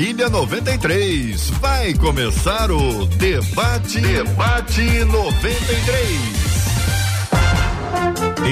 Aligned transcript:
família 0.00 0.30
93. 0.30 1.50
Vai 1.60 1.92
começar 1.92 2.70
o 2.70 3.04
debate 3.04 4.00
debate 4.00 4.80
93. 5.04 6.20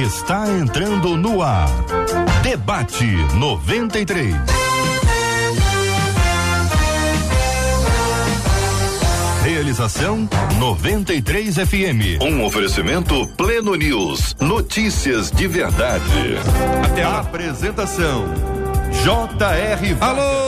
Está 0.05 0.47
entrando 0.47 1.17
no 1.17 1.41
ar. 1.41 1.71
Debate 2.43 3.07
93. 3.37 4.35
Realização 9.43 10.29
93 10.59 11.55
FM. 11.55 12.21
Um 12.21 12.45
oferecimento 12.45 13.27
Pleno 13.39 13.75
News. 13.75 14.37
Notícias 14.39 15.31
de 15.31 15.49
verdade. 15.49 16.37
Até 16.85 17.05
a 17.05 17.21
apresentação. 17.21 18.27
J.R. 19.03 19.97
Alô, 20.01 20.48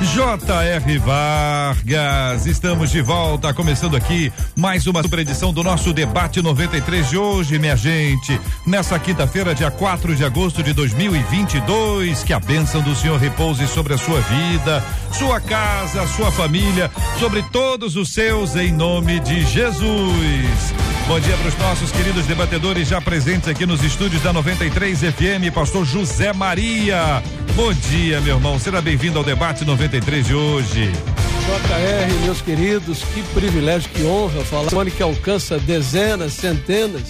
J.R. 0.00 0.98
Vargas, 0.98 2.46
estamos 2.46 2.90
de 2.90 3.02
volta, 3.02 3.52
começando 3.52 3.96
aqui 3.96 4.32
mais 4.54 4.86
uma 4.86 5.02
super 5.02 5.18
edição 5.18 5.52
do 5.52 5.64
nosso 5.64 5.92
debate 5.92 6.40
93 6.40 7.10
de 7.10 7.18
hoje, 7.18 7.58
minha 7.58 7.76
gente. 7.76 8.40
Nessa 8.64 8.96
quinta-feira, 8.96 9.56
dia 9.56 9.72
4 9.72 10.14
de 10.14 10.24
agosto 10.24 10.62
de 10.62 10.72
2022, 10.72 12.22
que 12.22 12.32
a 12.32 12.38
bênção 12.38 12.80
do 12.80 12.94
Senhor 12.94 13.18
repouse 13.18 13.66
sobre 13.66 13.92
a 13.92 13.98
sua 13.98 14.20
vida, 14.20 14.84
sua 15.12 15.40
casa, 15.40 16.06
sua 16.06 16.30
família, 16.30 16.88
sobre 17.18 17.42
todos 17.50 17.96
os 17.96 18.12
seus, 18.12 18.54
em 18.54 18.70
nome 18.70 19.18
de 19.18 19.44
Jesus. 19.44 20.74
Bom 21.08 21.18
dia 21.18 21.36
para 21.38 21.48
os 21.48 21.58
nossos 21.58 21.90
queridos 21.90 22.26
debatedores 22.26 22.86
já 22.86 23.00
presentes 23.00 23.48
aqui 23.48 23.66
nos 23.66 23.82
estúdios 23.82 24.22
da 24.22 24.32
93 24.32 25.00
FM, 25.00 25.52
Pastor 25.52 25.84
José 25.84 26.32
Maria. 26.32 27.22
Bom 27.56 27.72
dia, 27.72 28.20
meu 28.20 28.36
irmão. 28.36 28.58
Seja 28.58 28.80
bem-vindo 28.80 29.18
ao 29.18 29.24
debate 29.24 29.64
93 29.64 29.87
de 29.88 30.34
hoje. 30.34 30.92
JR, 30.92 32.24
meus 32.24 32.42
queridos, 32.42 32.98
que 33.14 33.22
privilégio, 33.32 33.88
que 33.88 34.02
honra 34.02 34.44
falar. 34.44 34.74
One 34.74 34.90
que 34.90 35.02
alcança 35.02 35.58
dezenas, 35.58 36.34
centenas, 36.34 37.04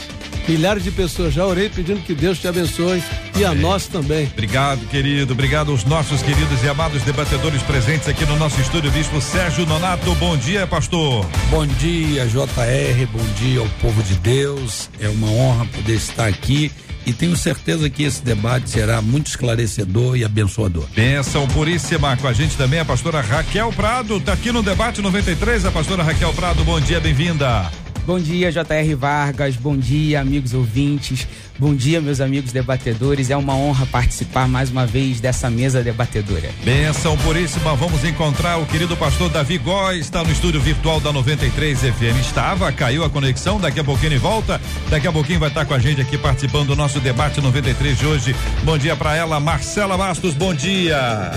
milhares 0.46 0.84
de 0.84 0.92
pessoas. 0.92 1.34
Já 1.34 1.44
orei 1.44 1.68
pedindo 1.68 2.00
que 2.02 2.14
Deus 2.14 2.38
te 2.38 2.46
abençoe 2.46 3.02
e 3.36 3.44
a 3.44 3.52
nós 3.52 3.88
também. 3.88 4.28
Obrigado, 4.32 4.86
querido. 4.86 5.32
Obrigado 5.32 5.72
aos 5.72 5.84
nossos 5.84 6.22
queridos 6.22 6.62
e 6.62 6.68
amados 6.68 7.02
debatedores 7.02 7.62
presentes 7.62 8.06
aqui 8.06 8.24
no 8.24 8.36
nosso 8.36 8.60
estúdio. 8.60 8.92
Bispo 8.92 9.20
Sérgio 9.20 9.66
Nonato, 9.66 10.14
bom 10.14 10.36
dia, 10.36 10.64
pastor. 10.64 11.26
Bom 11.50 11.66
dia, 11.66 12.26
JR. 12.26 13.06
Bom 13.12 13.26
dia 13.40 13.58
ao 13.58 13.68
povo 13.80 14.00
de 14.04 14.14
Deus. 14.14 14.88
É 15.00 15.08
uma 15.08 15.28
honra 15.28 15.66
poder 15.66 15.96
estar 15.96 16.28
aqui 16.28 16.70
e 17.06 17.12
tenho 17.12 17.36
certeza 17.36 17.88
que 17.88 18.02
esse 18.02 18.22
debate 18.22 18.70
será 18.70 19.00
muito 19.00 19.28
esclarecedor 19.28 20.16
e 20.16 20.24
abençoador. 20.24 20.86
Benção 20.94 21.46
puríssima 21.48 22.16
com 22.16 22.28
a 22.28 22.32
gente 22.32 22.56
também 22.56 22.80
a 22.80 22.84
pastora 22.84 23.20
Raquel 23.20 23.72
Prado, 23.72 24.20
tá 24.20 24.32
aqui 24.32 24.52
no 24.52 24.62
debate 24.62 25.00
93, 25.00 25.64
a 25.66 25.70
pastora 25.70 26.02
Raquel 26.02 26.32
Prado, 26.34 26.64
bom 26.64 26.80
dia, 26.80 27.00
bem-vinda. 27.00 27.87
Bom 28.08 28.18
dia, 28.18 28.50
JR 28.50 28.96
Vargas. 28.96 29.54
Bom 29.54 29.76
dia, 29.76 30.22
amigos 30.22 30.54
ouvintes. 30.54 31.28
Bom 31.58 31.74
dia, 31.74 32.00
meus 32.00 32.22
amigos 32.22 32.52
debatedores. 32.52 33.28
É 33.28 33.36
uma 33.36 33.54
honra 33.54 33.84
participar 33.84 34.48
mais 34.48 34.70
uma 34.70 34.86
vez 34.86 35.20
dessa 35.20 35.50
mesa 35.50 35.82
debatedora. 35.82 36.48
Benção 36.64 37.18
puríssima. 37.18 37.76
Vamos 37.76 38.02
encontrar 38.04 38.56
o 38.56 38.64
querido 38.64 38.96
pastor 38.96 39.28
Davi 39.28 39.58
Góes, 39.58 40.06
está 40.06 40.24
no 40.24 40.32
estúdio 40.32 40.58
virtual 40.58 41.00
da 41.00 41.12
93 41.12 41.80
FM. 41.80 42.18
Estava, 42.18 42.72
caiu 42.72 43.04
a 43.04 43.10
conexão, 43.10 43.60
daqui 43.60 43.80
a 43.80 43.84
pouquinho 43.84 44.12
ele 44.12 44.18
volta. 44.18 44.58
Daqui 44.88 45.06
a 45.06 45.12
pouquinho 45.12 45.40
vai 45.40 45.50
estar 45.50 45.66
com 45.66 45.74
a 45.74 45.78
gente 45.78 46.00
aqui 46.00 46.16
participando 46.16 46.68
do 46.68 46.76
nosso 46.76 47.00
debate 47.00 47.42
93 47.42 47.98
de 47.98 48.06
hoje. 48.06 48.36
Bom 48.62 48.78
dia 48.78 48.96
para 48.96 49.14
ela, 49.16 49.38
Marcela 49.38 49.98
Bastos. 49.98 50.32
Bom 50.32 50.54
dia. 50.54 51.30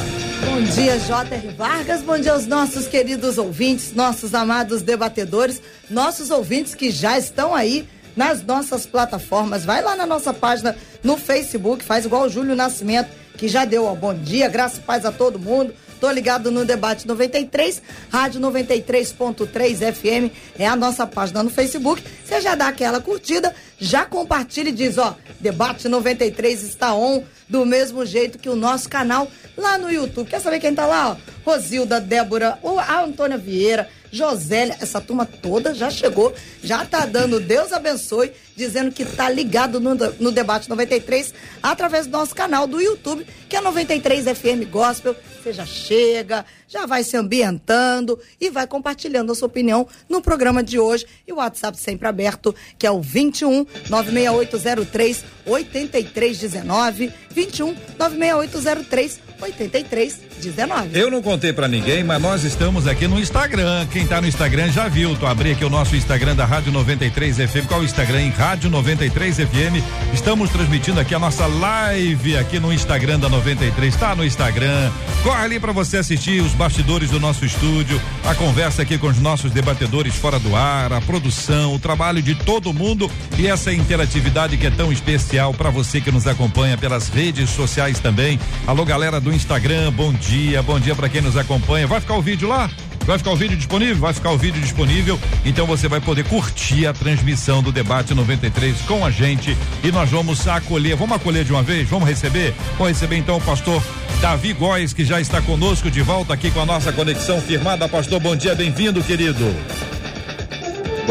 Bom 0.46 0.62
dia, 0.62 0.98
J.R. 1.00 1.50
Vargas. 1.50 2.02
Bom 2.02 2.18
dia 2.18 2.34
aos 2.34 2.46
nossos 2.48 2.88
queridos 2.88 3.38
ouvintes, 3.38 3.94
nossos 3.94 4.34
amados 4.34 4.82
debatedores, 4.82 5.62
nossos 5.90 6.30
ouvintes 6.30 6.61
que 6.64 6.92
já 6.92 7.18
estão 7.18 7.56
aí 7.56 7.88
nas 8.16 8.44
nossas 8.44 8.86
plataformas. 8.86 9.66
Vai 9.66 9.82
lá 9.82 9.96
na 9.96 10.06
nossa 10.06 10.34
página 10.34 10.76
no 11.04 11.18
Facebook, 11.18 11.84
faz 11.84 12.06
igual 12.06 12.24
o 12.24 12.30
Júlio 12.30 12.56
Nascimento, 12.56 13.10
que 13.38 13.48
já 13.48 13.66
deu 13.66 13.86
ó, 13.86 13.96
bom 13.96 14.14
dia, 14.14 14.48
graça 14.48 14.78
e 14.78 14.82
paz 14.82 15.06
a 15.06 15.12
todo 15.12 15.40
mundo. 15.40 15.74
Tô 16.00 16.10
ligado 16.10 16.50
no 16.50 16.66
Debate 16.66 17.08
93, 17.08 17.80
Rádio 18.10 18.42
93.3 18.42 19.94
FM 19.94 20.34
é 20.58 20.66
a 20.66 20.76
nossa 20.76 21.06
página 21.06 21.44
no 21.44 21.50
Facebook. 21.52 22.04
Você 22.26 22.42
já 22.42 22.56
dá 22.56 22.70
aquela 22.70 23.00
curtida, 23.00 23.54
já 23.78 24.04
compartilha 24.04 24.70
e 24.70 24.72
diz, 24.72 24.98
ó, 24.98 25.16
Debate 25.40 25.88
93 25.88 26.64
está 26.64 26.96
on 26.96 27.24
do 27.48 27.68
mesmo 27.68 28.04
jeito 28.04 28.40
que 28.40 28.50
o 28.50 28.56
nosso 28.56 28.90
canal 28.90 29.28
lá 29.56 29.78
no 29.78 29.92
YouTube. 29.92 30.28
Quer 30.28 30.40
saber 30.40 30.60
quem 30.60 30.74
tá 30.74 30.88
lá, 30.88 31.12
ó? 31.12 31.18
Rosilda, 31.46 32.02
Débora, 32.02 32.58
a 32.88 33.04
Antônia 33.04 33.38
Vieira, 33.38 33.88
Josélia, 34.12 34.76
essa 34.82 35.00
turma 35.00 35.26
toda 35.26 35.74
já 35.74 35.90
chegou, 35.90 36.34
já 36.62 36.86
tá 36.86 37.06
dando 37.06 37.40
Deus 37.40 37.72
abençoe, 37.72 38.32
dizendo 38.56 38.92
que 38.92 39.06
tá 39.06 39.30
ligado 39.30 39.80
no, 39.80 39.96
no 40.20 40.32
debate 40.32 40.70
93 40.70 41.34
através 41.64 42.08
do 42.08 42.12
nosso 42.12 42.36
canal 42.36 42.68
do 42.68 42.82
YouTube, 42.82 43.26
que 43.48 43.56
é 43.56 43.62
93 43.62 44.26
FM 44.26 44.70
Gospel. 44.70 45.16
Você 45.42 45.54
já 45.54 45.66
chega, 45.66 46.46
já 46.68 46.86
vai 46.86 47.04
se 47.04 47.18
ambientando 47.18 48.20
e 48.40 48.50
vai 48.50 48.68
compartilhando 48.68 49.32
a 49.32 49.36
sua 49.36 49.48
opinião 49.48 49.88
no 50.08 50.22
programa 50.22 50.62
de 50.62 50.78
hoje. 50.78 51.06
E 51.28 51.32
o 51.34 51.38
WhatsApp 51.38 51.78
sempre 51.80 52.08
aberto, 52.08 52.54
que 52.78 52.86
é 52.86 52.92
o 52.92 53.02
21 53.02 53.66
96803 53.90 55.24
8319. 55.46 57.12
21 57.32 57.76
96803 57.98 59.31
8319. 59.42 61.00
Eu 61.00 61.10
não 61.10 61.22
contei 61.22 61.52
para 61.52 61.68
ninguém, 61.68 62.04
mas 62.04 62.22
nós 62.22 62.44
estamos 62.44 62.88
aqui 62.88 63.08
no 63.08 63.20
Instagram. 63.20 63.88
Quem 63.92 64.06
tá 64.06 64.22
no 64.22 64.28
Instagram 64.28 64.72
já 64.72 64.88
viu. 64.88 65.16
Tô 65.16 65.26
abri 65.26 65.52
aqui 65.52 65.66
o 65.66 65.70
nosso 65.70 65.96
Instagram 65.96 66.36
da 66.36 66.46
Rádio 66.46 66.72
93 66.72 67.38
FM. 67.38 67.68
Qual 67.68 67.80
é 67.80 67.84
o 67.84 67.86
Instagram? 67.86 68.22
Em 68.22 68.30
Rádio 68.30 68.70
93 68.70 69.38
FM. 69.38 69.84
Estamos 70.14 70.50
transmitindo 70.50 71.00
aqui 71.00 71.16
a 71.16 71.20
nossa 71.20 71.46
live 71.48 72.38
aqui 72.38 72.60
no 72.60 72.72
Instagram 72.72 73.20
da 73.20 73.30
93. 73.30 73.96
Tá 73.96 74.16
no 74.16 74.24
Instagram. 74.24 74.92
Corre 75.24 75.44
ali 75.44 75.60
para 75.60 75.72
você 75.72 75.98
assistir 75.98 76.42
os 76.42 76.54
bastidores 76.54 77.10
do 77.10 77.20
nosso 77.20 77.46
estúdio, 77.46 78.02
a 78.26 78.34
conversa 78.34 78.82
aqui 78.82 78.98
com 78.98 79.08
os 79.08 79.20
nossos 79.20 79.52
debatedores 79.52 80.16
fora 80.16 80.40
do 80.40 80.56
ar, 80.56 80.92
a 80.94 81.02
produção, 81.02 81.74
o 81.74 81.80
trabalho 81.80 82.22
de 82.22 82.36
todo 82.36 82.74
mundo 82.74 83.10
e 83.38 83.48
essa 83.48 83.72
interatividade 83.72 84.58
que 84.58 84.68
é 84.68 84.72
tão 84.72 84.92
especial 84.92 85.54
para 85.54 85.70
você 85.70 86.02
que 86.02 86.12
nos 86.12 86.28
acompanha 86.28 86.78
pelas 86.78 87.08
redes 87.10 87.50
sociais 87.50 88.00
também. 88.00 88.40
Alô, 88.66 88.84
galera 88.84 89.20
do 89.20 89.31
Instagram, 89.34 89.92
bom 89.92 90.14
dia, 90.14 90.62
bom 90.62 90.80
dia 90.80 90.96
para 90.96 91.10
quem 91.10 91.22
nos 91.22 91.38
acompanha. 91.38 91.88
Vai 91.88 92.00
ficar 92.00 92.16
o 92.16 92.22
vídeo 92.22 92.48
lá? 92.48 92.70
Vai 93.06 93.18
ficar 93.18 93.32
o 93.32 93.36
vídeo 93.36 93.58
disponível? 93.58 93.98
Vai 93.98 94.14
ficar 94.14 94.32
o 94.32 94.38
vídeo 94.38 94.62
disponível. 94.62 95.20
Então 95.44 95.66
você 95.66 95.88
vai 95.88 96.00
poder 96.00 96.24
curtir 96.26 96.86
a 96.86 96.94
transmissão 96.94 97.64
do 97.64 97.72
debate 97.72 98.14
93 98.14 98.82
com 98.82 99.06
a 99.06 99.10
gente 99.10 99.58
e 99.84 99.92
nós 99.92 100.10
vamos 100.10 100.48
acolher. 100.48 100.96
Vamos 100.96 101.16
acolher 101.16 101.44
de 101.44 101.52
uma 101.52 101.64
vez? 101.64 101.90
Vamos 101.90 102.08
receber? 102.08 102.54
Vamos 102.78 102.90
receber 102.90 103.18
então 103.18 103.38
o 103.38 103.42
pastor 103.42 103.82
Davi 104.22 104.54
Góes, 104.54 104.94
que 104.94 105.04
já 105.04 105.20
está 105.20 105.42
conosco 105.42 105.90
de 105.90 106.02
volta 106.02 106.34
aqui 106.34 106.52
com 106.52 106.62
a 106.62 106.66
nossa 106.66 106.92
conexão 106.92 107.42
firmada. 107.42 107.90
Pastor, 107.90 108.20
bom 108.20 108.36
dia, 108.36 108.54
bem-vindo, 108.54 109.04
querido. 109.04 109.46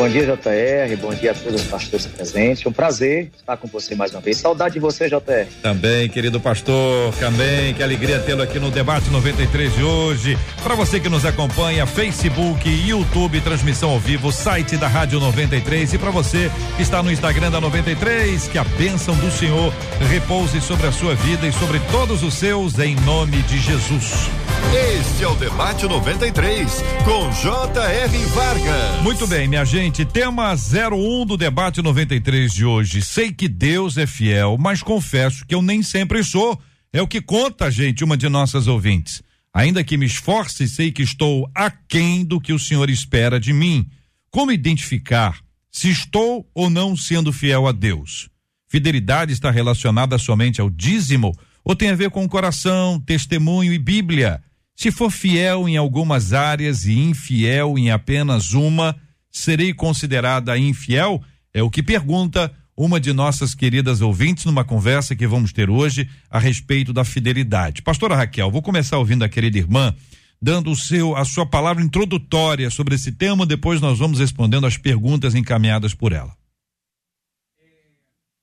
Bom 0.00 0.08
dia, 0.08 0.24
JR. 0.24 0.96
Bom 0.96 1.12
dia 1.12 1.32
a 1.32 1.34
todos 1.34 1.60
os 1.60 1.66
pastores 1.66 2.06
presentes. 2.06 2.64
Um 2.64 2.72
prazer 2.72 3.30
estar 3.38 3.54
com 3.58 3.68
você 3.68 3.94
mais 3.94 4.10
uma 4.12 4.22
vez. 4.22 4.38
Saudade 4.38 4.72
de 4.72 4.80
você, 4.80 5.10
JR. 5.10 5.46
Também, 5.60 6.08
querido 6.08 6.40
pastor. 6.40 7.12
Também, 7.16 7.74
que 7.74 7.82
alegria 7.82 8.18
tê-lo 8.18 8.40
aqui 8.40 8.58
no 8.58 8.70
Debate 8.70 9.10
93 9.10 9.74
de 9.74 9.82
hoje. 9.82 10.38
Para 10.62 10.74
você 10.74 10.98
que 10.98 11.10
nos 11.10 11.26
acompanha, 11.26 11.84
Facebook, 11.84 12.66
YouTube, 12.66 13.42
transmissão 13.42 13.90
ao 13.90 14.00
vivo, 14.00 14.32
site 14.32 14.78
da 14.78 14.88
Rádio 14.88 15.20
93. 15.20 15.92
E 15.92 15.98
para 15.98 16.10
você 16.10 16.50
que 16.78 16.82
está 16.82 17.02
no 17.02 17.12
Instagram 17.12 17.50
da 17.50 17.60
93, 17.60 18.48
que 18.48 18.56
a 18.56 18.64
bênção 18.64 19.14
do 19.16 19.30
Senhor 19.30 19.70
repouse 20.08 20.62
sobre 20.62 20.86
a 20.86 20.92
sua 20.92 21.14
vida 21.14 21.46
e 21.46 21.52
sobre 21.52 21.78
todos 21.92 22.22
os 22.22 22.32
seus, 22.32 22.78
em 22.78 22.96
nome 22.96 23.42
de 23.42 23.58
Jesus. 23.58 24.30
Este 24.72 25.24
é 25.24 25.28
o 25.28 25.34
Debate 25.34 25.84
93, 25.84 26.84
com 27.04 27.28
J.R. 27.32 28.18
Vargas. 28.26 29.02
Muito 29.02 29.26
bem, 29.26 29.48
minha 29.48 29.64
gente, 29.64 29.89
tema 29.90 30.54
01 30.54 31.26
do 31.26 31.36
Debate 31.36 31.82
93 31.82 32.52
de 32.54 32.64
hoje. 32.64 33.02
Sei 33.02 33.32
que 33.32 33.48
Deus 33.48 33.96
é 33.96 34.06
fiel, 34.06 34.56
mas 34.58 34.82
confesso 34.82 35.44
que 35.44 35.54
eu 35.54 35.60
nem 35.60 35.82
sempre 35.82 36.22
sou. 36.22 36.60
É 36.92 37.02
o 37.02 37.08
que 37.08 37.20
conta, 37.20 37.70
gente, 37.70 38.04
uma 38.04 38.16
de 38.16 38.28
nossas 38.28 38.68
ouvintes. 38.68 39.22
Ainda 39.52 39.82
que 39.82 39.96
me 39.96 40.06
esforce, 40.06 40.68
sei 40.68 40.92
que 40.92 41.02
estou 41.02 41.50
aquém 41.54 42.24
do 42.24 42.40
que 42.40 42.52
o 42.52 42.58
Senhor 42.58 42.88
espera 42.88 43.40
de 43.40 43.52
mim. 43.52 43.86
Como 44.30 44.52
identificar 44.52 45.38
se 45.70 45.90
estou 45.90 46.48
ou 46.54 46.70
não 46.70 46.96
sendo 46.96 47.32
fiel 47.32 47.66
a 47.66 47.72
Deus? 47.72 48.30
Fidelidade 48.68 49.32
está 49.32 49.50
relacionada 49.50 50.16
somente 50.18 50.60
ao 50.60 50.70
dízimo 50.70 51.32
ou 51.64 51.74
tem 51.74 51.90
a 51.90 51.96
ver 51.96 52.10
com 52.10 52.28
coração, 52.28 53.00
testemunho 53.00 53.72
e 53.72 53.78
Bíblia? 53.78 54.40
Se 54.76 54.90
for 54.90 55.10
fiel 55.10 55.68
em 55.68 55.76
algumas 55.76 56.32
áreas 56.32 56.86
e 56.86 56.96
infiel 56.98 57.76
em 57.76 57.90
apenas 57.90 58.52
uma, 58.52 58.96
serei 59.30 59.72
considerada 59.72 60.56
infiel? 60.58 61.22
É 61.52 61.62
o 61.62 61.70
que 61.70 61.82
pergunta 61.82 62.52
uma 62.76 62.98
de 62.98 63.12
nossas 63.12 63.54
queridas 63.54 64.00
ouvintes 64.00 64.44
numa 64.44 64.64
conversa 64.64 65.14
que 65.14 65.26
vamos 65.26 65.52
ter 65.52 65.68
hoje 65.68 66.08
a 66.30 66.38
respeito 66.38 66.92
da 66.92 67.04
fidelidade. 67.04 67.82
Pastora 67.82 68.16
Raquel, 68.16 68.50
vou 68.50 68.62
começar 68.62 68.98
ouvindo 68.98 69.22
a 69.22 69.28
querida 69.28 69.58
irmã 69.58 69.94
dando 70.40 70.70
o 70.70 70.76
seu 70.76 71.14
a 71.16 71.24
sua 71.24 71.44
palavra 71.44 71.82
introdutória 71.82 72.70
sobre 72.70 72.94
esse 72.94 73.12
tema, 73.12 73.44
depois 73.44 73.80
nós 73.80 73.98
vamos 73.98 74.18
respondendo 74.18 74.66
as 74.66 74.76
perguntas 74.76 75.34
encaminhadas 75.34 75.92
por 75.92 76.12
ela. 76.12 76.34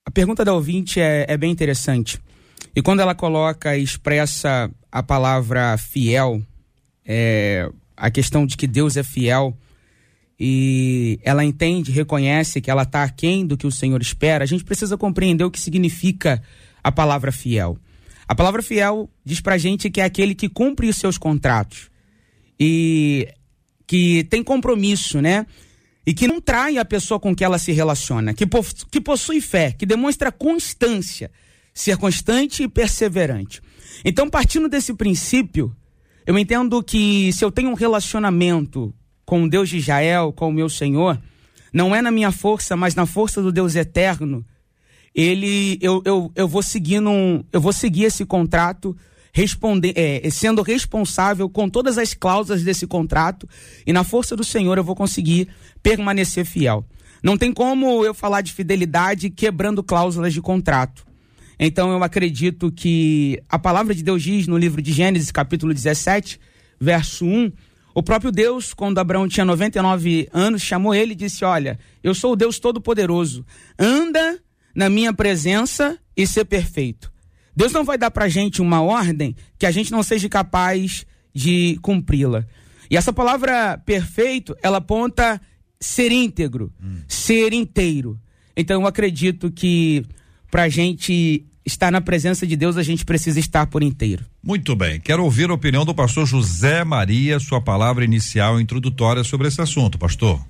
A 0.06 0.12
pergunta 0.12 0.46
da 0.46 0.54
ouvinte 0.54 1.02
é, 1.02 1.26
é 1.28 1.38
bem 1.38 1.52
interessante. 1.52 2.20
E 2.76 2.82
quando 2.82 3.02
ela 3.02 3.16
coloca 3.16 3.76
e 3.76 3.84
expressa 3.84 4.72
a 4.92 5.04
palavra 5.04 5.78
fiel, 5.78 6.42
é, 7.04 7.70
a 7.96 8.10
questão 8.10 8.46
de 8.46 8.56
que 8.56 8.68
Deus 8.68 8.96
é 8.96 9.04
fiel, 9.04 9.58
e 10.40 11.20
ela 11.24 11.44
entende, 11.44 11.92
reconhece 11.92 12.62
que 12.62 12.70
ela 12.70 12.84
está 12.84 13.04
aquém 13.04 13.46
do 13.46 13.58
que 13.58 13.66
o 13.66 13.72
Senhor 13.72 14.00
espera, 14.02 14.44
a 14.44 14.48
gente 14.48 14.64
precisa 14.64 14.98
compreender 14.98 15.44
o 15.44 15.52
que 15.52 15.60
significa 15.60 16.42
a 16.84 16.92
palavra 16.92 17.32
fiel. 17.32 17.78
A 18.28 18.36
palavra 18.36 18.62
fiel 18.62 19.10
diz 19.26 19.42
pra 19.42 19.58
gente 19.58 19.90
que 19.90 20.02
é 20.02 20.04
aquele 20.04 20.36
que 20.36 20.50
cumpre 20.50 20.88
os 20.90 20.98
seus 20.98 21.18
contratos 21.18 21.90
e 22.60 23.28
que 23.88 24.26
tem 24.26 24.44
compromisso, 24.44 25.22
né? 25.22 25.46
E 26.06 26.14
que 26.14 26.28
não 26.28 26.40
trai 26.40 26.78
a 26.78 26.86
pessoa 26.86 27.20
com 27.20 27.36
que 27.36 27.44
ela 27.44 27.58
se 27.58 27.72
relaciona, 27.72 28.34
que, 28.34 28.46
que 28.92 29.02
possui 29.02 29.42
fé, 29.42 29.72
que 29.72 29.86
demonstra 29.86 30.32
constância, 30.32 31.32
ser 31.74 31.98
constante 31.98 32.64
e 32.64 32.68
perseverante. 32.68 33.62
Então, 34.06 34.30
partindo 34.30 34.70
desse 34.70 34.94
princípio, 34.94 35.76
eu 36.26 36.38
entendo 36.38 36.82
que 36.84 37.32
se 37.34 37.44
eu 37.44 37.52
tenho 37.52 37.70
um 37.70 37.74
relacionamento 37.74 38.94
com 39.28 39.44
o 39.44 39.50
Deus 39.50 39.68
de 39.68 39.76
Israel, 39.78 40.32
com 40.32 40.48
o 40.48 40.54
meu 40.54 40.70
Senhor, 40.70 41.22
não 41.74 41.94
é 41.94 42.02
na 42.02 42.10
minha 42.10 42.32
força, 42.32 42.78
mas 42.78 42.96
na 42.96 43.06
força 43.06 43.42
do 43.42 43.52
Deus 43.52 43.76
eterno, 43.76 44.44
ele 45.14 45.78
eu, 45.82 46.02
eu, 46.06 46.32
eu 46.34 46.48
vou 46.48 46.64
seguindo 46.64 47.10
um, 47.10 47.44
eu 47.52 47.60
vou 47.60 47.74
seguir 47.74 48.06
esse 48.06 48.26
contrato 48.26 48.96
responder, 49.34 49.94
é, 49.98 50.30
sendo 50.30 50.62
responsável 50.62 51.50
com 51.50 51.70
todas 51.70 51.98
as 51.98 52.14
cláusulas 52.14 52.64
desse 52.64 52.88
contrato 52.88 53.48
e 53.86 53.92
na 53.92 54.06
força 54.06 54.34
do 54.34 54.46
Senhor 54.46 54.78
eu 54.78 54.84
vou 54.84 54.96
conseguir 54.96 55.50
permanecer 55.84 56.46
fiel. 56.46 56.86
Não 57.22 57.38
tem 57.38 57.52
como 57.52 58.06
eu 58.06 58.14
falar 58.14 58.40
de 58.40 58.54
fidelidade 58.54 59.30
quebrando 59.30 59.84
cláusulas 59.84 60.34
de 60.34 60.42
contrato. 60.42 61.06
Então 61.60 61.92
eu 61.92 62.02
acredito 62.02 62.72
que 62.72 63.44
a 63.50 63.60
palavra 63.60 63.94
de 63.94 64.04
Deus 64.04 64.24
diz 64.24 64.48
no 64.48 64.58
livro 64.58 64.82
de 64.82 64.94
Gênesis, 64.94 65.32
capítulo 65.32 65.74
17, 65.74 66.40
verso 66.80 67.26
1, 67.26 67.52
o 67.98 68.04
próprio 68.04 68.32
Deus, 68.32 68.76
quando 68.76 69.00
Abraão 69.00 69.28
tinha 69.28 69.44
99 69.44 70.30
anos, 70.32 70.62
chamou 70.62 70.94
ele 70.94 71.14
e 71.14 71.16
disse: 71.16 71.44
Olha, 71.44 71.80
eu 72.04 72.14
sou 72.14 72.34
o 72.34 72.36
Deus 72.36 72.60
Todo-Poderoso, 72.60 73.44
anda 73.80 74.40
na 74.76 74.88
minha 74.88 75.12
presença 75.12 75.98
e 76.16 76.28
ser 76.28 76.46
perfeito. 76.46 77.12
Deus 77.56 77.72
não 77.72 77.84
vai 77.84 77.98
dar 77.98 78.12
pra 78.12 78.30
gente 78.30 78.62
uma 78.62 78.84
ordem 78.84 79.36
que 79.58 79.66
a 79.66 79.72
gente 79.72 79.92
não 79.92 80.04
seja 80.04 80.30
capaz 80.30 81.08
de 81.34 81.80
cumpri-la. 81.82 82.46
E 82.88 82.96
essa 82.96 83.12
palavra 83.12 83.80
perfeito, 83.84 84.56
ela 84.62 84.78
aponta 84.78 85.42
ser 85.80 86.12
íntegro, 86.12 86.72
hum. 86.80 86.98
ser 87.08 87.52
inteiro. 87.52 88.20
Então 88.56 88.80
eu 88.80 88.88
acredito 88.88 89.50
que 89.50 90.06
pra 90.52 90.70
gente 90.70 91.48
estar 91.68 91.92
na 91.92 92.00
presença 92.00 92.48
de 92.48 92.56
Deus, 92.56 92.78
a 92.78 92.84
gente 92.84 93.04
precisa 93.04 93.40
estar 93.40 93.68
por 93.68 93.84
inteiro. 93.84 94.26
Muito 94.42 94.76
bem. 94.76 95.00
Quero 95.00 95.24
ouvir 95.24 95.50
a 95.50 95.54
opinião 95.54 95.84
do 95.86 95.94
pastor 95.94 96.26
José 96.26 96.84
Maria, 96.86 97.40
sua 97.40 97.62
palavra 97.62 98.06
inicial 98.06 98.60
introdutória 98.60 99.24
sobre 99.24 99.50
esse 99.50 99.62
assunto, 99.62 100.00
pastor. 100.00 100.42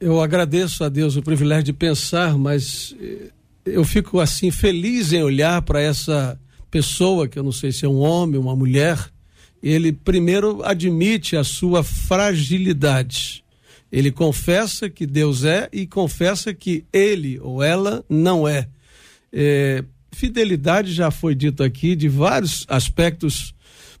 Eu 0.00 0.20
agradeço 0.22 0.82
a 0.82 0.88
Deus 0.88 1.16
o 1.16 1.22
privilégio 1.22 1.64
de 1.64 1.72
pensar, 1.74 2.38
mas 2.38 2.96
eh, 2.98 3.30
eu 3.66 3.84
fico 3.84 4.20
assim 4.20 4.50
feliz 4.50 5.12
em 5.12 5.22
olhar 5.22 5.60
para 5.62 5.82
essa 5.82 6.40
pessoa, 6.70 7.28
que 7.28 7.38
eu 7.38 7.42
não 7.42 7.52
sei 7.52 7.70
se 7.70 7.84
é 7.84 7.88
um 7.88 7.98
homem, 7.98 8.40
uma 8.40 8.56
mulher. 8.56 8.98
Ele 9.62 9.92
primeiro 9.92 10.62
admite 10.64 11.36
a 11.36 11.44
sua 11.44 11.82
fragilidade. 11.82 13.44
Ele 13.92 14.10
confessa 14.10 14.88
que 14.88 15.06
Deus 15.06 15.44
é 15.44 15.68
e 15.72 15.86
confessa 15.86 16.54
que 16.54 16.84
ele 16.92 17.38
ou 17.40 17.62
ela 17.62 18.02
não 18.08 18.48
é. 18.48 18.66
é 19.32 19.84
fidelidade 20.18 20.92
já 20.92 21.12
foi 21.12 21.32
dito 21.32 21.62
aqui 21.62 21.94
de 21.94 22.08
vários 22.08 22.64
aspectos, 22.66 23.54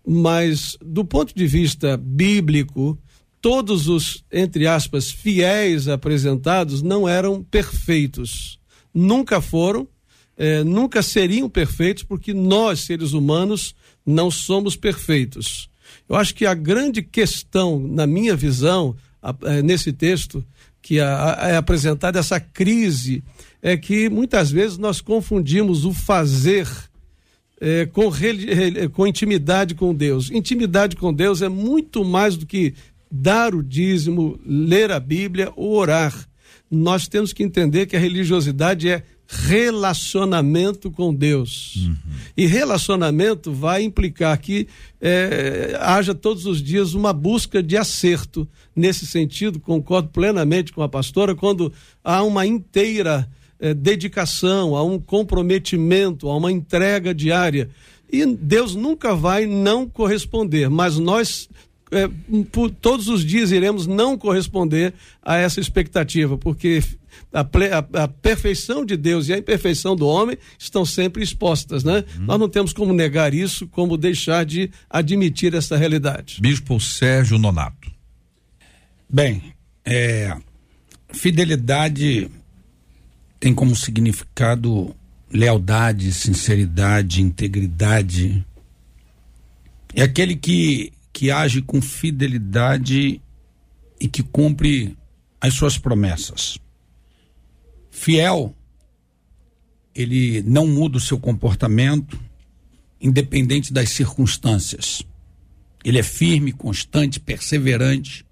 mas 0.04 0.76
do 0.84 1.04
ponto 1.04 1.32
de 1.32 1.46
vista 1.46 1.96
bíblico, 1.96 2.98
todos 3.40 3.86
os, 3.86 4.24
entre 4.32 4.66
aspas, 4.66 5.12
fiéis 5.12 5.86
apresentados 5.86 6.82
não 6.82 7.08
eram 7.08 7.40
perfeitos. 7.44 8.58
Nunca 8.92 9.40
foram, 9.40 9.86
é, 10.36 10.64
nunca 10.64 11.02
seriam 11.02 11.48
perfeitos, 11.48 12.02
porque 12.02 12.34
nós, 12.34 12.80
seres 12.80 13.12
humanos, 13.12 13.72
não 14.04 14.28
somos 14.28 14.74
perfeitos. 14.74 15.70
Eu 16.08 16.16
acho 16.16 16.34
que 16.34 16.46
a 16.46 16.54
grande 16.54 17.00
questão, 17.00 17.78
na 17.78 18.08
minha 18.08 18.34
visão, 18.34 18.96
a, 19.22 19.32
é, 19.44 19.62
nesse 19.62 19.92
texto, 19.92 20.44
que 20.80 20.98
é 20.98 21.56
apresentada 21.56 22.18
essa 22.18 22.40
crise 22.40 23.22
é 23.60 23.76
que 23.76 24.08
muitas 24.08 24.50
vezes 24.50 24.78
nós 24.78 25.00
confundimos 25.00 25.84
o 25.84 25.92
fazer 25.92 26.68
é, 27.60 27.86
com, 27.86 28.10
com 28.92 29.06
intimidade 29.06 29.74
com 29.74 29.94
Deus. 29.94 30.30
Intimidade 30.30 30.96
com 30.96 31.12
Deus 31.12 31.42
é 31.42 31.48
muito 31.48 32.04
mais 32.04 32.36
do 32.36 32.46
que 32.46 32.74
dar 33.10 33.54
o 33.54 33.62
dízimo, 33.62 34.38
ler 34.46 34.90
a 34.90 35.00
Bíblia 35.00 35.52
ou 35.56 35.74
orar. 35.74 36.14
Nós 36.70 37.08
temos 37.08 37.32
que 37.32 37.42
entender 37.42 37.86
que 37.86 37.96
a 37.96 38.00
religiosidade 38.00 38.88
é 38.88 39.02
relacionamento 39.28 40.90
com 40.90 41.14
Deus. 41.14 41.76
Uhum. 41.76 41.96
E 42.34 42.46
relacionamento 42.46 43.52
vai 43.52 43.82
implicar 43.82 44.38
que 44.38 44.66
é, 45.00 45.76
haja 45.80 46.14
todos 46.14 46.46
os 46.46 46.62
dias 46.62 46.94
uma 46.94 47.12
busca 47.12 47.62
de 47.62 47.76
acerto. 47.76 48.48
Nesse 48.74 49.06
sentido, 49.06 49.60
concordo 49.60 50.08
plenamente 50.08 50.72
com 50.72 50.82
a 50.82 50.88
pastora, 50.88 51.34
quando 51.34 51.70
há 52.02 52.22
uma 52.22 52.46
inteira 52.46 53.28
é, 53.60 53.74
dedicação, 53.74 54.74
há 54.74 54.82
um 54.82 54.98
comprometimento, 54.98 56.30
há 56.30 56.36
uma 56.36 56.50
entrega 56.50 57.14
diária. 57.14 57.68
E 58.10 58.24
Deus 58.24 58.74
nunca 58.74 59.14
vai 59.14 59.44
não 59.44 59.86
corresponder, 59.86 60.70
mas 60.70 60.98
nós 60.98 61.50
é, 61.90 62.08
por, 62.50 62.70
todos 62.70 63.08
os 63.08 63.24
dias 63.24 63.50
iremos 63.50 63.86
não 63.86 64.16
corresponder 64.16 64.94
a 65.22 65.36
essa 65.36 65.60
expectativa, 65.60 66.38
porque 66.38 66.82
a, 67.32 67.40
a, 67.40 68.04
a, 68.04 68.08
perfeição 68.08 68.84
de 68.84 68.96
Deus 68.96 69.28
e 69.28 69.32
a 69.32 69.38
imperfeição 69.38 69.94
do 69.94 70.06
homem 70.06 70.36
estão 70.58 70.84
sempre 70.84 71.22
expostas, 71.22 71.84
né? 71.84 72.04
Uhum. 72.16 72.24
Nós 72.24 72.40
não 72.40 72.48
temos 72.48 72.72
como 72.72 72.92
negar 72.92 73.34
isso, 73.34 73.66
como 73.68 73.96
deixar 73.96 74.44
de 74.44 74.70
admitir 74.88 75.54
essa 75.54 75.76
realidade. 75.76 76.40
Bispo 76.40 76.78
Sérgio 76.80 77.38
Nonato. 77.38 77.90
Bem, 79.08 79.54
é, 79.84 80.36
fidelidade 81.10 82.30
tem 83.40 83.54
como 83.54 83.74
significado 83.74 84.94
lealdade, 85.30 86.12
sinceridade, 86.12 87.22
integridade. 87.22 88.44
É 89.94 90.02
aquele 90.02 90.36
que, 90.36 90.92
que 91.12 91.30
age 91.30 91.62
com 91.62 91.80
fidelidade 91.80 93.20
e 94.00 94.08
que 94.08 94.22
cumpre 94.22 94.96
as 95.40 95.54
suas 95.54 95.78
promessas. 95.78 96.58
Fiel, 97.98 98.54
ele 99.94 100.40
não 100.42 100.66
muda 100.66 100.98
o 100.98 101.00
seu 101.00 101.18
comportamento, 101.18 102.18
independente 103.00 103.72
das 103.72 103.90
circunstâncias. 103.90 105.02
Ele 105.84 105.98
é 105.98 106.02
firme, 106.02 106.52
constante, 106.52 107.18
perseverante. 107.18 108.24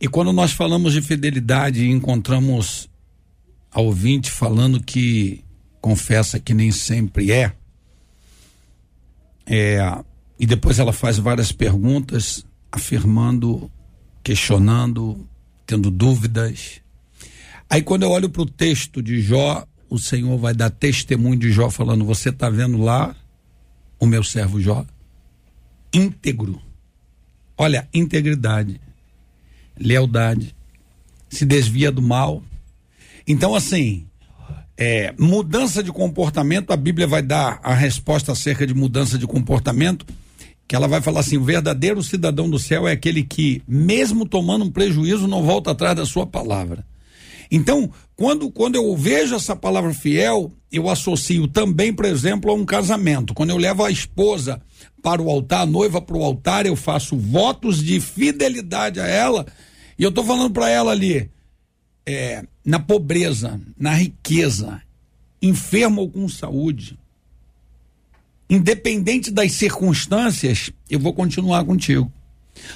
E 0.00 0.08
quando 0.08 0.32
nós 0.32 0.52
falamos 0.52 0.92
de 0.92 1.00
fidelidade 1.00 1.84
e 1.84 1.90
encontramos 1.90 2.88
a 3.70 3.80
ouvinte 3.80 4.30
falando 4.30 4.82
que 4.82 5.44
confessa 5.80 6.40
que 6.40 6.52
nem 6.52 6.72
sempre 6.72 7.30
é, 7.30 7.52
é 9.46 10.04
e 10.38 10.46
depois 10.46 10.78
ela 10.78 10.92
faz 10.92 11.18
várias 11.18 11.52
perguntas, 11.52 12.44
afirmando, 12.72 13.70
questionando, 14.24 15.28
tendo 15.66 15.90
dúvidas. 15.90 16.80
Aí 17.70 17.82
quando 17.82 18.02
eu 18.02 18.10
olho 18.10 18.28
para 18.28 18.42
o 18.42 18.46
texto 18.46 19.00
de 19.00 19.20
Jó, 19.20 19.64
o 19.88 19.96
Senhor 19.96 20.36
vai 20.36 20.52
dar 20.52 20.70
testemunho 20.70 21.38
de 21.38 21.52
Jó 21.52 21.70
falando: 21.70 22.04
Você 22.04 22.30
está 22.30 22.50
vendo 22.50 22.78
lá 22.78 23.14
o 24.00 24.06
meu 24.06 24.24
servo 24.24 24.60
Jó? 24.60 24.84
Íntegro. 25.94 26.60
Olha, 27.56 27.88
integridade, 27.94 28.80
lealdade, 29.78 30.54
se 31.28 31.44
desvia 31.44 31.92
do 31.92 32.02
mal. 32.02 32.42
Então, 33.26 33.54
assim, 33.54 34.06
é, 34.76 35.14
mudança 35.18 35.82
de 35.82 35.92
comportamento, 35.92 36.72
a 36.72 36.76
Bíblia 36.76 37.06
vai 37.06 37.22
dar 37.22 37.60
a 37.62 37.74
resposta 37.74 38.32
acerca 38.32 38.66
de 38.66 38.74
mudança 38.74 39.16
de 39.16 39.26
comportamento, 39.26 40.06
que 40.66 40.74
ela 40.74 40.88
vai 40.88 41.00
falar 41.00 41.20
assim: 41.20 41.36
o 41.36 41.44
verdadeiro 41.44 42.02
cidadão 42.02 42.50
do 42.50 42.58
céu 42.58 42.88
é 42.88 42.92
aquele 42.92 43.22
que, 43.22 43.62
mesmo 43.68 44.26
tomando 44.26 44.64
um 44.64 44.70
prejuízo, 44.72 45.28
não 45.28 45.44
volta 45.44 45.70
atrás 45.70 45.94
da 45.94 46.04
sua 46.04 46.26
palavra. 46.26 46.89
Então, 47.50 47.90
quando, 48.14 48.50
quando 48.50 48.76
eu 48.76 48.96
vejo 48.96 49.34
essa 49.34 49.56
palavra 49.56 49.92
fiel, 49.92 50.52
eu 50.70 50.88
associo 50.88 51.48
também, 51.48 51.92
por 51.92 52.04
exemplo, 52.04 52.50
a 52.50 52.54
um 52.54 52.64
casamento. 52.64 53.34
Quando 53.34 53.50
eu 53.50 53.56
levo 53.56 53.84
a 53.84 53.90
esposa 53.90 54.62
para 55.02 55.20
o 55.20 55.28
altar, 55.28 55.62
a 55.62 55.66
noiva 55.66 56.00
para 56.00 56.16
o 56.16 56.22
altar, 56.22 56.66
eu 56.66 56.76
faço 56.76 57.16
votos 57.16 57.82
de 57.82 57.98
fidelidade 57.98 59.00
a 59.00 59.06
ela. 59.06 59.46
E 59.98 60.02
eu 60.02 60.10
estou 60.10 60.24
falando 60.24 60.52
para 60.52 60.68
ela 60.68 60.92
ali, 60.92 61.28
é, 62.06 62.44
na 62.64 62.78
pobreza, 62.78 63.60
na 63.76 63.94
riqueza, 63.94 64.80
enfermo 65.42 66.02
ou 66.02 66.10
com 66.10 66.28
saúde, 66.28 66.98
independente 68.48 69.30
das 69.30 69.52
circunstâncias, 69.52 70.70
eu 70.88 70.98
vou 70.98 71.12
continuar 71.12 71.64
contigo. 71.64 72.12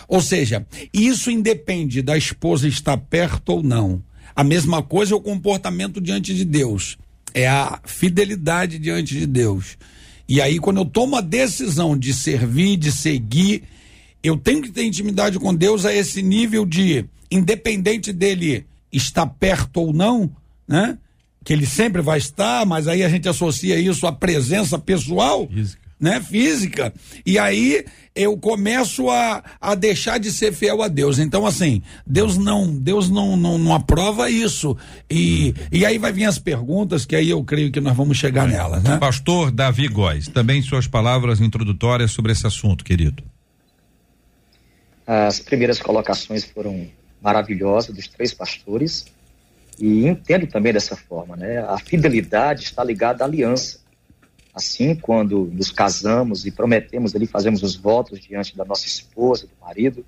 Ou 0.08 0.20
seja, 0.20 0.66
isso 0.92 1.30
independe 1.30 2.00
da 2.00 2.16
esposa 2.16 2.68
estar 2.68 2.96
perto 2.96 3.50
ou 3.50 3.62
não. 3.62 4.02
A 4.34 4.42
mesma 4.42 4.82
coisa 4.82 5.14
é 5.14 5.16
o 5.16 5.20
comportamento 5.20 6.00
diante 6.00 6.34
de 6.34 6.44
Deus. 6.44 6.98
É 7.32 7.48
a 7.48 7.80
fidelidade 7.84 8.78
diante 8.78 9.18
de 9.18 9.26
Deus. 9.26 9.76
E 10.28 10.40
aí, 10.40 10.58
quando 10.58 10.78
eu 10.78 10.84
tomo 10.84 11.16
a 11.16 11.20
decisão 11.20 11.96
de 11.96 12.12
servir, 12.12 12.76
de 12.76 12.90
seguir, 12.90 13.64
eu 14.22 14.36
tenho 14.36 14.62
que 14.62 14.70
ter 14.70 14.84
intimidade 14.84 15.38
com 15.38 15.54
Deus 15.54 15.84
a 15.84 15.94
esse 15.94 16.22
nível 16.22 16.64
de, 16.64 17.04
independente 17.30 18.12
dele 18.12 18.64
estar 18.90 19.26
perto 19.26 19.80
ou 19.80 19.92
não, 19.92 20.30
né? 20.66 20.98
Que 21.44 21.52
ele 21.52 21.66
sempre 21.66 22.00
vai 22.00 22.18
estar, 22.18 22.64
mas 22.64 22.88
aí 22.88 23.02
a 23.04 23.08
gente 23.08 23.28
associa 23.28 23.78
isso 23.78 24.06
à 24.06 24.12
presença 24.12 24.78
pessoal. 24.78 25.46
Física 25.46 25.83
né, 26.04 26.20
física. 26.20 26.92
E 27.24 27.38
aí 27.38 27.82
eu 28.14 28.36
começo 28.36 29.08
a, 29.08 29.42
a 29.58 29.74
deixar 29.74 30.18
de 30.18 30.30
ser 30.30 30.52
fiel 30.52 30.82
a 30.82 30.88
Deus. 30.88 31.18
Então, 31.18 31.46
assim, 31.46 31.82
Deus 32.06 32.36
não, 32.36 32.76
Deus 32.76 33.08
não, 33.08 33.36
não, 33.36 33.56
não 33.56 33.74
aprova 33.74 34.30
isso. 34.30 34.76
E, 35.10 35.54
e 35.72 35.86
aí 35.86 35.96
vai 35.96 36.12
vir 36.12 36.26
as 36.26 36.38
perguntas, 36.38 37.06
que 37.06 37.16
aí 37.16 37.30
eu 37.30 37.42
creio 37.42 37.72
que 37.72 37.80
nós 37.80 37.96
vamos 37.96 38.18
chegar 38.18 38.46
nelas, 38.46 38.82
né? 38.82 38.98
Pastor 38.98 39.50
Davi 39.50 39.88
Góes, 39.88 40.28
também 40.28 40.60
suas 40.60 40.86
palavras 40.86 41.40
introdutórias 41.40 42.10
sobre 42.10 42.32
esse 42.32 42.46
assunto, 42.46 42.84
querido. 42.84 43.24
As 45.06 45.40
primeiras 45.40 45.80
colocações 45.80 46.44
foram 46.44 46.86
maravilhosas 47.22 47.96
dos 47.96 48.06
três 48.08 48.34
pastores. 48.34 49.06
E 49.80 50.06
entendo 50.06 50.46
também 50.46 50.72
dessa 50.72 50.94
forma, 50.94 51.34
né? 51.34 51.58
A 51.58 51.78
fidelidade 51.78 52.62
está 52.62 52.84
ligada 52.84 53.24
à 53.24 53.26
aliança. 53.26 53.83
Assim, 54.54 54.94
quando 54.94 55.46
nos 55.52 55.70
casamos 55.72 56.46
e 56.46 56.50
prometemos 56.52 57.14
ali, 57.14 57.26
fazemos 57.26 57.62
os 57.62 57.74
votos 57.74 58.20
diante 58.20 58.56
da 58.56 58.64
nossa 58.64 58.86
esposa, 58.86 59.46
do 59.46 59.52
marido, 59.60 60.04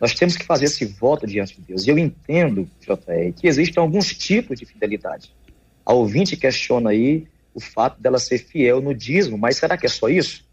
nós 0.00 0.14
temos 0.14 0.36
que 0.36 0.44
fazer 0.44 0.64
esse 0.64 0.84
voto 0.84 1.26
diante 1.26 1.60
de 1.60 1.62
Deus. 1.62 1.86
E 1.86 1.90
eu 1.90 1.98
entendo, 1.98 2.68
JR, 2.80 3.32
que 3.36 3.46
existem 3.46 3.80
alguns 3.80 4.14
tipos 4.14 4.58
de 4.58 4.64
fidelidade. 4.64 5.32
A 5.84 5.92
ouvinte 5.92 6.36
questiona 6.36 6.90
aí 6.90 7.28
o 7.54 7.60
fato 7.60 8.00
dela 8.00 8.18
ser 8.18 8.38
fiel 8.38 8.80
no 8.80 8.94
dízimo, 8.94 9.36
mas 9.36 9.58
será 9.58 9.76
que 9.76 9.84
é 9.84 9.88
só 9.88 10.08
isso? 10.08 10.44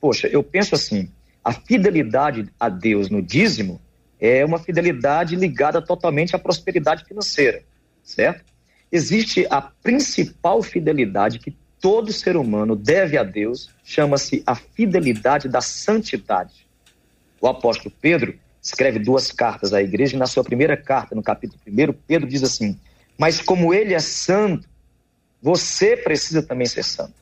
Poxa, 0.00 0.28
eu 0.28 0.42
penso 0.42 0.74
assim, 0.74 1.08
a 1.42 1.52
fidelidade 1.52 2.48
a 2.60 2.68
Deus 2.68 3.08
no 3.08 3.22
dízimo 3.22 3.80
é 4.20 4.44
uma 4.44 4.58
fidelidade 4.58 5.34
ligada 5.34 5.80
totalmente 5.80 6.36
à 6.36 6.38
prosperidade 6.38 7.04
financeira, 7.04 7.62
certo? 8.02 8.44
Existe 8.92 9.46
a 9.50 9.60
principal 9.60 10.62
fidelidade 10.62 11.38
que 11.38 11.56
todo 11.80 12.12
ser 12.12 12.36
humano 12.36 12.74
deve 12.74 13.18
a 13.18 13.22
Deus 13.22 13.70
chama-se 13.84 14.42
a 14.46 14.54
fidelidade 14.54 15.48
da 15.48 15.60
santidade. 15.60 16.66
O 17.40 17.46
apóstolo 17.46 17.94
Pedro 18.00 18.34
escreve 18.62 18.98
duas 18.98 19.30
cartas 19.30 19.72
à 19.72 19.82
igreja, 19.82 20.16
e 20.16 20.18
na 20.18 20.26
sua 20.26 20.42
primeira 20.42 20.76
carta, 20.76 21.14
no 21.14 21.22
capítulo 21.22 21.60
1, 21.66 21.92
Pedro 22.06 22.28
diz 22.28 22.42
assim: 22.42 22.78
Mas 23.16 23.40
como 23.40 23.72
ele 23.72 23.94
é 23.94 24.00
santo, 24.00 24.68
você 25.40 25.96
precisa 25.96 26.42
também 26.42 26.66
ser 26.66 26.82
santo. 26.82 27.14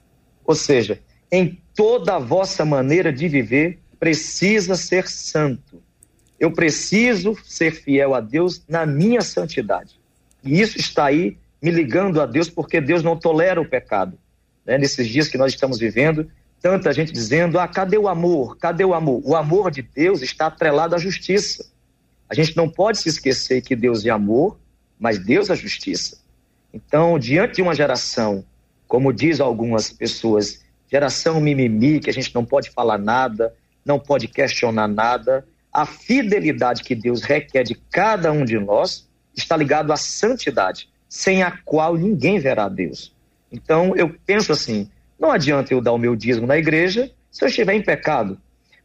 Ou 0.44 0.54
seja, 0.54 1.00
em 1.30 1.60
toda 1.74 2.16
a 2.16 2.18
vossa 2.18 2.64
maneira 2.64 3.12
de 3.12 3.28
viver, 3.28 3.78
precisa 3.98 4.76
ser 4.76 5.08
santo. 5.08 5.82
Eu 6.38 6.52
preciso 6.52 7.36
ser 7.44 7.72
fiel 7.72 8.14
a 8.14 8.20
Deus 8.20 8.62
na 8.68 8.86
minha 8.86 9.20
santidade. 9.20 9.98
E 10.42 10.60
isso 10.60 10.78
está 10.78 11.06
aí 11.06 11.36
me 11.60 11.70
ligando 11.70 12.20
a 12.20 12.26
Deus, 12.26 12.48
porque 12.48 12.80
Deus 12.80 13.02
não 13.02 13.16
tolera 13.16 13.60
o 13.60 13.68
pecado 13.68 14.18
né, 14.66 14.78
nesses 14.78 15.08
dias 15.08 15.28
que 15.28 15.38
nós 15.38 15.52
estamos 15.52 15.78
vivendo, 15.78 16.30
tanta 16.60 16.92
gente 16.92 17.12
dizendo: 17.12 17.58
ah, 17.58 17.68
cadê 17.68 17.98
o 17.98 18.08
amor? 18.08 18.56
Cadê 18.56 18.84
o 18.84 18.94
amor? 18.94 19.22
O 19.24 19.36
amor 19.36 19.70
de 19.70 19.82
Deus 19.82 20.22
está 20.22 20.46
atrelado 20.46 20.94
à 20.94 20.98
justiça. 20.98 21.66
A 22.28 22.34
gente 22.34 22.56
não 22.56 22.68
pode 22.68 22.98
se 22.98 23.08
esquecer 23.08 23.60
que 23.60 23.76
Deus 23.76 24.04
é 24.04 24.10
amor, 24.10 24.58
mas 24.98 25.18
Deus 25.18 25.50
é 25.50 25.54
justiça. 25.54 26.18
Então, 26.72 27.18
diante 27.18 27.56
de 27.56 27.62
uma 27.62 27.74
geração, 27.74 28.44
como 28.88 29.12
diz 29.12 29.40
algumas 29.40 29.92
pessoas, 29.92 30.64
geração 30.90 31.40
mimimi, 31.40 32.00
que 32.00 32.10
a 32.10 32.12
gente 32.12 32.34
não 32.34 32.44
pode 32.44 32.70
falar 32.70 32.98
nada, 32.98 33.54
não 33.84 33.98
pode 33.98 34.26
questionar 34.26 34.88
nada, 34.88 35.46
a 35.72 35.84
fidelidade 35.86 36.82
que 36.82 36.94
Deus 36.94 37.22
requer 37.22 37.64
de 37.64 37.74
cada 37.90 38.32
um 38.32 38.44
de 38.44 38.58
nós 38.58 39.08
está 39.36 39.56
ligado 39.56 39.92
à 39.92 39.96
santidade, 39.96 40.88
sem 41.08 41.42
a 41.42 41.50
qual 41.64 41.96
ninguém 41.96 42.38
verá 42.38 42.68
Deus. 42.68 43.13
Então, 43.54 43.94
eu 43.96 44.12
penso 44.26 44.52
assim: 44.52 44.90
não 45.18 45.30
adianta 45.30 45.72
eu 45.72 45.80
dar 45.80 45.92
o 45.92 45.98
meu 45.98 46.16
dízimo 46.16 46.46
na 46.46 46.58
igreja 46.58 47.10
se 47.30 47.44
eu 47.44 47.48
estiver 47.48 47.74
em 47.74 47.82
pecado. 47.82 48.36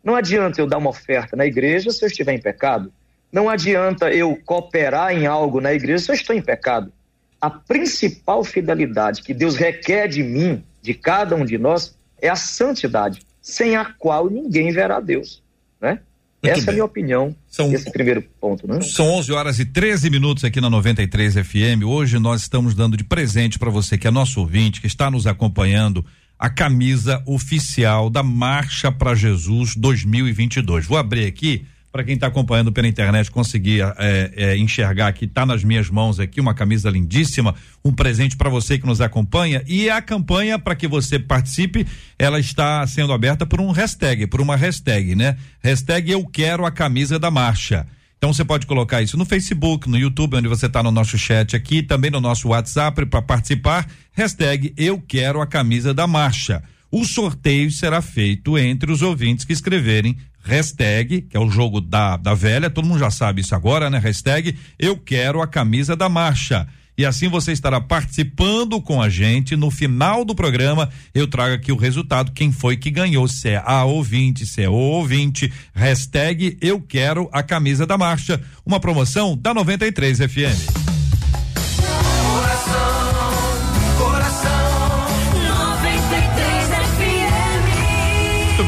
Não 0.03 0.15
adianta 0.15 0.61
eu 0.61 0.67
dar 0.67 0.77
uma 0.77 0.91
oferta 0.91 1.35
na 1.35 1.45
igreja 1.45 1.91
se 1.91 2.03
eu 2.03 2.07
estiver 2.07 2.33
em 2.33 2.39
pecado. 2.39 2.93
Não 3.31 3.49
adianta 3.49 4.11
eu 4.11 4.37
cooperar 4.45 5.11
em 5.11 5.25
algo 5.25 5.59
na 5.59 5.73
igreja 5.73 6.03
se 6.03 6.11
eu 6.11 6.15
estou 6.15 6.35
em 6.35 6.41
pecado. 6.41 6.93
A 7.41 7.49
principal 7.49 8.43
fidelidade 8.43 9.23
que 9.23 9.33
Deus 9.33 9.55
requer 9.55 10.07
de 10.07 10.23
mim, 10.23 10.63
de 10.81 10.93
cada 10.93 11.35
um 11.35 11.45
de 11.45 11.57
nós, 11.57 11.97
é 12.21 12.29
a 12.29 12.35
santidade, 12.35 13.21
sem 13.41 13.75
a 13.75 13.85
qual 13.85 14.29
ninguém 14.29 14.71
verá 14.71 14.99
Deus. 14.99 15.43
Né? 15.81 15.99
Muito 16.41 16.53
Essa 16.53 16.61
bem. 16.61 16.67
é 16.67 16.69
a 16.69 16.73
minha 16.73 16.85
opinião 16.85 17.35
São, 17.49 17.71
esse 17.73 17.91
primeiro 17.91 18.23
ponto, 18.39 18.65
né? 18.65 18.79
São 18.81 19.05
11 19.07 19.31
horas 19.33 19.59
e 19.59 19.65
13 19.65 20.09
minutos 20.09 20.43
aqui 20.45 20.61
na 20.61 20.69
93 20.69 21.33
FM. 21.33 21.83
Hoje 21.85 22.17
nós 22.17 22.41
estamos 22.41 22.73
dando 22.73 22.95
de 22.95 23.03
presente 23.03 23.59
para 23.59 23.69
você 23.69 23.97
que 23.97 24.07
é 24.07 24.11
nosso 24.11 24.39
ouvinte, 24.39 24.79
que 24.79 24.87
está 24.87 25.11
nos 25.11 25.27
acompanhando, 25.27 26.05
a 26.37 26.49
camisa 26.49 27.21
oficial 27.25 28.09
da 28.09 28.23
Marcha 28.23 28.89
para 28.89 29.13
Jesus 29.13 29.75
2022. 29.75 30.85
Vou 30.85 30.97
abrir 30.97 31.25
aqui 31.25 31.65
para 31.91 32.03
quem 32.03 32.15
está 32.15 32.27
acompanhando 32.27 32.71
pela 32.71 32.87
internet 32.87 33.31
conseguir 33.31 33.81
é, 33.97 34.31
é, 34.35 34.57
enxergar 34.57 35.11
que 35.13 35.25
está 35.25 35.45
nas 35.45 35.63
minhas 35.63 35.89
mãos 35.89 36.19
aqui 36.19 36.39
uma 36.39 36.53
camisa 36.53 36.89
lindíssima, 36.89 37.55
um 37.83 37.91
presente 37.91 38.37
para 38.37 38.49
você 38.49 38.77
que 38.77 38.85
nos 38.85 39.01
acompanha 39.01 39.63
e 39.67 39.89
a 39.89 40.01
campanha 40.01 40.59
para 40.59 40.75
que 40.75 40.87
você 40.87 41.17
participe, 41.17 41.87
ela 42.17 42.39
está 42.39 42.85
sendo 42.85 43.11
aberta 43.11 43.45
por 43.45 43.59
um 43.59 43.71
hashtag, 43.71 44.27
por 44.27 44.39
uma 44.39 44.55
hashtag, 44.55 45.15
né? 45.15 45.35
Hashtag 45.63 46.11
eu 46.11 46.25
quero 46.25 46.65
a 46.65 46.71
camisa 46.71 47.17
da 47.17 47.31
marcha. 47.31 47.87
Então 48.17 48.33
você 48.33 48.43
pode 48.43 48.67
colocar 48.67 49.01
isso 49.01 49.17
no 49.17 49.25
Facebook, 49.25 49.89
no 49.89 49.97
YouTube, 49.97 50.35
onde 50.35 50.47
você 50.47 50.65
está 50.65 50.83
no 50.83 50.91
nosso 50.91 51.17
chat 51.17 51.55
aqui, 51.55 51.81
também 51.81 52.11
no 52.11 52.19
nosso 52.19 52.49
WhatsApp 52.49 53.05
para 53.05 53.21
participar. 53.21 53.87
Hashtag 54.11 54.73
eu 54.77 55.01
quero 55.01 55.41
a 55.41 55.47
camisa 55.47 55.93
da 55.93 56.05
marcha. 56.05 56.61
O 56.91 57.05
sorteio 57.05 57.71
será 57.71 58.01
feito 58.01 58.57
entre 58.57 58.91
os 58.91 59.01
ouvintes 59.01 59.45
que 59.45 59.53
escreverem 59.53 60.17
hashtag, 60.43 61.21
que 61.21 61.37
é 61.37 61.39
o 61.39 61.49
jogo 61.49 61.81
da, 61.81 62.17
da 62.17 62.33
velha, 62.33 62.69
todo 62.69 62.85
mundo 62.85 62.99
já 62.99 63.11
sabe 63.11 63.41
isso 63.41 63.55
agora, 63.55 63.89
né? 63.89 63.97
Hashtag 63.97 64.55
eu 64.77 64.97
quero 64.97 65.41
a 65.41 65.47
camisa 65.47 65.95
da 65.95 66.09
marcha. 66.09 66.67
E 66.99 67.05
assim 67.05 67.29
você 67.29 67.53
estará 67.53 67.79
participando 67.79 68.81
com 68.81 69.01
a 69.01 69.07
gente. 69.07 69.55
No 69.55 69.71
final 69.71 70.25
do 70.25 70.35
programa, 70.35 70.89
eu 71.15 71.27
trago 71.27 71.55
aqui 71.55 71.71
o 71.71 71.77
resultado, 71.77 72.33
quem 72.33 72.51
foi 72.51 72.75
que 72.75 72.91
ganhou, 72.91 73.25
se 73.25 73.47
é 73.47 73.63
a 73.65 73.85
ouvinte, 73.85 74.45
se 74.45 74.61
é 74.61 74.67
o 74.67 74.73
ouvinte. 74.73 75.49
Hashtag 75.73 76.57
eu 76.59 76.81
quero 76.81 77.29
a 77.31 77.41
camisa 77.41 77.85
da 77.85 77.97
marcha. 77.97 78.41
Uma 78.65 78.81
promoção 78.81 79.37
da 79.37 79.53
93 79.53 80.17
FM. 80.17 80.78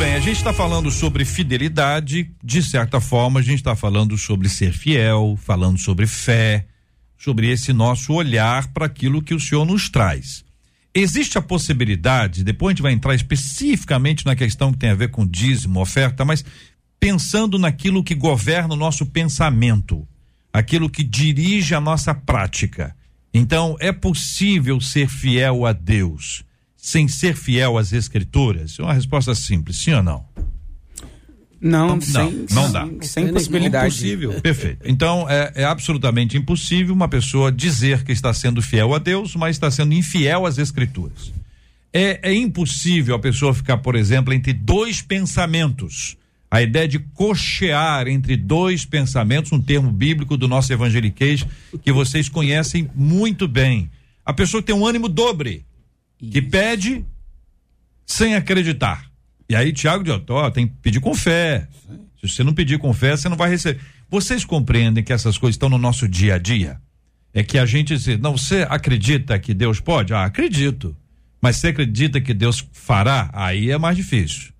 Bem, 0.02 0.16
a 0.16 0.20
gente 0.20 0.38
está 0.38 0.52
falando 0.52 0.90
sobre 0.90 1.24
fidelidade, 1.24 2.32
de 2.44 2.64
certa 2.64 3.00
forma, 3.00 3.40
a 3.40 3.44
gente 3.44 3.58
está 3.58 3.76
falando 3.76 4.18
sobre 4.18 4.50
ser 4.50 4.74
fiel, 4.74 5.38
falando 5.40 5.78
sobre 5.78 6.08
fé, 6.08 6.66
sobre 7.16 7.52
esse 7.52 7.72
nosso 7.72 8.12
olhar 8.12 8.74
para 8.74 8.88
aquilo 8.88 9.22
que 9.22 9.36
o 9.36 9.40
Senhor 9.40 9.64
nos 9.64 9.90
traz. 9.90 10.44
Existe 10.92 11.38
a 11.38 11.42
possibilidade, 11.42 12.44
depois 12.44 12.70
a 12.70 12.74
gente 12.74 12.82
vai 12.82 12.94
entrar 12.94 13.14
especificamente 13.14 14.26
na 14.26 14.36
questão 14.36 14.72
que 14.72 14.80
tem 14.80 14.90
a 14.90 14.96
ver 14.96 15.12
com 15.12 15.24
dízimo, 15.24 15.80
oferta, 15.80 16.26
mas 16.26 16.44
pensando 17.00 17.60
naquilo 17.60 18.04
que 18.04 18.16
governa 18.16 18.74
o 18.74 18.78
nosso 18.78 19.06
pensamento, 19.06 20.08
aquilo 20.52 20.90
que 20.90 21.04
dirige 21.04 21.76
a 21.76 21.82
nossa 21.82 22.16
prática. 22.16 22.96
Então, 23.32 23.78
é 23.80 23.92
possível 23.92 24.82
ser 24.82 25.08
fiel 25.08 25.64
a 25.64 25.74
Deus 25.74 26.44
sem 26.82 27.08
ser 27.08 27.36
fiel 27.36 27.78
às 27.78 27.94
escrituras? 27.94 28.80
É 28.80 28.82
uma 28.82 28.94
resposta 28.94 29.36
simples, 29.36 29.78
sim 29.78 29.94
ou 29.94 30.02
não? 30.02 30.26
Não, 31.62 31.90
Não, 31.90 32.02
sem, 32.02 32.46
não 32.50 32.72
dá. 32.72 32.90
Sem 33.02 33.26
Não, 33.26 33.34
possibilidade. 33.34 33.86
Impossível. 33.86 34.42
Perfeito. 34.42 34.80
Então 34.84 35.30
é, 35.30 35.52
é 35.58 35.64
absolutamente 35.64 36.36
impossível 36.36 36.96
uma 36.96 37.08
pessoa 37.08 37.52
dizer 37.52 38.04
que 38.04 38.12
está 38.12 38.34
sendo 38.34 38.64
fiel 38.64 38.96
a 38.96 38.98
Deus, 38.98 39.36
mas 39.36 39.56
está 39.56 39.70
sendo 39.70 39.94
infiel 39.94 40.48
às 40.48 40.58
Escrituras. 40.58 41.32
É, 41.94 42.32
é 42.32 42.34
impossível 42.34 43.14
a 43.14 43.20
pessoa 43.20 43.54
ficar, 43.54 43.78
por 43.78 43.96
exemplo, 43.96 44.34
entre 44.34 44.52
dois 44.52 45.04
pensamentos. 45.04 46.18
A 46.50 46.64
ideia 46.64 46.88
de 46.88 46.98
cochear 46.98 48.08
entre 48.08 48.36
dois 48.36 48.84
pensamentos, 48.84 49.52
um 49.52 49.62
termo 49.62 49.92
bíblico 49.92 50.36
do 50.36 50.48
nosso 50.48 50.74
evangeliquez 50.74 51.46
que 51.84 51.92
vocês 51.92 52.28
conhecem 52.28 52.90
muito 52.96 53.48
bem. 53.48 53.90
A 54.26 54.34
pessoa 54.34 54.64
tem 54.64 54.74
um 54.74 54.86
ânimo 54.86 55.08
dobre, 55.08 55.64
que 56.30 56.42
pede 56.42 57.06
sem 58.06 58.36
acreditar. 58.36 59.10
E 59.50 59.56
aí, 59.56 59.74
Tiago 59.74 60.04
de 60.04 60.12
Otó 60.12 60.50
tem 60.52 60.68
que 60.68 60.76
pedir 60.82 61.00
com 61.00 61.14
fé. 61.14 61.68
Se 62.20 62.30
você 62.30 62.44
não 62.44 62.54
pedir 62.54 62.78
com 62.78 62.94
fé, 62.94 63.18
você 63.18 63.28
não 63.28 63.36
vai 63.36 63.50
receber. 63.50 63.82
Vocês 64.10 64.46
compreendem 64.46 65.04
que 65.04 65.14
essas 65.14 65.38
coisas 65.38 65.56
estão 65.56 65.70
no 65.70 65.78
nosso 65.78 66.08
dia 66.08 66.36
a 66.36 66.38
dia? 66.38 66.80
É 67.34 67.44
que 67.44 67.58
a 67.58 67.66
gente 67.66 67.98
diz, 67.98 68.20
não, 68.20 68.38
você 68.38 68.66
acredita 68.70 69.40
que 69.40 69.54
Deus 69.54 69.80
pode? 69.80 70.14
Ah, 70.14 70.26
acredito. 70.26 70.96
Mas 71.42 71.56
você 71.56 71.70
acredita 71.70 72.22
que 72.22 72.34
Deus 72.34 72.66
fará? 72.74 73.30
Aí 73.34 73.72
é 73.72 73.78
mais 73.78 73.98
difícil. 73.98 74.52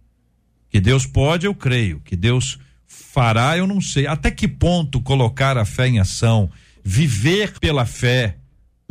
Que 0.70 0.80
Deus 0.80 1.06
pode, 1.06 1.46
eu 1.46 1.54
creio. 1.54 2.00
Que 2.00 2.16
Deus 2.16 2.58
fará, 2.88 3.58
eu 3.58 3.68
não 3.68 3.82
sei. 3.82 4.08
Até 4.08 4.32
que 4.32 4.48
ponto 4.48 5.02
colocar 5.02 5.58
a 5.58 5.66
fé 5.66 5.88
em 5.88 6.00
ação, 6.00 6.50
viver 6.84 7.60
pela 7.60 7.86
fé, 7.86 8.38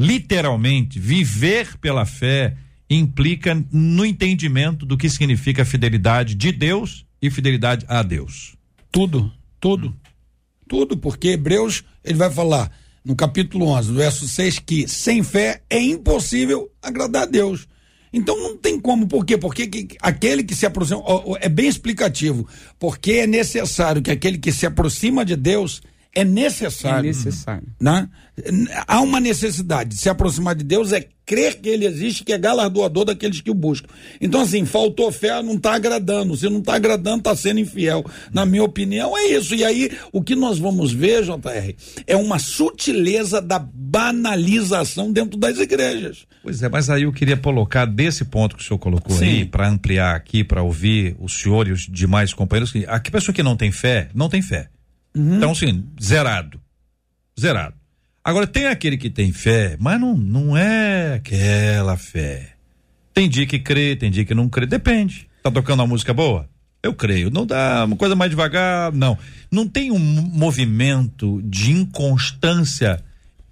literalmente, 0.00 0.98
viver 0.98 1.76
pela 1.76 2.06
fé, 2.06 2.56
implica 2.88 3.54
no 3.70 4.04
entendimento 4.06 4.86
do 4.86 4.96
que 4.96 5.10
significa 5.10 5.62
fidelidade 5.62 6.34
de 6.34 6.50
Deus 6.50 7.04
e 7.20 7.30
fidelidade 7.30 7.84
a 7.86 8.02
Deus. 8.02 8.54
Tudo, 8.90 9.30
tudo. 9.60 9.94
Tudo, 10.66 10.96
porque 10.96 11.28
Hebreus, 11.28 11.84
ele 12.02 12.16
vai 12.16 12.30
falar 12.30 12.72
no 13.04 13.14
capítulo 13.14 13.66
11, 13.66 13.92
verso 13.92 14.26
6, 14.26 14.58
que 14.60 14.88
sem 14.88 15.22
fé 15.22 15.60
é 15.68 15.78
impossível 15.78 16.70
agradar 16.82 17.24
a 17.24 17.26
Deus. 17.26 17.68
Então 18.10 18.36
não 18.42 18.56
tem 18.56 18.80
como, 18.80 19.06
por 19.06 19.26
quê? 19.26 19.36
Porque 19.36 19.66
que- 19.66 19.96
aquele 20.00 20.42
que 20.42 20.54
se 20.54 20.64
aproxima, 20.64 21.00
ó, 21.00 21.22
ó, 21.32 21.36
é 21.40 21.48
bem 21.48 21.68
explicativo, 21.68 22.48
porque 22.78 23.12
é 23.12 23.26
necessário 23.26 24.00
que 24.00 24.10
aquele 24.10 24.38
que 24.38 24.50
se 24.50 24.64
aproxima 24.64 25.24
de 25.26 25.36
Deus 25.36 25.82
é 26.14 26.24
necessário. 26.24 26.98
É 26.98 27.02
necessário. 27.02 27.68
Né? 27.80 28.08
Há 28.86 29.00
uma 29.00 29.20
necessidade 29.20 29.90
de 29.90 29.96
se 29.96 30.08
aproximar 30.08 30.54
de 30.56 30.64
Deus, 30.64 30.92
é 30.92 31.06
crer 31.24 31.60
que 31.60 31.68
Ele 31.68 31.86
existe, 31.86 32.24
que 32.24 32.32
é 32.32 32.38
galardoador 32.38 33.04
daqueles 33.04 33.40
que 33.40 33.50
o 33.50 33.54
buscam. 33.54 33.88
Então, 34.20 34.40
assim, 34.40 34.64
faltou 34.64 35.12
fé, 35.12 35.40
não 35.40 35.54
está 35.54 35.74
agradando. 35.74 36.36
Se 36.36 36.48
não 36.48 36.58
está 36.58 36.74
agradando, 36.74 37.18
está 37.18 37.36
sendo 37.36 37.60
infiel. 37.60 38.04
Na 38.32 38.44
minha 38.44 38.64
opinião, 38.64 39.16
é 39.16 39.28
isso. 39.28 39.54
E 39.54 39.64
aí, 39.64 39.92
o 40.12 40.20
que 40.20 40.34
nós 40.34 40.58
vamos 40.58 40.92
ver, 40.92 41.22
JR, 41.22 41.74
é 42.06 42.16
uma 42.16 42.40
sutileza 42.40 43.40
da 43.40 43.60
banalização 43.60 45.12
dentro 45.12 45.38
das 45.38 45.58
igrejas. 45.58 46.26
Pois 46.42 46.60
é, 46.60 46.68
mas 46.68 46.90
aí 46.90 47.04
eu 47.04 47.12
queria 47.12 47.36
colocar 47.36 47.84
desse 47.84 48.24
ponto 48.24 48.56
que 48.56 48.62
o 48.62 48.66
senhor 48.66 48.78
colocou 48.78 49.14
Sim. 49.14 49.24
aí, 49.26 49.44
para 49.44 49.68
ampliar 49.68 50.16
aqui, 50.16 50.42
para 50.42 50.62
ouvir 50.62 51.14
o 51.20 51.28
senhor 51.28 51.68
e 51.68 51.72
os 51.72 51.82
demais 51.82 52.34
companheiros, 52.34 52.72
que 52.72 52.84
a 52.86 52.98
pessoa 52.98 53.32
que 53.32 53.42
não 53.42 53.56
tem 53.56 53.70
fé, 53.70 54.08
não 54.12 54.28
tem 54.28 54.42
fé. 54.42 54.68
Então, 55.14 55.52
assim, 55.52 55.84
zerado. 56.00 56.60
Zerado. 57.38 57.74
Agora, 58.22 58.46
tem 58.46 58.66
aquele 58.66 58.96
que 58.96 59.10
tem 59.10 59.32
fé, 59.32 59.76
mas 59.80 60.00
não, 60.00 60.16
não 60.16 60.56
é 60.56 61.14
aquela 61.14 61.96
fé. 61.96 62.54
Tem 63.14 63.28
dia 63.28 63.46
que 63.46 63.58
crê, 63.58 63.96
tem 63.96 64.10
dia 64.10 64.24
que 64.24 64.34
não 64.34 64.48
crê, 64.48 64.66
depende. 64.66 65.26
Tá 65.42 65.50
tocando 65.50 65.80
uma 65.80 65.86
música 65.86 66.12
boa? 66.12 66.48
Eu 66.82 66.94
creio. 66.94 67.30
Não 67.30 67.46
dá 67.46 67.84
uma 67.84 67.96
coisa 67.96 68.14
mais 68.14 68.30
devagar, 68.30 68.92
não. 68.92 69.18
Não 69.50 69.66
tem 69.66 69.90
um 69.90 69.98
movimento 69.98 71.40
de 71.42 71.72
inconstância 71.72 73.02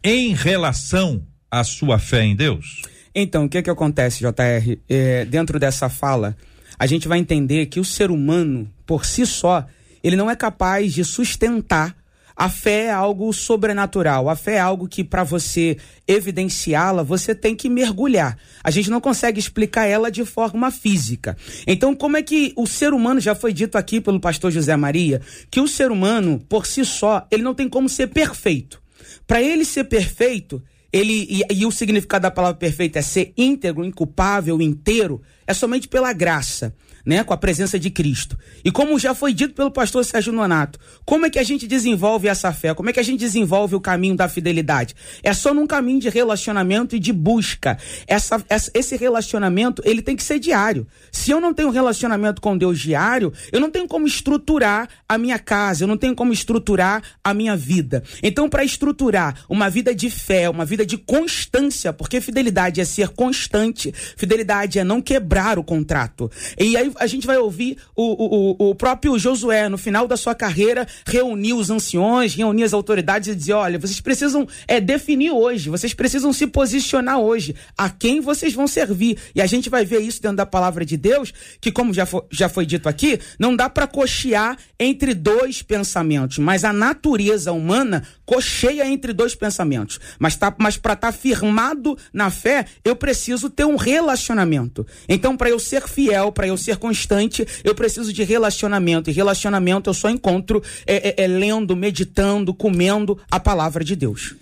em 0.02 0.34
relação 0.34 1.22
à 1.50 1.64
sua 1.64 1.98
fé 1.98 2.24
em 2.24 2.36
Deus? 2.36 2.82
Então, 3.14 3.46
o 3.46 3.48
que 3.48 3.62
que 3.62 3.70
acontece, 3.70 4.20
JR? 4.20 4.78
É, 4.88 5.24
dentro 5.24 5.58
dessa 5.58 5.88
fala, 5.88 6.36
a 6.78 6.86
gente 6.86 7.08
vai 7.08 7.18
entender 7.18 7.66
que 7.66 7.80
o 7.80 7.84
ser 7.84 8.10
humano, 8.10 8.70
por 8.86 9.04
si 9.04 9.26
só, 9.26 9.66
ele 10.02 10.16
não 10.16 10.30
é 10.30 10.36
capaz 10.36 10.92
de 10.92 11.04
sustentar. 11.04 11.96
A 12.38 12.48
fé 12.48 12.84
é 12.84 12.90
algo 12.92 13.32
sobrenatural. 13.32 14.28
A 14.28 14.36
fé 14.36 14.54
é 14.54 14.60
algo 14.60 14.86
que, 14.86 15.02
para 15.02 15.24
você 15.24 15.76
evidenciá-la, 16.06 17.02
você 17.02 17.34
tem 17.34 17.56
que 17.56 17.68
mergulhar. 17.68 18.38
A 18.62 18.70
gente 18.70 18.88
não 18.90 19.00
consegue 19.00 19.40
explicar 19.40 19.86
ela 19.86 20.08
de 20.08 20.24
forma 20.24 20.70
física. 20.70 21.36
Então, 21.66 21.96
como 21.96 22.16
é 22.16 22.22
que 22.22 22.52
o 22.54 22.64
ser 22.64 22.92
humano, 22.92 23.18
já 23.18 23.34
foi 23.34 23.52
dito 23.52 23.76
aqui 23.76 24.00
pelo 24.00 24.20
pastor 24.20 24.52
José 24.52 24.76
Maria, 24.76 25.20
que 25.50 25.60
o 25.60 25.66
ser 25.66 25.90
humano, 25.90 26.40
por 26.48 26.64
si 26.64 26.84
só, 26.84 27.26
ele 27.28 27.42
não 27.42 27.54
tem 27.54 27.68
como 27.68 27.88
ser 27.88 28.06
perfeito. 28.06 28.80
Para 29.26 29.42
ele 29.42 29.64
ser 29.64 29.84
perfeito, 29.84 30.62
ele 30.92 31.26
e, 31.28 31.42
e 31.50 31.66
o 31.66 31.72
significado 31.72 32.22
da 32.22 32.30
palavra 32.30 32.56
perfeito 32.56 32.96
é 32.96 33.02
ser 33.02 33.32
íntegro, 33.36 33.84
inculpável, 33.84 34.62
inteiro, 34.62 35.20
é 35.46 35.52
somente 35.52 35.88
pela 35.88 36.12
graça, 36.12 36.74
né, 37.08 37.24
com 37.24 37.32
a 37.32 37.38
presença 37.38 37.78
de 37.78 37.88
Cristo. 37.88 38.38
E 38.62 38.70
como 38.70 38.98
já 38.98 39.14
foi 39.14 39.32
dito 39.32 39.54
pelo 39.54 39.70
pastor 39.70 40.04
Sérgio 40.04 40.30
Nonato, 40.30 40.78
como 41.06 41.24
é 41.24 41.30
que 41.30 41.38
a 41.38 41.42
gente 41.42 41.66
desenvolve 41.66 42.28
essa 42.28 42.52
fé? 42.52 42.74
Como 42.74 42.90
é 42.90 42.92
que 42.92 43.00
a 43.00 43.02
gente 43.02 43.18
desenvolve 43.18 43.74
o 43.74 43.80
caminho 43.80 44.14
da 44.14 44.28
fidelidade? 44.28 44.94
É 45.22 45.32
só 45.32 45.54
num 45.54 45.66
caminho 45.66 46.00
de 46.00 46.10
relacionamento 46.10 46.94
e 46.94 46.98
de 46.98 47.10
busca. 47.10 47.78
Essa, 48.06 48.44
essa- 48.46 48.70
esse 48.74 48.94
relacionamento, 48.94 49.80
ele 49.86 50.02
tem 50.02 50.14
que 50.14 50.22
ser 50.22 50.38
diário. 50.38 50.86
Se 51.10 51.30
eu 51.30 51.40
não 51.40 51.54
tenho 51.54 51.68
um 51.68 51.72
relacionamento 51.72 52.42
com 52.42 52.58
Deus 52.58 52.78
diário, 52.78 53.32
eu 53.50 53.58
não 53.58 53.70
tenho 53.70 53.88
como 53.88 54.06
estruturar 54.06 54.86
a 55.08 55.16
minha 55.16 55.38
casa, 55.38 55.84
eu 55.84 55.88
não 55.88 55.96
tenho 55.96 56.14
como 56.14 56.30
estruturar 56.30 57.02
a 57.24 57.32
minha 57.32 57.56
vida. 57.56 58.02
Então, 58.22 58.50
para 58.50 58.62
estruturar 58.64 59.34
uma 59.48 59.70
vida 59.70 59.94
de 59.94 60.10
fé, 60.10 60.50
uma 60.50 60.66
vida 60.66 60.84
de 60.84 60.98
constância, 60.98 61.90
porque 61.90 62.20
fidelidade 62.20 62.82
é 62.82 62.84
ser 62.84 63.08
constante, 63.08 63.94
fidelidade 64.14 64.78
é 64.78 64.84
não 64.84 65.00
quebrar 65.00 65.58
o 65.58 65.64
contrato. 65.64 66.30
E 66.58 66.76
aí 66.76 66.92
a 66.98 67.06
gente 67.06 67.26
vai 67.26 67.38
ouvir 67.38 67.78
o, 67.96 68.02
o, 68.02 68.70
o- 68.70 68.74
próprio 68.74 69.18
Josué, 69.18 69.68
no 69.68 69.78
final 69.78 70.06
da 70.06 70.16
sua 70.16 70.34
carreira, 70.34 70.86
reunir 71.06 71.52
os 71.54 71.70
anciões, 71.70 72.34
reunir 72.34 72.64
as 72.64 72.72
autoridades 72.72 73.28
e 73.28 73.34
dizer: 73.34 73.52
olha, 73.54 73.78
vocês 73.78 74.00
precisam 74.00 74.46
é, 74.66 74.80
definir 74.80 75.30
hoje, 75.30 75.70
vocês 75.70 75.92
precisam 75.94 76.32
se 76.32 76.46
posicionar 76.46 77.18
hoje, 77.18 77.54
a 77.76 77.88
quem 77.90 78.20
vocês 78.20 78.54
vão 78.54 78.66
servir. 78.66 79.18
E 79.34 79.40
a 79.42 79.46
gente 79.46 79.68
vai 79.68 79.84
ver 79.84 80.00
isso 80.00 80.22
dentro 80.22 80.36
da 80.36 80.46
palavra 80.46 80.84
de 80.84 80.96
Deus, 80.96 81.32
que, 81.60 81.70
como 81.72 81.92
já 81.92 82.06
foi, 82.06 82.22
já 82.30 82.48
foi 82.48 82.64
dito 82.66 82.88
aqui, 82.88 83.18
não 83.38 83.54
dá 83.56 83.68
para 83.68 83.86
cochear 83.86 84.56
entre 84.78 85.14
dois 85.14 85.62
pensamentos, 85.62 86.38
mas 86.38 86.64
a 86.64 86.72
natureza 86.72 87.52
humana 87.52 88.02
cocheia 88.24 88.86
entre 88.86 89.12
dois 89.12 89.34
pensamentos. 89.34 89.98
Mas, 90.18 90.36
tá, 90.36 90.54
mas 90.58 90.76
para 90.76 90.92
estar 90.94 91.12
firmado 91.12 91.96
na 92.12 92.30
fé, 92.30 92.66
eu 92.84 92.94
preciso 92.94 93.48
ter 93.50 93.64
um 93.64 93.76
relacionamento. 93.76 94.86
Então, 95.08 95.36
para 95.36 95.50
eu 95.50 95.58
ser 95.58 95.86
fiel, 95.88 96.30
para 96.32 96.46
eu 96.46 96.56
ser 96.56 96.76
constante, 96.88 97.46
eu 97.62 97.74
preciso 97.74 98.12
de 98.12 98.22
relacionamento. 98.24 99.10
E 99.10 99.12
relacionamento 99.12 99.90
eu 99.90 99.94
só 99.94 100.08
encontro 100.08 100.62
é, 100.86 101.10
é, 101.10 101.24
é, 101.24 101.26
lendo, 101.26 101.76
meditando, 101.76 102.54
comendo 102.54 103.18
a 103.30 103.38
palavra 103.38 103.84
de 103.84 103.94
Deus. 103.94 104.34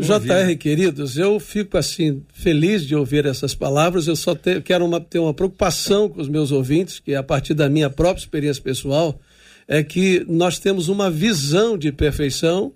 JR, 0.00 0.56
queridos, 0.58 1.18
eu 1.18 1.38
fico 1.38 1.76
assim 1.76 2.22
feliz 2.32 2.86
de 2.86 2.94
ouvir 2.96 3.26
essas 3.26 3.54
palavras. 3.54 4.06
Eu 4.06 4.16
só 4.16 4.34
te- 4.34 4.60
quero 4.62 4.86
uma- 4.86 5.00
ter 5.00 5.18
uma 5.18 5.34
preocupação 5.34 6.08
com 6.08 6.20
os 6.20 6.28
meus 6.28 6.50
ouvintes, 6.50 6.98
que 6.98 7.14
a 7.14 7.22
partir 7.22 7.52
da 7.52 7.68
minha 7.68 7.90
própria 7.90 8.22
experiência 8.22 8.62
pessoal, 8.62 9.20
é 9.68 9.82
que 9.82 10.24
nós 10.28 10.58
temos 10.58 10.88
uma 10.88 11.10
visão 11.10 11.76
de 11.76 11.92
perfeição 11.92 12.72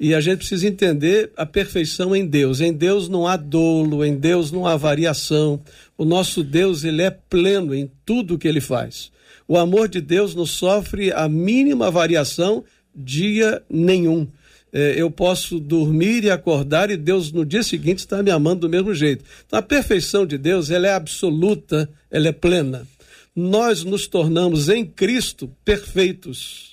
e 0.00 0.14
a 0.14 0.20
gente 0.20 0.38
precisa 0.38 0.66
entender 0.68 1.32
a 1.36 1.44
perfeição 1.44 2.14
em 2.16 2.24
Deus. 2.24 2.60
Em 2.60 2.72
Deus 2.72 3.08
não 3.08 3.26
há 3.26 3.36
dolo, 3.36 4.04
em 4.04 4.14
Deus 4.16 4.50
não 4.52 4.66
há 4.66 4.76
variação. 4.76 5.60
O 5.98 6.04
nosso 6.04 6.44
Deus, 6.44 6.84
ele 6.84 7.02
é 7.02 7.10
pleno 7.10 7.74
em 7.74 7.90
tudo 8.06 8.38
que 8.38 8.46
ele 8.46 8.60
faz. 8.60 9.10
O 9.48 9.58
amor 9.58 9.88
de 9.88 10.00
Deus 10.00 10.32
não 10.32 10.46
sofre 10.46 11.12
a 11.12 11.28
mínima 11.28 11.90
variação 11.90 12.64
dia 12.94 13.62
nenhum. 13.68 14.28
É, 14.72 14.94
eu 14.96 15.10
posso 15.10 15.58
dormir 15.58 16.24
e 16.24 16.30
acordar 16.30 16.90
e 16.90 16.96
Deus 16.96 17.32
no 17.32 17.44
dia 17.44 17.62
seguinte 17.62 18.00
está 18.00 18.22
me 18.22 18.30
amando 18.30 18.60
do 18.60 18.70
mesmo 18.70 18.94
jeito. 18.94 19.24
Então 19.46 19.58
a 19.58 19.62
perfeição 19.62 20.24
de 20.24 20.38
Deus 20.38 20.70
ela 20.70 20.86
é 20.86 20.92
absoluta, 20.92 21.88
ela 22.10 22.28
é 22.28 22.32
plena. 22.32 22.86
Nós 23.34 23.82
nos 23.82 24.06
tornamos 24.06 24.68
em 24.68 24.84
Cristo 24.84 25.50
perfeitos. 25.64 26.70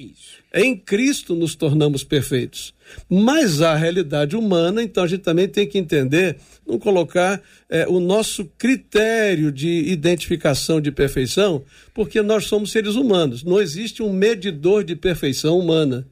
Em 0.57 0.73
Cristo 0.73 1.35
nos 1.35 1.53
tornamos 1.53 2.01
perfeitos. 2.01 2.73
Mas 3.09 3.61
a 3.61 3.75
realidade 3.75 4.37
humana, 4.37 4.81
então 4.81 5.03
a 5.03 5.07
gente 5.07 5.21
também 5.21 5.49
tem 5.49 5.67
que 5.67 5.77
entender, 5.77 6.37
não 6.65 6.79
colocar 6.79 7.41
é, 7.69 7.85
o 7.89 7.99
nosso 7.99 8.45
critério 8.57 9.51
de 9.51 9.67
identificação 9.67 10.79
de 10.79 10.93
perfeição, 10.93 11.61
porque 11.93 12.21
nós 12.21 12.45
somos 12.45 12.71
seres 12.71 12.95
humanos. 12.95 13.43
Não 13.43 13.59
existe 13.59 14.01
um 14.01 14.13
medidor 14.13 14.85
de 14.85 14.95
perfeição 14.95 15.59
humana. 15.59 16.07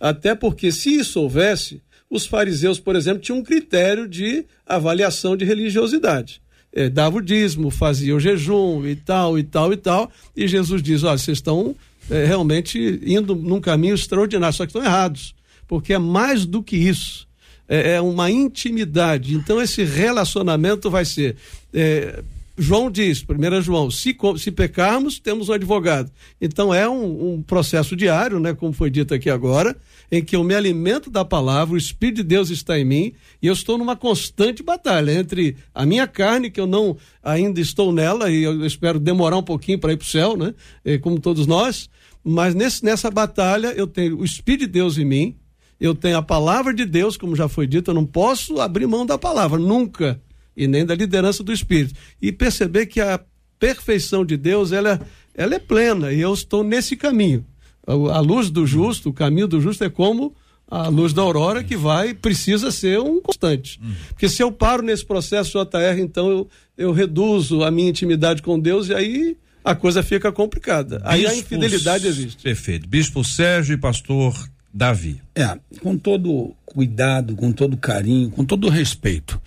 Até 0.00 0.34
porque, 0.34 0.72
se 0.72 0.94
isso 0.94 1.20
houvesse, 1.20 1.82
os 2.08 2.24
fariseus, 2.24 2.80
por 2.80 2.96
exemplo, 2.96 3.20
tinham 3.20 3.40
um 3.40 3.44
critério 3.44 4.08
de 4.08 4.46
avaliação 4.66 5.36
de 5.36 5.44
religiosidade. 5.44 6.40
É, 6.72 6.88
dava 6.88 7.18
o 7.18 7.22
dízimo, 7.22 7.70
fazia 7.70 8.16
o 8.16 8.20
jejum 8.20 8.86
e 8.86 8.96
tal, 8.96 9.38
e 9.38 9.42
tal, 9.42 9.70
e 9.70 9.76
tal. 9.76 10.10
E 10.34 10.48
Jesus 10.48 10.82
diz: 10.82 11.02
olha, 11.02 11.18
vocês 11.18 11.36
estão 11.36 11.76
é, 12.10 12.24
realmente 12.24 13.00
indo 13.04 13.34
num 13.34 13.60
caminho 13.60 13.94
extraordinário, 13.94 14.56
só 14.56 14.64
que 14.64 14.70
estão 14.70 14.84
errados, 14.84 15.34
porque 15.66 15.94
é 15.94 15.98
mais 15.98 16.44
do 16.44 16.62
que 16.62 16.76
isso. 16.76 17.28
É, 17.68 17.92
é 17.92 18.00
uma 18.00 18.30
intimidade. 18.30 19.34
Então, 19.34 19.60
esse 19.60 19.84
relacionamento 19.84 20.90
vai 20.90 21.04
ser. 21.04 21.36
É, 21.72 22.22
João 22.56 22.90
diz, 22.90 23.24
1 23.24 23.62
João, 23.62 23.90
se, 23.90 24.14
se 24.38 24.50
pecarmos, 24.50 25.18
temos 25.18 25.48
um 25.48 25.52
advogado. 25.54 26.10
Então 26.40 26.72
é 26.72 26.88
um, 26.88 27.34
um, 27.34 27.42
processo 27.42 27.96
diário, 27.96 28.38
né, 28.38 28.52
como 28.52 28.72
foi 28.72 28.90
dito 28.90 29.14
aqui 29.14 29.30
agora, 29.30 29.74
em 30.10 30.22
que 30.22 30.36
eu 30.36 30.44
me 30.44 30.54
alimento 30.54 31.10
da 31.10 31.24
palavra, 31.24 31.74
o 31.74 31.78
Espírito 31.78 32.16
de 32.16 32.24
Deus 32.24 32.50
está 32.50 32.78
em 32.78 32.84
mim, 32.84 33.12
e 33.40 33.46
eu 33.46 33.54
estou 33.54 33.78
numa 33.78 33.96
constante 33.96 34.62
batalha 34.62 35.12
entre 35.12 35.56
a 35.74 35.86
minha 35.86 36.06
carne, 36.06 36.50
que 36.50 36.60
eu 36.60 36.66
não 36.66 36.96
ainda 37.22 37.58
estou 37.58 37.90
nela, 37.90 38.30
e 38.30 38.42
eu 38.42 38.66
espero 38.66 39.00
demorar 39.00 39.38
um 39.38 39.42
pouquinho 39.42 39.78
para 39.78 39.92
ir 39.92 39.96
para 39.96 40.04
o 40.04 40.08
céu, 40.08 40.36
né, 40.36 40.54
como 41.00 41.18
todos 41.18 41.46
nós, 41.46 41.88
mas 42.22 42.54
nesse, 42.54 42.84
nessa 42.84 43.10
batalha 43.10 43.68
eu 43.68 43.86
tenho 43.86 44.18
o 44.18 44.24
Espírito 44.24 44.66
de 44.66 44.72
Deus 44.72 44.98
em 44.98 45.06
mim, 45.06 45.36
eu 45.80 45.94
tenho 45.94 46.18
a 46.18 46.22
palavra 46.22 46.72
de 46.74 46.84
Deus, 46.84 47.16
como 47.16 47.34
já 47.34 47.48
foi 47.48 47.66
dito, 47.66 47.90
eu 47.90 47.94
não 47.94 48.04
posso 48.04 48.60
abrir 48.60 48.86
mão 48.86 49.06
da 49.06 49.16
palavra, 49.16 49.58
nunca 49.58 50.20
e 50.56 50.66
nem 50.66 50.84
da 50.84 50.94
liderança 50.94 51.42
do 51.42 51.52
Espírito. 51.52 51.94
E 52.20 52.32
perceber 52.32 52.86
que 52.86 53.00
a 53.00 53.20
perfeição 53.58 54.24
de 54.24 54.36
Deus, 54.36 54.72
ela, 54.72 55.00
ela 55.34 55.54
é 55.54 55.58
plena, 55.58 56.12
e 56.12 56.20
eu 56.20 56.32
estou 56.34 56.64
nesse 56.64 56.96
caminho. 56.96 57.44
A, 57.86 57.92
a 57.92 58.20
luz 58.20 58.50
do 58.50 58.66
justo, 58.66 59.10
o 59.10 59.12
caminho 59.12 59.46
do 59.46 59.60
justo 59.60 59.84
é 59.84 59.88
como 59.88 60.34
a 60.72 60.88
luz 60.88 61.12
da 61.12 61.20
aurora 61.20 61.62
que 61.62 61.76
vai, 61.76 62.14
precisa 62.14 62.70
ser 62.70 62.98
um 62.98 63.20
constante. 63.20 63.78
Porque 64.08 64.26
se 64.26 64.42
eu 64.42 64.50
paro 64.50 64.82
nesse 64.82 65.04
processo 65.04 65.58
JR, 65.58 66.00
então 66.00 66.30
eu, 66.30 66.48
eu 66.78 66.92
reduzo 66.92 67.62
a 67.62 67.70
minha 67.70 67.90
intimidade 67.90 68.40
com 68.40 68.58
Deus 68.58 68.88
e 68.88 68.94
aí 68.94 69.36
a 69.62 69.74
coisa 69.74 70.02
fica 70.02 70.32
complicada. 70.32 70.96
Bispos, 70.96 71.12
aí 71.12 71.26
a 71.26 71.34
infidelidade 71.34 72.06
existe. 72.06 72.42
Perfeito. 72.42 72.88
Bispo 72.88 73.22
Sérgio 73.22 73.74
e 73.74 73.76
pastor 73.76 74.34
Davi. 74.72 75.20
É, 75.34 75.58
com 75.80 75.98
todo 75.98 76.54
cuidado, 76.64 77.36
com 77.36 77.52
todo 77.52 77.76
carinho, 77.76 78.30
com 78.30 78.44
todo 78.44 78.68
respeito. 78.70 79.40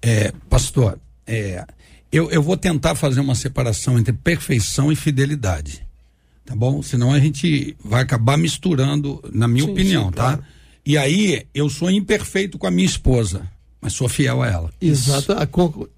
É, 0.00 0.32
pastor, 0.48 0.98
é, 1.26 1.64
eu, 2.10 2.30
eu 2.30 2.42
vou 2.42 2.56
tentar 2.56 2.94
fazer 2.94 3.20
uma 3.20 3.34
separação 3.34 3.98
entre 3.98 4.12
perfeição 4.12 4.90
e 4.90 4.96
fidelidade. 4.96 5.86
Tá 6.44 6.56
bom? 6.56 6.82
Senão 6.82 7.12
a 7.12 7.20
gente 7.20 7.76
vai 7.84 8.02
acabar 8.02 8.38
misturando, 8.38 9.22
na 9.32 9.46
minha 9.46 9.64
sim, 9.64 9.70
opinião, 9.70 10.06
sim, 10.06 10.12
tá? 10.12 10.36
Claro. 10.36 10.44
E 10.86 10.96
aí, 10.96 11.46
eu 11.52 11.68
sou 11.68 11.90
imperfeito 11.90 12.56
com 12.56 12.66
a 12.66 12.70
minha 12.70 12.86
esposa, 12.86 13.46
mas 13.78 13.92
sou 13.92 14.08
fiel 14.08 14.42
a 14.42 14.48
ela. 14.48 14.72
Exato, 14.80 15.34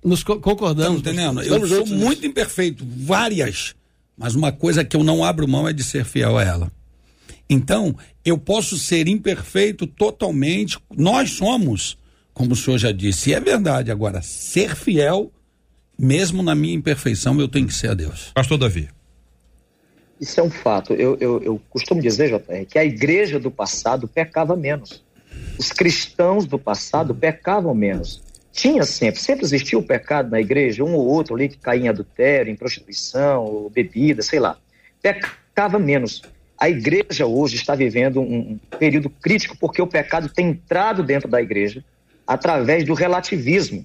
nos 0.04 0.24
concordamos. 0.24 1.02
Tá 1.02 1.12
entendendo? 1.12 1.40
Eu 1.42 1.64
sou 1.68 1.86
muito 1.86 2.26
imperfeito, 2.26 2.84
várias, 2.84 3.76
mas 4.18 4.34
uma 4.34 4.50
coisa 4.50 4.84
que 4.84 4.96
eu 4.96 5.04
não 5.04 5.22
abro 5.22 5.46
mão 5.46 5.68
é 5.68 5.72
de 5.72 5.84
ser 5.84 6.04
fiel 6.04 6.36
a 6.36 6.42
ela. 6.42 6.72
Então, 7.48 7.96
eu 8.24 8.36
posso 8.36 8.76
ser 8.76 9.06
imperfeito 9.06 9.86
totalmente, 9.86 10.76
nós 10.96 11.30
somos, 11.30 11.96
como 12.40 12.54
o 12.54 12.56
senhor 12.56 12.78
já 12.78 12.90
disse, 12.90 13.28
e 13.28 13.34
é 13.34 13.40
verdade. 13.40 13.90
Agora, 13.90 14.22
ser 14.22 14.74
fiel, 14.74 15.30
mesmo 15.98 16.42
na 16.42 16.54
minha 16.54 16.74
imperfeição, 16.74 17.38
eu 17.38 17.46
tenho 17.46 17.66
que 17.66 17.74
ser 17.74 17.90
a 17.90 17.94
Deus. 17.94 18.32
Pastor 18.34 18.56
Davi. 18.56 18.88
Isso 20.18 20.40
é 20.40 20.42
um 20.42 20.48
fato. 20.48 20.94
Eu, 20.94 21.18
eu, 21.20 21.42
eu 21.42 21.60
costumo 21.68 22.00
dizer, 22.00 22.30
JR, 22.30 22.64
que 22.66 22.78
a 22.78 22.84
igreja 22.84 23.38
do 23.38 23.50
passado 23.50 24.08
pecava 24.08 24.56
menos. 24.56 25.04
Os 25.58 25.70
cristãos 25.70 26.46
do 26.46 26.58
passado 26.58 27.14
pecavam 27.14 27.74
menos. 27.74 28.22
Tinha 28.50 28.84
sempre, 28.84 29.20
sempre 29.20 29.44
existiu 29.44 29.80
o 29.80 29.82
pecado 29.82 30.30
na 30.30 30.40
igreja, 30.40 30.82
um 30.82 30.94
ou 30.94 31.06
outro 31.06 31.34
ali 31.34 31.46
que 31.46 31.58
caía 31.58 31.84
em 31.84 31.88
adultério, 31.88 32.50
em 32.50 32.56
prostituição, 32.56 33.44
ou 33.44 33.68
bebida, 33.68 34.22
sei 34.22 34.40
lá. 34.40 34.56
Pecava 35.02 35.78
menos. 35.78 36.22
A 36.58 36.70
igreja 36.70 37.26
hoje 37.26 37.56
está 37.56 37.74
vivendo 37.74 38.22
um 38.22 38.58
período 38.78 39.10
crítico 39.10 39.58
porque 39.60 39.82
o 39.82 39.86
pecado 39.86 40.30
tem 40.30 40.48
entrado 40.48 41.02
dentro 41.02 41.28
da 41.28 41.42
igreja 41.42 41.84
através 42.26 42.84
do 42.84 42.94
relativismo. 42.94 43.84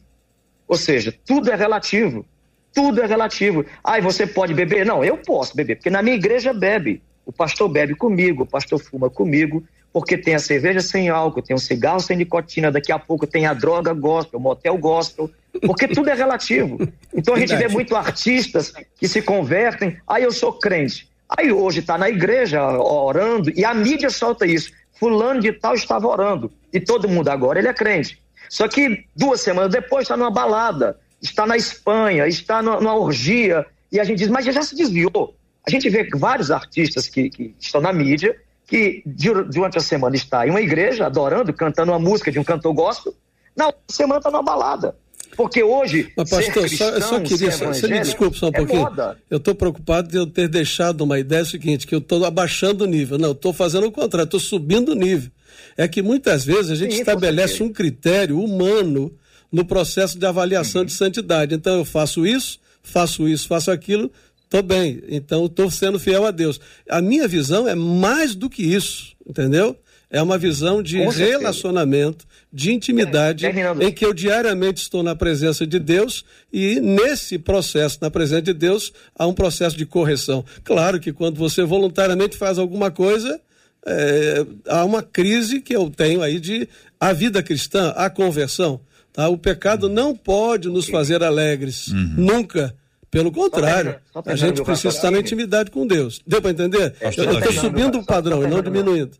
Ou 0.67 0.77
seja, 0.77 1.13
tudo 1.25 1.51
é 1.51 1.55
relativo. 1.55 2.25
Tudo 2.73 3.01
é 3.01 3.05
relativo. 3.05 3.65
Ah, 3.83 3.99
você 4.01 4.27
pode 4.27 4.53
beber? 4.53 4.85
Não, 4.85 5.03
eu 5.03 5.17
posso 5.17 5.55
beber, 5.55 5.75
porque 5.75 5.89
na 5.89 6.01
minha 6.01 6.15
igreja 6.15 6.53
bebe. 6.53 7.01
O 7.25 7.31
pastor 7.31 7.67
bebe 7.67 7.95
comigo, 7.95 8.43
o 8.43 8.45
pastor 8.45 8.79
fuma 8.79 9.09
comigo, 9.09 9.63
porque 9.91 10.17
tem 10.17 10.35
a 10.35 10.39
cerveja 10.39 10.81
sem 10.81 11.09
álcool, 11.09 11.41
tem 11.41 11.55
o 11.55 11.59
cigarro 11.59 11.99
sem 11.99 12.17
nicotina, 12.17 12.71
daqui 12.71 12.91
a 12.91 12.99
pouco 12.99 13.25
tem 13.25 13.47
a 13.47 13.53
droga 13.53 13.93
gospel, 13.93 14.39
o 14.39 14.43
motel 14.43 14.77
gospel, 14.77 15.31
porque 15.65 15.87
tudo 15.87 16.09
é 16.09 16.13
relativo. 16.13 16.77
Então 17.13 17.33
a 17.33 17.39
gente 17.39 17.55
vê 17.55 17.69
muito 17.69 17.95
artistas 17.95 18.73
que 18.99 19.07
se 19.07 19.21
convertem, 19.21 19.97
aí 20.05 20.21
ah, 20.21 20.25
eu 20.25 20.31
sou 20.33 20.51
crente. 20.51 21.09
Aí 21.29 21.51
hoje 21.51 21.79
está 21.79 21.97
na 21.97 22.09
igreja 22.09 22.61
orando 22.77 23.49
e 23.55 23.63
a 23.63 23.73
mídia 23.73 24.09
solta 24.09 24.45
isso. 24.45 24.71
Fulano 24.99 25.39
de 25.39 25.53
tal 25.53 25.73
estava 25.73 26.07
orando. 26.07 26.51
E 26.71 26.79
todo 26.79 27.07
mundo 27.07 27.29
agora 27.29 27.57
ele 27.57 27.67
é 27.67 27.73
crente. 27.73 28.21
Só 28.49 28.67
que 28.67 29.05
duas 29.15 29.41
semanas 29.41 29.71
depois 29.71 30.03
está 30.03 30.15
numa 30.15 30.31
balada, 30.31 30.97
está 31.21 31.45
na 31.45 31.57
Espanha, 31.57 32.27
está 32.27 32.61
numa, 32.61 32.79
numa 32.79 32.95
orgia, 32.95 33.65
e 33.91 33.99
a 33.99 34.03
gente 34.03 34.19
diz, 34.19 34.27
mas 34.27 34.45
já 34.45 34.61
se 34.61 34.75
desviou. 34.75 35.35
A 35.65 35.71
gente 35.71 35.89
vê 35.89 36.07
vários 36.15 36.51
artistas 36.51 37.07
que, 37.07 37.29
que 37.29 37.55
estão 37.59 37.81
na 37.81 37.91
mídia, 37.91 38.35
que 38.67 39.03
durante 39.05 39.77
a 39.77 39.81
semana 39.81 40.15
está 40.15 40.45
em 40.45 40.51
uma 40.51 40.61
igreja, 40.61 41.05
adorando, 41.05 41.53
cantando 41.53 41.91
uma 41.91 41.99
música 41.99 42.31
de 42.31 42.39
um 42.39 42.43
cantor 42.43 42.73
gospel, 42.73 43.13
na 43.55 43.67
outra 43.67 43.81
semana 43.89 44.17
está 44.19 44.29
numa 44.29 44.43
balada. 44.43 44.95
Porque 45.35 45.61
hoje. 45.61 46.11
Mas, 46.15 46.29
pastor, 46.29 46.63
cristão, 46.63 46.87
só, 46.87 46.95
eu 46.95 47.01
só 47.01 47.19
queria. 47.19 47.51
Só, 47.51 47.67
você 47.67 47.87
me 47.87 47.99
desculpe 47.99 48.37
só 48.37 48.45
um 48.45 48.49
é 48.49 48.57
pouquinho. 48.57 48.81
Moda. 48.81 49.17
Eu 49.29 49.37
estou 49.37 49.53
preocupado 49.53 50.07
de 50.07 50.17
eu 50.17 50.25
ter 50.25 50.47
deixado 50.47 51.01
uma 51.01 51.19
ideia 51.19 51.43
seguinte, 51.43 51.85
que 51.85 51.93
eu 51.93 51.99
estou 51.99 52.23
abaixando 52.23 52.85
o 52.85 52.87
nível. 52.87 53.17
Não, 53.17 53.29
eu 53.29 53.33
estou 53.33 53.51
fazendo 53.51 53.87
o 53.87 53.91
contrário, 53.91 54.25
estou 54.25 54.39
subindo 54.39 54.93
o 54.93 54.95
nível 54.95 55.29
é 55.77 55.87
que 55.87 56.01
muitas 56.01 56.45
vezes 56.45 56.71
a 56.71 56.75
gente 56.75 56.95
Sim, 56.95 57.01
estabelece 57.01 57.61
um 57.61 57.71
critério 57.71 58.39
humano 58.39 59.13
no 59.51 59.65
processo 59.65 60.17
de 60.17 60.25
avaliação 60.25 60.81
uhum. 60.81 60.85
de 60.85 60.93
santidade. 60.93 61.55
Então 61.55 61.77
eu 61.77 61.85
faço 61.85 62.25
isso, 62.25 62.59
faço 62.81 63.27
isso, 63.27 63.47
faço 63.47 63.71
aquilo, 63.71 64.11
estou 64.43 64.63
bem. 64.63 65.01
Então 65.09 65.45
estou 65.45 65.69
sendo 65.69 65.99
fiel 65.99 66.25
a 66.25 66.31
Deus. 66.31 66.59
A 66.89 67.01
minha 67.01 67.27
visão 67.27 67.67
é 67.67 67.75
mais 67.75 68.35
do 68.35 68.49
que 68.49 68.63
isso, 68.63 69.15
entendeu? 69.27 69.77
É 70.09 70.21
uma 70.21 70.37
visão 70.37 70.81
de 70.81 70.97
relacionamento, 70.97 72.25
de 72.53 72.71
intimidade, 72.71 73.45
é, 73.45 73.51
em 73.81 73.91
que 73.91 74.05
eu 74.05 74.13
diariamente 74.13 74.81
estou 74.81 75.03
na 75.03 75.15
presença 75.15 75.67
de 75.67 75.79
Deus 75.79 76.23
e 76.53 76.79
nesse 76.79 77.37
processo, 77.37 77.97
na 77.99 78.09
presença 78.09 78.43
de 78.43 78.53
Deus, 78.53 78.93
há 79.17 79.27
um 79.27 79.33
processo 79.33 79.75
de 79.75 79.85
correção. 79.85 80.45
Claro 80.63 80.99
que 80.99 81.11
quando 81.11 81.37
você 81.37 81.63
voluntariamente 81.63 82.37
faz 82.37 82.57
alguma 82.57 82.89
coisa, 82.91 83.41
é, 83.85 84.45
há 84.67 84.83
uma 84.83 85.03
crise 85.03 85.61
que 85.61 85.75
eu 85.75 85.89
tenho 85.89 86.21
aí 86.21 86.39
de 86.39 86.67
a 86.99 87.13
vida 87.13 87.43
cristã, 87.43 87.93
a 87.95 88.09
conversão. 88.09 88.81
Tá? 89.13 89.29
O 89.29 89.37
pecado 89.37 89.87
não 89.87 90.15
pode 90.15 90.67
nos 90.67 90.89
fazer 90.89 91.23
alegres, 91.23 91.87
uhum. 91.87 92.13
nunca. 92.17 92.75
Pelo 93.09 93.31
contrário, 93.31 93.95
a 94.25 94.35
gente 94.35 94.61
precisa 94.61 94.89
estar 94.89 95.09
na 95.09 95.19
intimidade 95.19 95.71
com 95.71 95.87
Deus. 95.87 96.21
Deu 96.27 96.41
para 96.41 96.51
entender? 96.51 96.95
É, 96.99 97.07
eu 97.07 97.39
estou 97.39 97.53
subindo 97.53 97.99
o 97.99 98.05
padrão 98.05 98.43
e 98.43 98.47
não 98.47 98.61
diminuindo. 98.61 99.15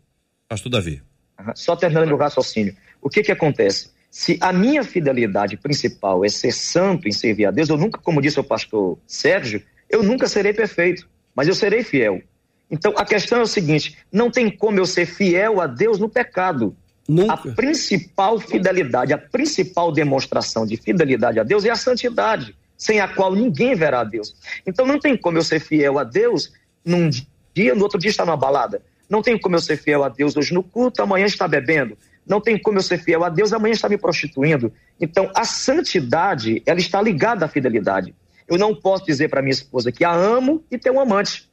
Pastor 0.46 0.70
Davi. 0.70 1.02
Só 1.54 1.74
terminando 1.74 2.08
meu 2.08 2.16
raciocínio. 2.16 2.76
O 3.00 3.08
que 3.08 3.22
que 3.22 3.32
acontece? 3.32 3.90
Se 4.10 4.38
a 4.40 4.52
minha 4.52 4.82
fidelidade 4.82 5.56
principal 5.56 6.24
é 6.24 6.28
ser 6.28 6.52
santo 6.52 7.08
em 7.08 7.12
servir 7.12 7.46
a 7.46 7.50
Deus, 7.50 7.68
eu 7.68 7.76
nunca, 7.76 7.98
como 7.98 8.20
disse 8.20 8.38
o 8.38 8.44
pastor 8.44 8.98
Sérgio, 9.06 9.62
eu 9.88 10.02
nunca 10.02 10.26
serei 10.26 10.52
perfeito, 10.52 11.08
mas 11.34 11.48
eu 11.48 11.54
serei 11.54 11.82
fiel. 11.82 12.20
Então 12.70 12.92
a 12.96 13.04
questão 13.04 13.38
é 13.38 13.42
o 13.42 13.46
seguinte: 13.46 13.96
não 14.12 14.30
tem 14.30 14.50
como 14.50 14.78
eu 14.78 14.86
ser 14.86 15.06
fiel 15.06 15.60
a 15.60 15.66
Deus 15.66 15.98
no 15.98 16.08
pecado. 16.08 16.76
Nunca. 17.08 17.34
A 17.34 17.54
principal 17.54 18.40
fidelidade, 18.40 19.12
a 19.12 19.18
principal 19.18 19.92
demonstração 19.92 20.66
de 20.66 20.76
fidelidade 20.76 21.38
a 21.38 21.44
Deus 21.44 21.64
é 21.64 21.70
a 21.70 21.76
santidade, 21.76 22.56
sem 22.76 23.00
a 23.00 23.06
qual 23.06 23.32
ninguém 23.34 23.76
verá 23.76 24.00
a 24.00 24.04
Deus. 24.04 24.34
Então 24.66 24.84
não 24.84 24.98
tem 24.98 25.16
como 25.16 25.38
eu 25.38 25.42
ser 25.42 25.60
fiel 25.60 25.98
a 25.98 26.04
Deus 26.04 26.52
num 26.84 27.08
dia, 27.54 27.74
no 27.74 27.82
outro 27.82 27.98
dia 27.98 28.10
estar 28.10 28.26
numa 28.26 28.36
balada. 28.36 28.82
Não 29.08 29.22
tem 29.22 29.38
como 29.38 29.54
eu 29.54 29.60
ser 29.60 29.76
fiel 29.76 30.02
a 30.02 30.08
Deus 30.08 30.36
hoje 30.36 30.52
no 30.52 30.64
culto, 30.64 31.00
amanhã 31.00 31.26
estar 31.26 31.46
bebendo. 31.46 31.96
Não 32.26 32.40
tem 32.40 32.58
como 32.58 32.78
eu 32.78 32.82
ser 32.82 32.98
fiel 32.98 33.22
a 33.22 33.28
Deus, 33.28 33.52
amanhã 33.52 33.72
estar 33.72 33.88
me 33.88 33.96
prostituindo. 33.96 34.72
Então 35.00 35.30
a 35.32 35.44
santidade, 35.44 36.60
ela 36.66 36.80
está 36.80 37.00
ligada 37.00 37.44
à 37.44 37.48
fidelidade. 37.48 38.12
Eu 38.48 38.58
não 38.58 38.74
posso 38.74 39.04
dizer 39.06 39.28
para 39.28 39.42
minha 39.42 39.52
esposa 39.52 39.92
que 39.92 40.04
a 40.04 40.12
amo 40.12 40.64
e 40.70 40.76
ter 40.76 40.90
um 40.90 40.98
amante. 40.98 41.48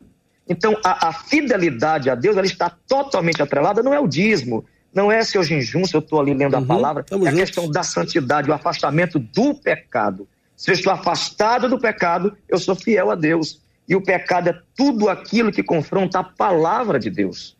Então, 0.47 0.77
a, 0.83 1.09
a, 1.09 1.13
fidelidade 1.13 2.09
a 2.09 2.15
Deus 2.15 2.35
ela 2.35 2.45
está 2.45 2.69
totalmente 2.69 3.41
atrelada, 3.41 3.81
não 3.81 3.93
é 3.93 3.99
o 3.99 4.07
dízimo, 4.07 4.65
não 4.93 5.11
é 5.11 5.23
se 5.23 5.37
eu 5.37 5.43
jejum, 5.43 5.85
se 5.85 5.95
eu 5.95 5.99
estou 5.99 6.19
ali 6.19 6.33
lendo 6.33 6.55
uhum, 6.55 6.63
a 6.63 6.65
palavra, 6.65 7.05
é 7.09 7.15
a 7.15 7.17
juntos. 7.17 7.33
questão 7.33 7.71
da 7.71 7.83
santidade, 7.83 8.49
o 8.49 8.53
afastamento 8.53 9.17
do 9.19 9.55
pecado. 9.55 10.27
Se 10.55 10.71
eu 10.71 10.73
estou 10.73 10.91
afastado 10.93 11.67
do 11.67 11.79
pecado, 11.79 12.35
eu 12.47 12.59
sou 12.59 12.75
fiel 12.75 13.09
a 13.09 13.15
Deus. 13.15 13.61
E 13.87 13.95
o 13.95 14.01
pecado 14.01 14.49
é 14.49 14.59
tudo 14.75 15.09
aquilo 15.09 15.51
que 15.51 15.63
confronta 15.63 16.19
a 16.19 16.23
palavra 16.23 16.99
de 16.99 17.09
Deus. 17.09 17.57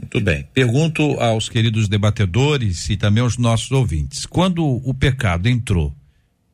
Muito 0.00 0.20
bem. 0.20 0.48
Pergunto 0.54 1.02
aos 1.20 1.48
queridos 1.48 1.88
debatedores 1.88 2.88
e 2.88 2.96
também 2.96 3.22
aos 3.22 3.36
nossos 3.36 3.70
ouvintes: 3.70 4.24
quando 4.24 4.64
o 4.64 4.94
pecado 4.94 5.48
entrou 5.48 5.94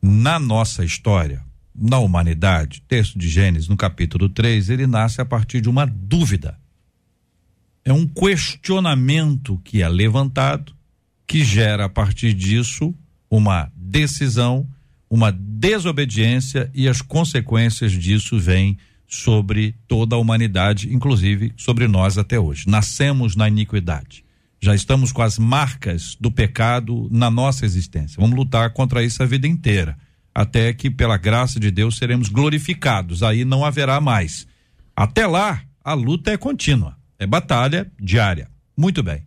na 0.03 0.39
nossa 0.39 0.85
história, 0.85 1.41
na 1.75 1.99
humanidade, 1.99 2.83
texto 2.87 3.19
de 3.19 3.29
Gênesis, 3.29 3.69
no 3.69 3.77
capítulo 3.77 4.29
3, 4.29 4.71
ele 4.71 4.87
nasce 4.87 5.21
a 5.21 5.25
partir 5.25 5.61
de 5.61 5.69
uma 5.69 5.87
dúvida. 5.87 6.59
É 7.85 7.93
um 7.93 8.07
questionamento 8.07 9.61
que 9.65 9.83
é 9.83 9.89
levantado, 9.89 10.75
que 11.27 11.45
gera 11.45 11.87
a 11.87 11.89
partir 11.89 12.35
disso 12.35 12.95
uma 13.31 13.73
decisão, 13.75 14.69
uma 15.09 15.33
desobediência 15.33 16.71
e 16.75 16.87
as 16.87 17.01
consequências 17.01 17.93
disso 17.93 18.39
vêm 18.39 18.79
sobre 19.09 19.75
toda 19.89 20.17
a 20.17 20.19
humanidade, 20.19 20.93
inclusive 20.93 21.53
sobre 21.57 21.89
nós 21.89 22.17
até 22.17 22.39
hoje. 22.39 22.69
Nascemos 22.69 23.35
na 23.35 23.49
iniquidade. 23.49 24.25
Já 24.61 24.75
estamos 24.75 25.11
com 25.11 25.23
as 25.23 25.39
marcas 25.39 26.17
do 26.21 26.31
pecado 26.31 27.09
na 27.11 27.31
nossa 27.31 27.65
existência. 27.65 28.21
Vamos 28.21 28.37
lutar 28.37 28.73
contra 28.73 29.03
isso 29.03 29.23
a 29.23 29.27
vida 29.27 29.49
inteira 29.49 29.97
até 30.35 30.73
que, 30.73 30.91
pela 30.91 31.17
graça 31.17 31.61
de 31.61 31.71
Deus, 31.71 31.97
seremos 31.97 32.29
glorificados. 32.29 33.23
Aí 33.23 33.45
não 33.45 33.65
haverá 33.65 34.01
mais. 34.01 34.47
Até 34.97 35.27
lá, 35.27 35.63
a 35.85 35.95
luta 35.95 36.31
é 36.31 36.37
contínua, 36.37 36.97
é 37.19 37.27
batalha 37.27 37.91
diária. 38.01 38.51
Muito 38.77 39.03
bem. 39.03 39.23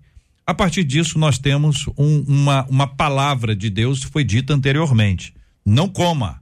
A 0.47 0.53
partir 0.53 0.83
disso, 0.83 1.17
nós 1.17 1.39
temos 1.39 1.87
um, 1.97 2.23
uma, 2.27 2.65
uma 2.65 2.87
palavra 2.87 3.55
de 3.55 3.69
Deus 3.69 4.05
que 4.05 4.11
foi 4.11 4.23
dita 4.23 4.53
anteriormente. 4.53 5.33
Não 5.65 5.89
coma. 5.89 6.41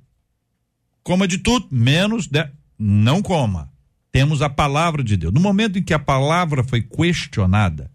Coma 1.04 1.28
de 1.28 1.38
tudo, 1.38 1.68
menos 1.72 2.28
de. 2.28 2.46
Não 2.78 3.22
coma. 3.22 3.72
Temos 4.12 4.42
a 4.42 4.50
palavra 4.50 5.04
de 5.04 5.16
Deus. 5.16 5.34
No 5.34 5.40
momento 5.40 5.80
em 5.80 5.84
que 5.84 5.94
a 5.94 6.00
palavra 6.00 6.64
foi 6.64 6.82
questionada, 6.82 7.90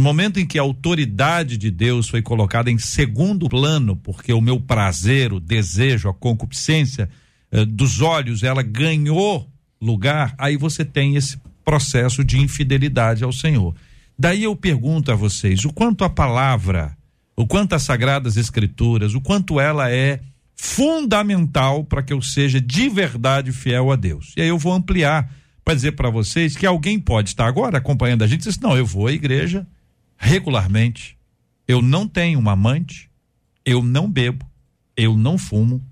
no 0.00 0.04
momento 0.04 0.40
em 0.40 0.46
que 0.46 0.58
a 0.58 0.62
autoridade 0.62 1.58
de 1.58 1.70
Deus 1.70 2.08
foi 2.08 2.22
colocada 2.22 2.70
em 2.70 2.78
segundo 2.78 3.50
plano, 3.50 3.94
porque 3.94 4.32
o 4.32 4.40
meu 4.40 4.58
prazer, 4.58 5.30
o 5.30 5.38
desejo, 5.38 6.08
a 6.08 6.14
concupiscência 6.14 7.06
eh, 7.52 7.66
dos 7.66 8.00
olhos, 8.00 8.42
ela 8.42 8.62
ganhou 8.62 9.46
lugar, 9.78 10.34
aí 10.38 10.56
você 10.56 10.86
tem 10.86 11.16
esse 11.16 11.38
processo 11.62 12.24
de 12.24 12.40
infidelidade 12.40 13.22
ao 13.22 13.30
Senhor. 13.30 13.74
Daí 14.18 14.42
eu 14.42 14.56
pergunto 14.56 15.12
a 15.12 15.14
vocês, 15.14 15.66
o 15.66 15.70
quanto 15.70 16.02
a 16.02 16.08
palavra, 16.08 16.96
o 17.36 17.46
quanto 17.46 17.74
as 17.74 17.82
sagradas 17.82 18.38
escrituras, 18.38 19.14
o 19.14 19.20
quanto 19.20 19.60
ela 19.60 19.90
é 19.90 20.20
fundamental 20.56 21.84
para 21.84 22.02
que 22.02 22.14
eu 22.14 22.22
seja 22.22 22.58
de 22.58 22.88
verdade 22.88 23.52
fiel 23.52 23.92
a 23.92 23.96
Deus. 23.96 24.32
E 24.34 24.40
aí 24.40 24.48
eu 24.48 24.56
vou 24.56 24.72
ampliar 24.72 25.30
para 25.62 25.74
dizer 25.74 25.92
para 25.92 26.08
vocês 26.08 26.56
que 26.56 26.64
alguém 26.64 26.98
pode 26.98 27.28
estar 27.28 27.46
agora 27.46 27.76
acompanhando 27.76 28.24
a 28.24 28.26
gente 28.26 28.40
e 28.40 28.48
dizer, 28.48 28.62
não, 28.62 28.74
eu 28.74 28.86
vou 28.86 29.06
à 29.06 29.12
igreja, 29.12 29.66
regularmente. 30.20 31.16
Eu 31.66 31.80
não 31.80 32.06
tenho 32.06 32.38
uma 32.38 32.52
amante, 32.52 33.10
eu 33.64 33.82
não 33.82 34.08
bebo, 34.08 34.46
eu 34.94 35.16
não 35.16 35.38
fumo, 35.38 35.82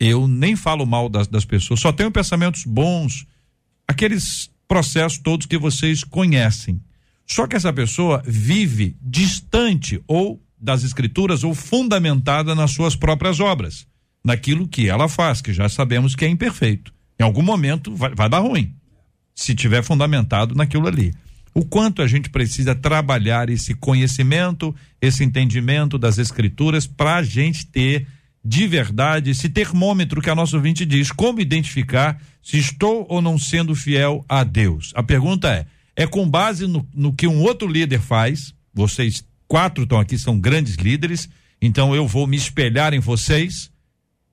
eu 0.00 0.26
nem 0.26 0.56
falo 0.56 0.84
mal 0.84 1.08
das, 1.08 1.28
das 1.28 1.44
pessoas, 1.44 1.80
só 1.80 1.92
tenho 1.92 2.10
pensamentos 2.10 2.64
bons, 2.64 3.24
aqueles 3.86 4.50
processos 4.66 5.18
todos 5.18 5.46
que 5.46 5.56
vocês 5.56 6.02
conhecem. 6.02 6.82
Só 7.24 7.46
que 7.46 7.54
essa 7.54 7.72
pessoa 7.72 8.22
vive 8.26 8.96
distante 9.00 10.02
ou 10.06 10.42
das 10.60 10.82
escrituras 10.82 11.44
ou 11.44 11.54
fundamentada 11.54 12.54
nas 12.54 12.72
suas 12.72 12.96
próprias 12.96 13.38
obras, 13.38 13.86
naquilo 14.24 14.66
que 14.66 14.88
ela 14.88 15.08
faz, 15.08 15.40
que 15.40 15.52
já 15.52 15.68
sabemos 15.68 16.16
que 16.16 16.24
é 16.24 16.28
imperfeito. 16.28 16.92
Em 17.20 17.22
algum 17.22 17.42
momento 17.42 17.94
vai, 17.94 18.14
vai 18.14 18.28
dar 18.28 18.40
ruim, 18.40 18.74
se 19.34 19.54
tiver 19.54 19.84
fundamentado 19.84 20.54
naquilo 20.54 20.88
ali 20.88 21.14
o 21.54 21.64
quanto 21.64 22.02
a 22.02 22.06
gente 22.06 22.30
precisa 22.30 22.74
trabalhar 22.74 23.50
esse 23.50 23.74
conhecimento, 23.74 24.74
esse 25.00 25.24
entendimento 25.24 25.98
das 25.98 26.18
escrituras 26.18 26.86
para 26.86 27.16
a 27.16 27.22
gente 27.22 27.66
ter 27.66 28.06
de 28.44 28.66
verdade 28.66 29.30
esse 29.30 29.48
termômetro 29.48 30.22
que 30.22 30.30
a 30.30 30.34
nossa 30.34 30.56
ouvinte 30.56 30.86
diz, 30.86 31.10
como 31.12 31.40
identificar 31.40 32.20
se 32.42 32.58
estou 32.58 33.06
ou 33.08 33.20
não 33.20 33.38
sendo 33.38 33.74
fiel 33.74 34.24
a 34.28 34.44
Deus. 34.44 34.92
A 34.94 35.02
pergunta 35.02 35.48
é, 35.48 35.66
é 35.96 36.06
com 36.06 36.28
base 36.28 36.66
no, 36.66 36.86
no 36.94 37.12
que 37.12 37.26
um 37.26 37.42
outro 37.42 37.68
líder 37.68 38.00
faz, 38.00 38.54
vocês 38.72 39.24
quatro 39.46 39.84
estão 39.84 39.98
aqui, 39.98 40.16
são 40.16 40.38
grandes 40.38 40.76
líderes, 40.76 41.28
então 41.60 41.94
eu 41.94 42.06
vou 42.06 42.26
me 42.26 42.36
espelhar 42.36 42.94
em 42.94 43.00
vocês, 43.00 43.70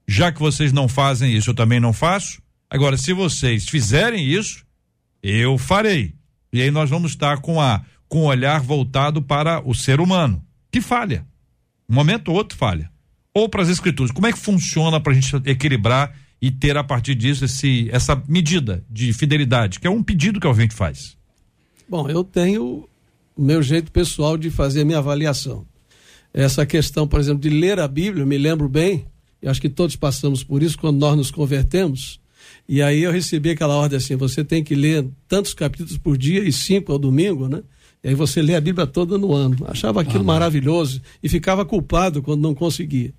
já 0.08 0.32
que 0.32 0.40
vocês 0.40 0.72
não 0.72 0.88
fazem 0.88 1.36
isso, 1.36 1.50
eu 1.50 1.56
também 1.56 1.80
não 1.80 1.92
faço. 1.92 2.42
Agora, 2.70 2.98
se 2.98 3.14
vocês 3.14 3.68
fizerem 3.68 4.26
isso, 4.26 4.64
eu 5.24 5.58
farei. 5.58 6.14
E 6.56 6.62
aí 6.62 6.72
nós 6.72 6.90
vamos 6.90 7.12
estar 7.12 7.42
com 7.42 7.60
a 7.60 7.84
com 8.08 8.20
o 8.20 8.26
olhar 8.26 8.62
voltado 8.62 9.22
para 9.22 9.62
o 9.68 9.74
ser 9.74 10.00
humano, 10.00 10.42
que 10.72 10.80
falha. 10.80 11.26
Um 11.90 11.96
momento 11.96 12.30
ou 12.30 12.36
outro 12.36 12.58
falha. 12.58 12.90
Ou 13.34 13.50
para 13.50 13.62
as 13.62 13.70
escrituras. 13.70 14.12
Como 14.12 14.28
é 14.28 14.32
que 14.32 14.40
funciona 14.40 15.00
para 15.00 15.12
a 15.12 15.16
gente 15.16 15.36
equilibrar 15.50 16.16
e 16.42 16.52
ter 16.52 16.78
a 16.78 16.84
partir 16.84 17.16
disso 17.16 17.46
esse, 17.46 17.90
essa 17.92 18.22
medida 18.28 18.84
de 18.90 19.12
fidelidade, 19.12 19.80
que 19.80 19.88
é 19.88 19.90
um 19.90 20.04
pedido 20.04 20.40
que 20.40 20.48
a 20.48 20.54
gente 20.54 20.74
faz? 20.74 21.18
Bom, 21.90 22.10
eu 22.10 22.24
tenho 22.24 22.88
o 23.36 23.42
meu 23.42 23.62
jeito 23.62 23.92
pessoal 23.92 24.38
de 24.38 24.50
fazer 24.50 24.82
a 24.82 24.86
minha 24.86 25.00
avaliação. 25.00 25.66
Essa 26.34 26.66
questão, 26.66 27.08
por 27.08 27.20
exemplo, 27.20 27.42
de 27.42 27.50
ler 27.50 27.80
a 27.80 27.88
Bíblia, 27.88 28.26
me 28.26 28.38
lembro 28.38 28.70
bem, 28.70 29.06
e 29.42 29.48
acho 29.48 29.62
que 29.62 29.70
todos 29.70 29.96
passamos 29.96 30.44
por 30.44 30.64
isso 30.64 30.78
quando 30.78 30.98
nós 30.98 31.16
nos 31.16 31.32
convertemos. 31.32 32.20
E 32.68 32.82
aí 32.82 33.04
eu 33.04 33.12
recebi 33.12 33.52
aquela 33.52 33.76
ordem 33.76 33.98
assim: 33.98 34.16
você 34.16 34.44
tem 34.44 34.64
que 34.64 34.76
ler 34.76 35.06
tantos 35.28 35.54
capítulos 35.54 35.98
por 35.98 36.18
dia 36.18 36.44
e 36.44 36.52
cinco 36.52 36.92
ao 36.92 37.00
domingo, 37.00 37.48
né? 37.48 37.62
E 38.04 38.10
aí 38.10 38.16
você 38.16 38.42
lê 38.42 38.56
a 38.56 38.62
Bíblia 38.62 38.86
toda 38.88 39.18
no 39.18 39.34
ano. 39.34 39.58
Achava 39.68 40.02
aquilo 40.02 40.22
ah, 40.22 40.28
maravilhoso 40.28 41.02
e 41.24 41.30
ficava 41.30 41.66
culpado 41.66 42.22
quando 42.22 42.42
não 42.42 42.54
conseguia. 42.54 43.14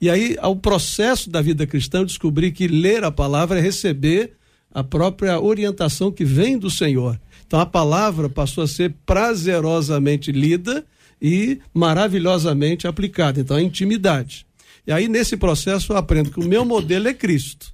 E 0.00 0.10
aí, 0.10 0.36
ao 0.40 0.56
processo 0.56 1.30
da 1.30 1.40
vida 1.40 1.66
cristã, 1.66 1.98
eu 1.98 2.04
descobri 2.04 2.50
que 2.50 2.66
ler 2.66 3.04
a 3.04 3.10
palavra 3.12 3.58
é 3.58 3.62
receber 3.62 4.32
a 4.72 4.82
própria 4.82 5.40
orientação 5.40 6.10
que 6.10 6.24
vem 6.24 6.58
do 6.58 6.70
Senhor. 6.70 7.20
Então 7.46 7.60
a 7.60 7.66
palavra 7.66 8.28
passou 8.28 8.64
a 8.64 8.66
ser 8.68 8.94
prazerosamente 9.04 10.32
lida 10.32 10.84
e 11.20 11.60
maravilhosamente 11.72 12.86
aplicada. 12.86 13.40
Então 13.40 13.56
a 13.56 13.62
intimidade. 13.62 14.46
E 14.86 14.90
aí, 14.90 15.06
nesse 15.06 15.36
processo, 15.36 15.92
eu 15.92 15.96
aprendo 15.96 16.30
que 16.30 16.40
o 16.40 16.48
meu 16.48 16.64
modelo 16.64 17.06
é 17.06 17.14
Cristo 17.14 17.72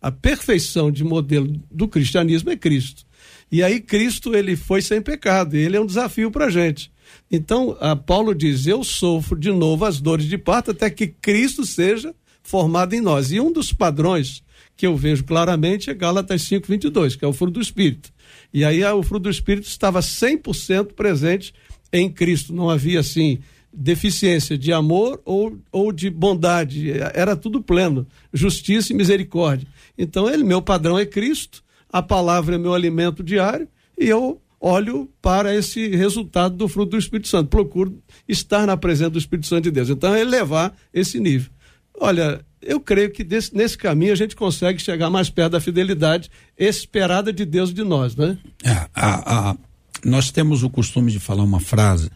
a 0.00 0.10
perfeição 0.10 0.90
de 0.90 1.04
modelo 1.04 1.52
do 1.70 1.86
cristianismo 1.86 2.50
é 2.50 2.56
Cristo. 2.56 3.04
E 3.50 3.62
aí 3.62 3.80
Cristo 3.80 4.34
ele 4.34 4.56
foi 4.56 4.80
sem 4.80 5.02
pecado, 5.02 5.54
ele 5.54 5.76
é 5.76 5.80
um 5.80 5.86
desafio 5.86 6.30
para 6.30 6.46
a 6.46 6.50
gente. 6.50 6.90
Então, 7.30 7.76
a 7.80 7.96
Paulo 7.96 8.34
diz: 8.34 8.66
Eu 8.66 8.84
sofro 8.84 9.38
de 9.38 9.50
novo 9.50 9.84
as 9.84 10.00
dores 10.00 10.26
de 10.26 10.38
parto 10.38 10.70
até 10.70 10.88
que 10.88 11.08
Cristo 11.08 11.66
seja 11.66 12.14
formado 12.42 12.94
em 12.94 13.00
nós. 13.00 13.32
E 13.32 13.40
um 13.40 13.52
dos 13.52 13.72
padrões 13.72 14.42
que 14.76 14.86
eu 14.86 14.96
vejo 14.96 15.24
claramente 15.24 15.90
é 15.90 15.94
Gálatas 15.94 16.42
5:22, 16.42 17.16
que 17.16 17.24
é 17.24 17.28
o 17.28 17.32
fruto 17.32 17.54
do 17.54 17.60
Espírito. 17.60 18.10
E 18.52 18.64
aí 18.64 18.82
o 18.84 19.02
fruto 19.02 19.24
do 19.24 19.30
Espírito 19.30 19.66
estava 19.66 20.00
100% 20.00 20.94
presente 20.94 21.52
em 21.92 22.10
Cristo. 22.10 22.52
Não 22.52 22.70
havia 22.70 23.00
assim 23.00 23.40
deficiência 23.72 24.58
de 24.58 24.72
amor 24.72 25.20
ou, 25.24 25.58
ou 25.70 25.92
de 25.92 26.10
bondade. 26.10 26.90
Era 27.14 27.36
tudo 27.36 27.62
pleno, 27.62 28.06
justiça 28.32 28.92
e 28.92 28.96
misericórdia. 28.96 29.68
Então, 29.96 30.28
ele, 30.28 30.42
meu 30.42 30.60
padrão 30.60 30.98
é 30.98 31.06
Cristo, 31.06 31.62
a 31.92 32.02
palavra 32.02 32.54
é 32.54 32.58
meu 32.58 32.74
alimento 32.74 33.22
diário 33.22 33.68
e 33.98 34.08
eu 34.08 34.40
olho 34.60 35.08
para 35.22 35.54
esse 35.54 35.88
resultado 35.88 36.56
do 36.56 36.68
fruto 36.68 36.90
do 36.90 36.98
Espírito 36.98 37.28
Santo. 37.28 37.48
Procuro 37.48 37.98
estar 38.28 38.66
na 38.66 38.76
presença 38.76 39.10
do 39.10 39.18
Espírito 39.18 39.46
Santo 39.46 39.64
de 39.64 39.70
Deus. 39.70 39.88
Então, 39.88 40.14
é 40.14 40.20
elevar 40.20 40.74
esse 40.92 41.18
nível. 41.18 41.50
Olha, 41.98 42.44
eu 42.62 42.80
creio 42.80 43.10
que 43.10 43.24
desse, 43.24 43.54
nesse 43.54 43.76
caminho 43.76 44.12
a 44.12 44.16
gente 44.16 44.36
consegue 44.36 44.80
chegar 44.80 45.10
mais 45.10 45.30
perto 45.30 45.52
da 45.52 45.60
fidelidade 45.60 46.30
esperada 46.58 47.32
de 47.32 47.44
Deus 47.44 47.72
de 47.72 47.82
nós, 47.82 48.14
né? 48.16 48.38
É, 48.64 48.88
a, 48.94 49.50
a, 49.50 49.56
nós 50.04 50.30
temos 50.30 50.62
o 50.62 50.70
costume 50.70 51.10
de 51.10 51.18
falar 51.18 51.42
uma 51.42 51.60
frase 51.60 52.10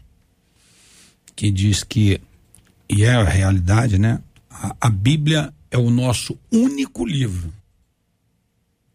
que 1.34 1.50
diz 1.50 1.82
que, 1.82 2.20
e 2.88 3.04
é 3.04 3.10
a 3.10 3.24
realidade, 3.24 3.98
né? 3.98 4.20
A, 4.50 4.76
a 4.80 4.90
Bíblia 4.90 5.52
é 5.70 5.78
o 5.78 5.90
nosso 5.90 6.38
único 6.52 7.04
livro 7.04 7.52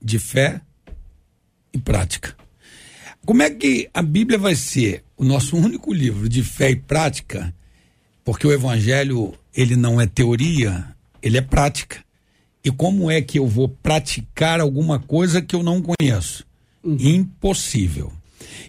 de 0.02 0.18
fé 0.18 0.62
e 1.74 1.78
prática. 1.78 2.36
Como 3.26 3.44
é 3.44 3.50
que 3.50 3.90
a 3.94 4.02
Bíblia 4.02 4.40
vai 4.40 4.56
ser 4.56 5.04
o 5.18 5.24
nosso 5.24 5.58
único 5.58 5.94
livro 5.94 6.30
de 6.30 6.44
fé 6.44 6.72
e 6.72 6.76
prática? 6.76 7.54
Porque 8.24 8.48
o 8.48 8.52
Evangelho, 8.52 9.34
ele 9.54 9.76
não 9.76 10.00
é 10.00 10.08
teoria, 10.08 10.96
ele 11.22 11.38
é 11.38 11.42
prática. 11.42 11.98
E 12.64 12.72
como 12.72 13.10
é 13.10 13.22
que 13.22 13.40
eu 13.40 13.48
vou 13.48 13.70
praticar 13.70 14.60
alguma 14.60 15.00
coisa 15.00 15.42
que 15.42 15.56
eu 15.56 15.64
não 15.64 15.82
conheço? 15.82 16.46
Uhum. 16.84 16.98
Impossível. 17.00 18.12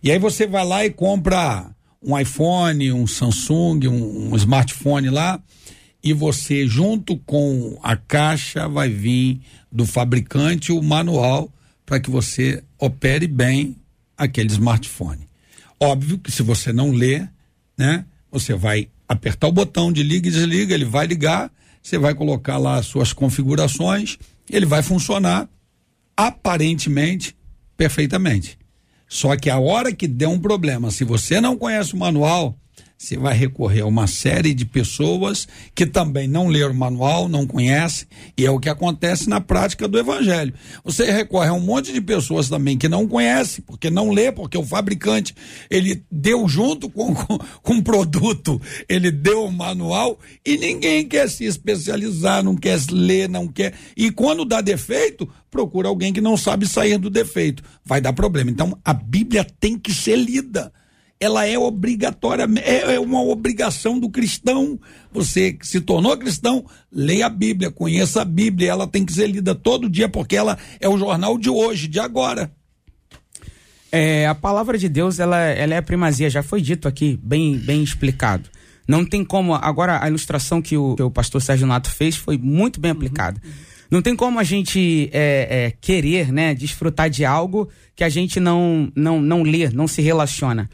E 0.02 0.10
aí 0.10 0.18
você 0.18 0.46
vai 0.46 0.64
lá 0.64 0.84
e 0.84 0.90
compra 0.90 1.70
um 2.02 2.18
iPhone, 2.18 2.92
um 2.92 3.06
Samsung, 3.06 3.86
um, 3.88 4.32
um 4.32 4.36
smartphone 4.36 5.10
lá, 5.10 5.40
e 6.02 6.12
você, 6.12 6.66
junto 6.66 7.16
com 7.18 7.78
a 7.82 7.94
caixa, 7.96 8.68
vai 8.68 8.88
vir 8.88 9.40
do 9.70 9.84
fabricante 9.84 10.72
o 10.72 10.82
manual 10.82 11.52
para 11.84 12.00
que 12.00 12.10
você 12.10 12.62
opere 12.78 13.26
bem 13.26 13.76
aquele 14.16 14.50
smartphone. 14.50 15.28
Óbvio 15.78 16.18
que 16.18 16.30
se 16.30 16.42
você 16.42 16.72
não 16.72 16.90
ler, 16.90 17.30
né, 17.76 18.04
você 18.30 18.54
vai 18.54 18.88
apertar 19.08 19.48
o 19.48 19.52
botão 19.52 19.92
de 19.92 20.02
liga 20.02 20.28
e 20.28 20.32
desliga, 20.32 20.74
ele 20.74 20.84
vai 20.84 21.06
ligar, 21.06 21.50
você 21.82 21.98
vai 21.98 22.14
colocar 22.14 22.58
lá 22.58 22.76
as 22.76 22.86
suas 22.86 23.12
configurações 23.12 24.18
ele 24.50 24.66
vai 24.66 24.82
funcionar 24.82 25.48
aparentemente 26.16 27.36
perfeitamente. 27.76 28.58
Só 29.10 29.36
que 29.36 29.50
a 29.50 29.58
hora 29.58 29.92
que 29.92 30.06
der 30.06 30.28
um 30.28 30.38
problema, 30.38 30.92
se 30.92 31.02
você 31.02 31.40
não 31.40 31.56
conhece 31.56 31.94
o 31.94 31.98
manual, 31.98 32.56
você 33.00 33.16
vai 33.16 33.34
recorrer 33.34 33.80
a 33.80 33.86
uma 33.86 34.06
série 34.06 34.52
de 34.52 34.66
pessoas 34.66 35.48
que 35.74 35.86
também 35.86 36.28
não 36.28 36.48
leram 36.48 36.74
o 36.74 36.76
manual, 36.76 37.30
não 37.30 37.46
conhecem, 37.46 38.06
e 38.36 38.44
é 38.44 38.50
o 38.50 38.60
que 38.60 38.68
acontece 38.68 39.26
na 39.26 39.40
prática 39.40 39.88
do 39.88 39.98
evangelho. 39.98 40.52
Você 40.84 41.10
recorre 41.10 41.48
a 41.48 41.54
um 41.54 41.60
monte 41.60 41.94
de 41.94 42.00
pessoas 42.02 42.50
também 42.50 42.76
que 42.76 42.90
não 42.90 43.08
conhecem, 43.08 43.64
porque 43.66 43.88
não 43.88 44.10
lê, 44.10 44.30
porque 44.30 44.58
o 44.58 44.62
fabricante, 44.62 45.34
ele 45.70 46.04
deu 46.12 46.46
junto 46.46 46.90
com, 46.90 47.14
com, 47.64 47.78
o 47.78 47.82
produto, 47.82 48.60
ele 48.86 49.10
deu 49.10 49.46
o 49.46 49.52
manual, 49.52 50.18
e 50.44 50.58
ninguém 50.58 51.08
quer 51.08 51.26
se 51.30 51.46
especializar, 51.46 52.44
não 52.44 52.54
quer 52.54 52.78
ler, 52.90 53.30
não 53.30 53.48
quer. 53.48 53.72
E 53.96 54.10
quando 54.10 54.44
dá 54.44 54.60
defeito, 54.60 55.26
procura 55.50 55.88
alguém 55.88 56.12
que 56.12 56.20
não 56.20 56.36
sabe 56.36 56.68
sair 56.68 56.98
do 56.98 57.08
defeito. 57.08 57.62
Vai 57.82 58.02
dar 58.02 58.12
problema. 58.12 58.50
Então, 58.50 58.78
a 58.84 58.92
Bíblia 58.92 59.46
tem 59.58 59.78
que 59.78 59.90
ser 59.94 60.16
lida 60.16 60.70
ela 61.20 61.46
é 61.46 61.58
obrigatória, 61.58 62.48
é, 62.64 62.94
é 62.94 63.00
uma 63.00 63.22
obrigação 63.22 63.98
do 63.98 64.08
cristão. 64.08 64.80
Você 65.12 65.52
que 65.52 65.66
se 65.66 65.80
tornou 65.80 66.16
cristão, 66.16 66.64
leia 66.90 67.26
a 67.26 67.28
Bíblia, 67.28 67.70
conheça 67.70 68.22
a 68.22 68.24
Bíblia, 68.24 68.70
ela 68.70 68.86
tem 68.86 69.04
que 69.04 69.12
ser 69.12 69.26
lida 69.26 69.54
todo 69.54 69.90
dia, 69.90 70.08
porque 70.08 70.34
ela 70.34 70.56
é 70.80 70.88
o 70.88 70.96
jornal 70.96 71.36
de 71.36 71.50
hoje, 71.50 71.88
de 71.88 72.00
agora. 72.00 72.50
É, 73.92 74.26
a 74.26 74.34
palavra 74.34 74.78
de 74.78 74.88
Deus, 74.88 75.18
ela, 75.18 75.38
ela 75.38 75.74
é 75.74 75.78
a 75.78 75.82
primazia, 75.82 76.30
já 76.30 76.42
foi 76.42 76.62
dito 76.62 76.88
aqui, 76.88 77.20
bem, 77.22 77.58
bem 77.58 77.82
explicado. 77.82 78.48
Não 78.88 79.04
tem 79.04 79.22
como. 79.22 79.54
Agora, 79.54 80.02
a 80.02 80.08
ilustração 80.08 80.62
que 80.62 80.76
o, 80.76 80.96
que 80.96 81.02
o 81.02 81.10
pastor 81.10 81.42
Sérgio 81.42 81.66
Nato 81.66 81.90
fez 81.90 82.16
foi 82.16 82.38
muito 82.38 82.80
bem 82.80 82.92
aplicada. 82.92 83.40
Uhum. 83.44 83.50
Não 83.90 84.00
tem 84.00 84.16
como 84.16 84.38
a 84.38 84.44
gente 84.44 85.10
é, 85.12 85.66
é, 85.66 85.72
querer, 85.80 86.32
né, 86.32 86.54
desfrutar 86.54 87.10
de 87.10 87.24
algo 87.24 87.68
que 87.94 88.04
a 88.04 88.08
gente 88.08 88.38
não, 88.38 88.90
não, 88.94 89.20
não 89.20 89.42
lê, 89.42 89.68
não 89.68 89.88
se 89.88 90.00
relaciona. 90.00 90.70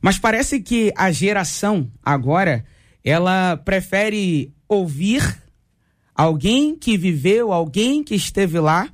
Mas 0.00 0.18
parece 0.18 0.60
que 0.60 0.92
a 0.96 1.10
geração 1.10 1.90
agora, 2.02 2.64
ela 3.04 3.56
prefere 3.56 4.52
ouvir 4.68 5.42
alguém 6.14 6.74
que 6.74 6.96
viveu, 6.96 7.52
alguém 7.52 8.02
que 8.02 8.14
esteve 8.14 8.58
lá, 8.58 8.88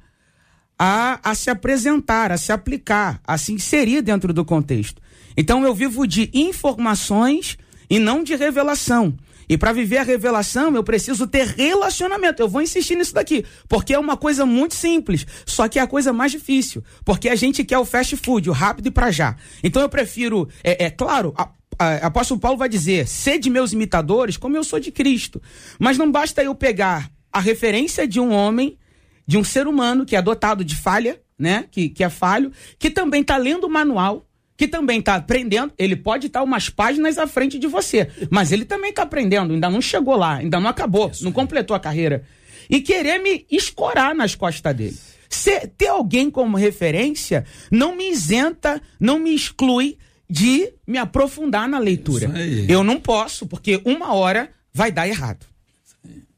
a, 0.78 1.30
a 1.30 1.34
se 1.34 1.48
apresentar, 1.48 2.32
a 2.32 2.36
se 2.36 2.52
aplicar, 2.52 3.20
a 3.24 3.38
se 3.38 3.52
inserir 3.52 4.02
dentro 4.02 4.32
do 4.32 4.44
contexto. 4.44 5.00
Então 5.36 5.64
eu 5.64 5.74
vivo 5.74 6.06
de 6.06 6.30
informações 6.34 7.56
e 7.88 7.98
não 7.98 8.22
de 8.24 8.34
revelação. 8.34 9.16
E 9.48 9.58
para 9.58 9.72
viver 9.72 9.98
a 9.98 10.02
revelação, 10.02 10.74
eu 10.74 10.84
preciso 10.84 11.26
ter 11.26 11.46
relacionamento. 11.46 12.42
Eu 12.42 12.48
vou 12.48 12.62
insistir 12.62 12.96
nisso 12.96 13.14
daqui, 13.14 13.44
porque 13.68 13.94
é 13.94 13.98
uma 13.98 14.16
coisa 14.16 14.46
muito 14.46 14.74
simples, 14.74 15.26
só 15.46 15.68
que 15.68 15.78
é 15.78 15.82
a 15.82 15.86
coisa 15.86 16.12
mais 16.12 16.32
difícil, 16.32 16.82
porque 17.04 17.28
a 17.28 17.34
gente 17.34 17.64
quer 17.64 17.78
o 17.78 17.84
fast 17.84 18.16
food, 18.16 18.48
o 18.48 18.52
rápido 18.52 18.86
e 18.86 18.90
para 18.90 19.10
já. 19.10 19.36
Então 19.62 19.82
eu 19.82 19.88
prefiro, 19.88 20.48
é, 20.62 20.86
é 20.86 20.90
claro, 20.90 21.34
a, 21.36 21.50
a, 21.78 22.06
apóstolo 22.06 22.40
Paulo 22.40 22.58
vai 22.58 22.68
dizer: 22.68 23.06
sede 23.06 23.50
meus 23.50 23.72
imitadores, 23.72 24.36
como 24.36 24.56
eu 24.56 24.64
sou 24.64 24.78
de 24.78 24.90
Cristo. 24.90 25.40
Mas 25.78 25.98
não 25.98 26.10
basta 26.10 26.42
eu 26.42 26.54
pegar 26.54 27.10
a 27.32 27.40
referência 27.40 28.06
de 28.06 28.20
um 28.20 28.32
homem, 28.32 28.78
de 29.26 29.38
um 29.38 29.44
ser 29.44 29.66
humano 29.66 30.04
que 30.04 30.16
é 30.16 30.22
dotado 30.22 30.64
de 30.64 30.76
falha, 30.76 31.20
né? 31.38 31.66
Que, 31.70 31.88
que 31.88 32.04
é 32.04 32.10
falho, 32.10 32.52
que 32.78 32.90
também 32.90 33.22
está 33.22 33.36
lendo 33.36 33.64
o 33.64 33.70
manual 33.70 34.26
que 34.62 34.68
também 34.68 35.00
está 35.00 35.16
aprendendo, 35.16 35.72
ele 35.76 35.96
pode 35.96 36.28
estar 36.28 36.38
tá 36.38 36.44
umas 36.44 36.68
páginas 36.68 37.18
à 37.18 37.26
frente 37.26 37.58
de 37.58 37.66
você, 37.66 38.08
mas 38.30 38.52
ele 38.52 38.64
também 38.64 38.90
está 38.90 39.02
aprendendo, 39.02 39.54
ainda 39.54 39.68
não 39.68 39.80
chegou 39.80 40.14
lá, 40.14 40.36
ainda 40.36 40.60
não 40.60 40.70
acabou, 40.70 41.10
Isso, 41.10 41.24
não 41.24 41.32
completou 41.32 41.74
a 41.74 41.80
carreira. 41.80 42.22
E 42.70 42.80
querer 42.80 43.18
me 43.18 43.44
escorar 43.50 44.14
nas 44.14 44.36
costas 44.36 44.72
dele. 44.76 44.96
Se, 45.28 45.66
ter 45.66 45.88
alguém 45.88 46.30
como 46.30 46.56
referência 46.56 47.44
não 47.72 47.96
me 47.96 48.08
isenta, 48.08 48.80
não 49.00 49.18
me 49.18 49.34
exclui 49.34 49.98
de 50.30 50.72
me 50.86 50.96
aprofundar 50.96 51.68
na 51.68 51.80
leitura. 51.80 52.30
Eu 52.68 52.84
não 52.84 53.00
posso, 53.00 53.48
porque 53.48 53.82
uma 53.84 54.14
hora 54.14 54.48
vai 54.72 54.92
dar 54.92 55.08
errado. 55.08 55.44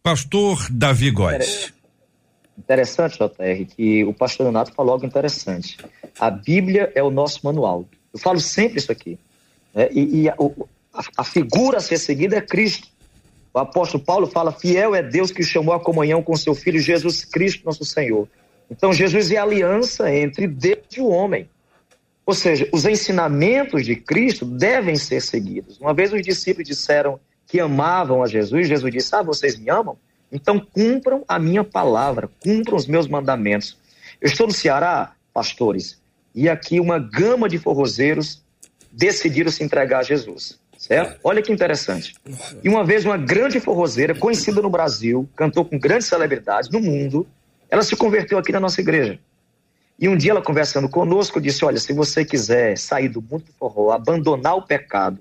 Pastor 0.02 0.66
Davi 0.70 1.10
Góes. 1.10 1.74
Interessante, 2.56 3.18
JR, 3.18 3.66
que 3.76 4.02
o 4.02 4.14
pastor 4.14 4.46
Renato 4.46 4.72
falou 4.72 4.94
algo 4.94 5.04
interessante. 5.04 5.76
A 6.18 6.30
Bíblia 6.30 6.90
é 6.94 7.02
o 7.02 7.10
nosso 7.10 7.40
manual. 7.44 7.84
Eu 8.14 8.20
falo 8.20 8.40
sempre 8.40 8.78
isso 8.78 8.92
aqui. 8.92 9.18
Né? 9.74 9.88
E, 9.90 10.22
e 10.22 10.28
a, 10.28 10.34
a, 11.18 11.24
figura 11.24 11.78
a 11.78 11.80
ser 11.80 11.98
seguida 11.98 12.36
é 12.36 12.40
Cristo. 12.40 12.86
O 13.52 13.58
apóstolo 13.58 14.02
Paulo 14.02 14.26
fala: 14.28 14.52
fiel 14.52 14.94
é 14.94 15.02
Deus 15.02 15.32
que 15.32 15.42
chamou 15.42 15.74
a 15.74 15.80
comunhão 15.80 16.22
com 16.22 16.36
seu 16.36 16.54
Filho 16.54 16.78
Jesus 16.78 17.24
Cristo, 17.24 17.64
nosso 17.66 17.84
Senhor. 17.84 18.28
Então, 18.70 18.92
Jesus 18.92 19.30
é 19.30 19.36
a 19.36 19.42
aliança 19.42 20.10
entre 20.14 20.46
Deus 20.46 20.78
e 20.96 21.00
o 21.00 21.08
homem. 21.08 21.48
Ou 22.24 22.32
seja, 22.32 22.66
os 22.72 22.86
ensinamentos 22.86 23.84
de 23.84 23.96
Cristo 23.96 24.46
devem 24.46 24.96
ser 24.96 25.20
seguidos. 25.20 25.78
Uma 25.78 25.92
vez 25.92 26.12
os 26.12 26.22
discípulos 26.22 26.66
disseram 26.66 27.20
que 27.46 27.60
amavam 27.60 28.22
a 28.22 28.26
Jesus, 28.26 28.66
Jesus 28.66 28.92
disse: 28.92 29.14
Ah, 29.14 29.22
vocês 29.22 29.58
me 29.58 29.68
amam? 29.68 29.98
Então 30.32 30.58
cumpram 30.58 31.22
a 31.28 31.38
minha 31.38 31.62
palavra, 31.62 32.30
cumpram 32.40 32.76
os 32.76 32.86
meus 32.86 33.06
mandamentos. 33.06 33.76
Eu 34.20 34.28
estou 34.28 34.46
no 34.46 34.52
Ceará, 34.52 35.12
pastores, 35.32 36.00
e 36.34 36.48
aqui 36.48 36.80
uma 36.80 36.98
gama 36.98 37.48
de 37.48 37.58
forrozeiros 37.58 38.42
decidiram 38.90 39.50
se 39.50 39.62
entregar 39.62 40.00
a 40.00 40.02
Jesus. 40.02 40.58
Certo? 40.76 41.18
Olha 41.24 41.40
que 41.40 41.52
interessante. 41.52 42.14
E 42.62 42.68
uma 42.68 42.84
vez 42.84 43.04
uma 43.04 43.16
grande 43.16 43.58
forrozeira, 43.60 44.14
conhecida 44.14 44.60
no 44.60 44.68
Brasil, 44.68 45.26
cantou 45.34 45.64
com 45.64 45.78
grandes 45.78 46.08
celebridades 46.08 46.68
no 46.68 46.80
mundo, 46.80 47.26
ela 47.70 47.82
se 47.82 47.96
converteu 47.96 48.36
aqui 48.36 48.52
na 48.52 48.60
nossa 48.60 48.80
igreja. 48.80 49.18
E 49.98 50.08
um 50.08 50.16
dia 50.16 50.32
ela 50.32 50.42
conversando 50.42 50.88
conosco 50.88 51.40
disse: 51.40 51.64
Olha, 51.64 51.78
se 51.78 51.92
você 51.92 52.24
quiser 52.24 52.76
sair 52.76 53.08
do 53.08 53.22
mundo 53.22 53.44
do 53.44 53.52
forró, 53.52 53.92
abandonar 53.92 54.56
o 54.56 54.62
pecado, 54.62 55.20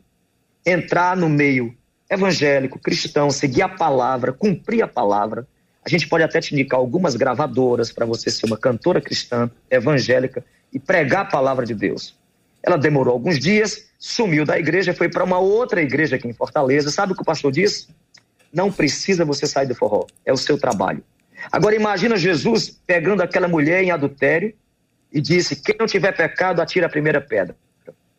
entrar 0.66 1.16
no 1.16 1.30
meio 1.30 1.74
evangélico, 2.10 2.80
cristão, 2.80 3.30
seguir 3.32 3.62
a 3.62 3.70
palavra, 3.70 4.34
cumprir 4.34 4.84
a 4.84 4.88
palavra, 4.88 5.48
a 5.86 5.90
gente 5.90 6.08
pode 6.08 6.24
até 6.24 6.42
te 6.42 6.54
indicar 6.54 6.80
algumas 6.80 7.16
gravadoras 7.16 7.92
para 7.92 8.06
você 8.06 8.30
ser 8.30 8.46
uma 8.46 8.58
cantora 8.58 9.00
cristã, 9.00 9.50
evangélica, 9.70 10.44
e 10.74 10.80
pregar 10.80 11.22
a 11.22 11.26
palavra 11.26 11.66
de 11.66 11.74
Deus. 11.74 12.16
Ela 12.64 12.78
demorou 12.78 13.14
alguns 13.14 13.38
dias, 13.38 13.90
sumiu 14.00 14.46
da 14.46 14.58
igreja, 14.58 14.94
foi 14.94 15.10
para 15.10 15.24
uma 15.24 15.38
outra 15.38 15.82
igreja 15.82 16.16
aqui 16.16 16.28
em 16.28 16.34
Fortaleza. 16.34 16.90
Sabe 16.90 17.12
o 17.12 17.16
que 17.16 17.22
o 17.22 17.26
pastor 17.26 17.52
disse? 17.52 17.90
Não 18.52 18.72
precisa 18.72 19.26
você 19.26 19.46
sair 19.46 19.68
do 19.68 19.76
forró, 19.76 20.08
é 20.26 20.32
o 20.32 20.38
seu 20.38 20.58
trabalho. 20.58 21.04
Agora 21.52 21.76
imagina 21.76 22.16
Jesus 22.16 22.70
pegando 22.70 23.22
aquela 23.22 23.50
mulher 23.50 23.84
em 23.84 23.92
adultério 23.92 24.54
e 25.12 25.20
disse: 25.20 25.58
Quem 25.58 25.76
não 25.78 25.86
tiver 25.86 26.14
pecado, 26.14 26.62
atira 26.62 26.86
a 26.86 26.90
primeira 26.90 27.20
pedra. 27.20 27.56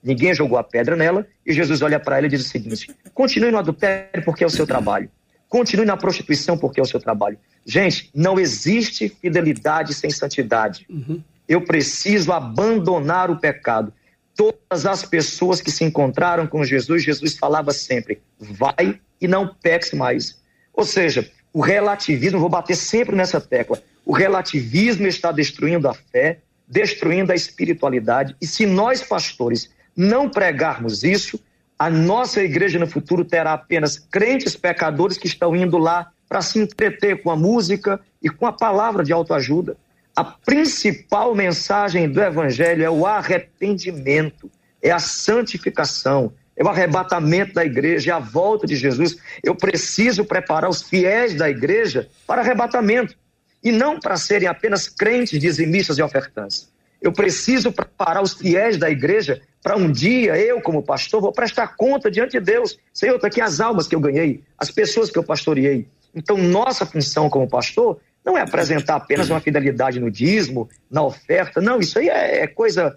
Ninguém 0.03 0.35
jogou 0.35 0.59
a 0.59 0.62
pedra 0.64 0.95
nela 0.95 1.27
e 1.47 1.53
Jesus 1.53 1.81
olha 1.81 1.99
para 1.99 2.19
ela 2.19 2.27
e 2.27 2.29
diz 2.31 2.45
o 2.45 2.49
seguinte: 2.49 2.95
Continue 3.14 3.51
no 3.51 3.59
adultério 3.59 4.23
porque 4.25 4.45
é 4.45 4.47
o 4.47 4.51
seu 4.51 4.67
trabalho. 4.67 5.09
Continue 5.49 5.87
na 5.87 5.97
prostituição 5.97 6.59
porque 6.59 6.81
é 6.81 6.83
o 6.83 6.87
seu 6.87 7.01
trabalho. 7.01 7.38
Gente, 7.64 8.11
não 8.14 8.38
existe 8.38 9.09
fidelidade 9.09 9.95
sem 9.95 10.11
santidade. 10.11 10.85
Uhum 10.90 11.23
eu 11.48 11.61
preciso 11.61 12.33
abandonar 12.33 13.30
o 13.30 13.38
pecado. 13.38 13.92
Todas 14.35 14.87
as 14.87 15.04
pessoas 15.04 15.61
que 15.61 15.70
se 15.70 15.85
encontraram 15.85 16.46
com 16.46 16.64
Jesus, 16.64 17.02
Jesus 17.02 17.37
falava 17.37 17.72
sempre: 17.72 18.20
vai 18.38 18.98
e 19.20 19.28
não 19.28 19.54
peques 19.54 19.92
mais. 19.92 20.38
Ou 20.72 20.85
seja, 20.85 21.30
o 21.52 21.61
relativismo, 21.61 22.40
vou 22.40 22.48
bater 22.48 22.76
sempre 22.76 23.14
nessa 23.14 23.40
tecla, 23.40 23.80
o 24.04 24.12
relativismo 24.12 25.07
está 25.07 25.30
destruindo 25.30 25.88
a 25.88 25.94
fé, 25.94 26.40
destruindo 26.66 27.30
a 27.30 27.35
espiritualidade, 27.35 28.35
e 28.40 28.46
se 28.46 28.66
nós, 28.66 29.02
pastores, 29.02 29.70
não 29.96 30.28
pregarmos 30.28 31.04
isso, 31.04 31.38
a 31.78 31.88
nossa 31.88 32.42
igreja 32.42 32.78
no 32.78 32.87
futuro 32.87 33.24
terá 33.24 33.52
apenas 33.52 33.98
crentes 33.98 34.57
pecadores 34.57 35.16
que 35.16 35.26
estão 35.26 35.54
indo 35.54 35.78
lá 35.78 36.11
para 36.28 36.42
se 36.42 36.59
entreter 36.59 37.23
com 37.23 37.31
a 37.31 37.37
música 37.37 38.00
e 38.23 38.29
com 38.29 38.46
a 38.46 38.52
palavra 38.52 39.04
de 39.04 39.12
autoajuda. 39.12 39.77
A 40.17 40.23
principal 40.23 41.35
mensagem 41.35 42.08
do 42.08 42.23
Evangelho 42.23 42.85
é 42.85 42.90
o 42.90 43.04
arrependimento, 43.04 44.48
é 44.81 44.92
a 44.92 45.00
santificação, 45.00 46.33
é 46.56 46.62
o 46.62 46.69
arrebatamento 46.69 47.54
da 47.54 47.65
igreja, 47.65 48.12
é 48.12 48.15
a 48.15 48.21
volta 48.21 48.65
de 48.65 48.77
Jesus. 48.77 49.17
Eu 49.42 49.56
preciso 49.56 50.25
preparar 50.25 50.71
os 50.71 50.83
fiéis 50.83 51.35
da 51.35 51.50
igreja 51.50 52.08
para 52.29 52.42
arrebatamento 52.42 53.17
e 53.62 53.73
não 53.73 53.98
para 53.98 54.17
serem 54.17 54.46
apenas 54.46 54.88
crentes, 54.88 55.40
dizimistas 55.40 55.98
e 55.98 56.02
ofertantes. 56.02 56.73
Eu 57.02 57.12
preciso 57.12 57.73
preparar 57.73 58.23
os 58.23 58.35
fiéis 58.35 58.77
da 58.77 58.88
igreja 58.88 59.42
para 59.62 59.77
um 59.77 59.90
dia 59.90 60.38
eu, 60.38 60.60
como 60.60 60.83
pastor, 60.83 61.21
vou 61.21 61.33
prestar 61.33 61.75
conta 61.77 62.08
diante 62.08 62.33
de 62.33 62.40
Deus. 62.40 62.79
Senhor, 62.92 63.17
está 63.17 63.27
aqui 63.27 63.40
as 63.40 63.60
almas 63.60 63.88
que 63.88 63.96
eu 63.96 64.00
ganhei, 64.00 64.44
as 64.56 64.71
pessoas 64.71 65.10
que 65.10 65.19
eu 65.19 65.25
pastoreei. 65.25 65.88
Então, 66.15 66.38
nossa 66.38 66.87
função 66.87 67.29
como 67.29 67.48
pastor 67.48 67.98
não 68.25 68.38
é 68.38 68.40
apresentar 68.40 68.96
apenas 68.96 69.29
uma 69.29 69.40
fidelidade 69.40 70.00
no 70.00 70.10
dízimo, 70.10 70.68
na 70.90 71.02
oferta. 71.02 71.60
Não, 71.60 71.79
isso 71.79 71.98
aí 71.98 72.08
é, 72.08 72.42
é 72.42 72.46
coisa, 72.46 72.96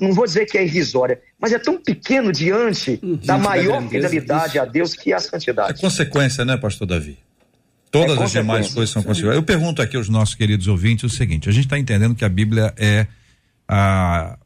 não 0.00 0.12
vou 0.12 0.26
dizer 0.26 0.46
que 0.46 0.58
é 0.58 0.64
irrisória, 0.64 1.20
mas 1.38 1.52
é 1.52 1.58
tão 1.58 1.80
pequeno 1.80 2.32
diante 2.32 2.98
uhum. 3.02 3.16
da 3.16 3.38
maior 3.38 3.82
fidelidade 3.88 4.58
a 4.58 4.64
Deus 4.64 4.94
que 4.94 5.12
é 5.12 5.16
a 5.16 5.20
santidade. 5.20 5.78
É 5.78 5.80
consequência, 5.80 6.44
né, 6.44 6.56
pastor 6.56 6.86
Davi? 6.86 7.18
Todas 7.90 8.18
é 8.18 8.24
as 8.24 8.32
demais 8.32 8.74
coisas 8.74 8.90
são 8.90 9.04
consequências. 9.04 9.36
Eu 9.36 9.44
pergunto 9.44 9.80
aqui 9.80 9.96
aos 9.96 10.08
nossos 10.08 10.34
queridos 10.34 10.66
ouvintes 10.66 11.04
o 11.04 11.16
seguinte: 11.16 11.48
a 11.48 11.52
gente 11.52 11.66
está 11.66 11.78
entendendo 11.78 12.16
que 12.16 12.24
a 12.24 12.28
Bíblia 12.28 12.74
é 12.76 13.06
a, 13.68 14.36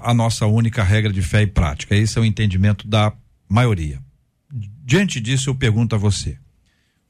a 0.00 0.14
nossa 0.14 0.46
única 0.46 0.84
regra 0.84 1.12
de 1.12 1.20
fé 1.20 1.42
e 1.42 1.46
prática. 1.48 1.96
Esse 1.96 2.16
é 2.16 2.20
o 2.20 2.24
entendimento 2.24 2.86
da 2.86 3.12
maioria. 3.48 3.98
Diante 4.84 5.20
disso, 5.20 5.50
eu 5.50 5.56
pergunto 5.56 5.96
a 5.96 5.98
você: 5.98 6.38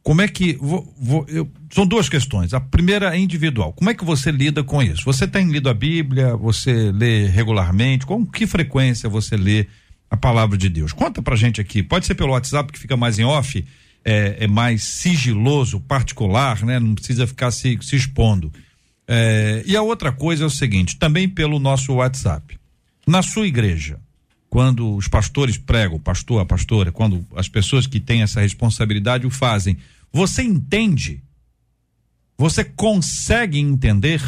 como 0.05 0.21
é 0.21 0.29
que. 0.29 0.53
Vou, 0.61 0.95
vou, 1.01 1.25
eu, 1.29 1.51
são 1.73 1.87
duas 1.87 2.11
questões. 2.11 2.53
A 2.53 2.61
primeira 2.61 3.17
é 3.17 3.19
individual. 3.19 3.73
Como 3.73 3.89
é 3.89 3.95
que 3.95 4.05
você 4.05 4.31
lida 4.31 4.63
com 4.63 4.83
isso? 4.83 5.03
Você 5.07 5.27
tem 5.27 5.51
lido 5.51 5.69
a 5.71 5.75
Bíblia? 5.75 6.37
Você 6.37 6.93
lê 6.93 7.27
regularmente? 7.27 8.05
Com 8.05 8.25
que 8.27 8.47
frequência 8.47 9.09
você 9.09 9.35
lê 9.35 9.67
a 10.11 10.17
palavra 10.17 10.59
de 10.59 10.69
Deus? 10.69 10.93
Conta 10.93 11.23
pra 11.23 11.35
gente 11.35 11.59
aqui. 11.59 11.83
Pode 11.83 12.05
ser 12.05 12.15
pelo 12.15 12.33
WhatsApp 12.33 12.71
que 12.71 12.79
fica 12.79 12.99
mais 12.99 13.19
em 13.19 13.25
off, 13.25 13.65
é, 14.05 14.37
é 14.41 14.47
mais 14.47 14.85
sigiloso, 14.85 15.81
particular, 15.81 16.63
né? 16.63 16.79
Não 16.79 16.95
precisa 16.95 17.27
ficar 17.27 17.51
se, 17.51 17.79
se 17.81 17.97
expondo. 17.97 18.53
É, 19.09 19.65
e 19.67 19.75
a 19.75 19.81
outra 19.81 20.13
coisa 20.13 20.45
é 20.45 20.47
o 20.47 20.51
seguinte: 20.51 20.99
também 20.99 21.27
pelo 21.31 21.59
nosso 21.59 21.95
WhatsApp. 21.95 22.59
Na 23.07 23.23
sua 23.23 23.47
igreja, 23.47 23.99
quando 24.51 24.95
os 24.95 25.09
pastores 25.09 25.57
pregam, 25.57 25.99
pastor, 25.99 26.43
a 26.43 26.45
pastora, 26.45 26.93
quando 26.93 27.27
as 27.35 27.49
pessoas 27.49 27.87
que 27.87 27.99
têm 27.99 28.21
essa 28.21 28.43
responsabilidade 28.43 29.27
o 29.27 29.31
fazem, 29.31 29.79
você 30.15 30.45
entende? 30.45 31.21
Você 32.39 32.63
consegue 32.63 33.59
entender? 33.59 34.23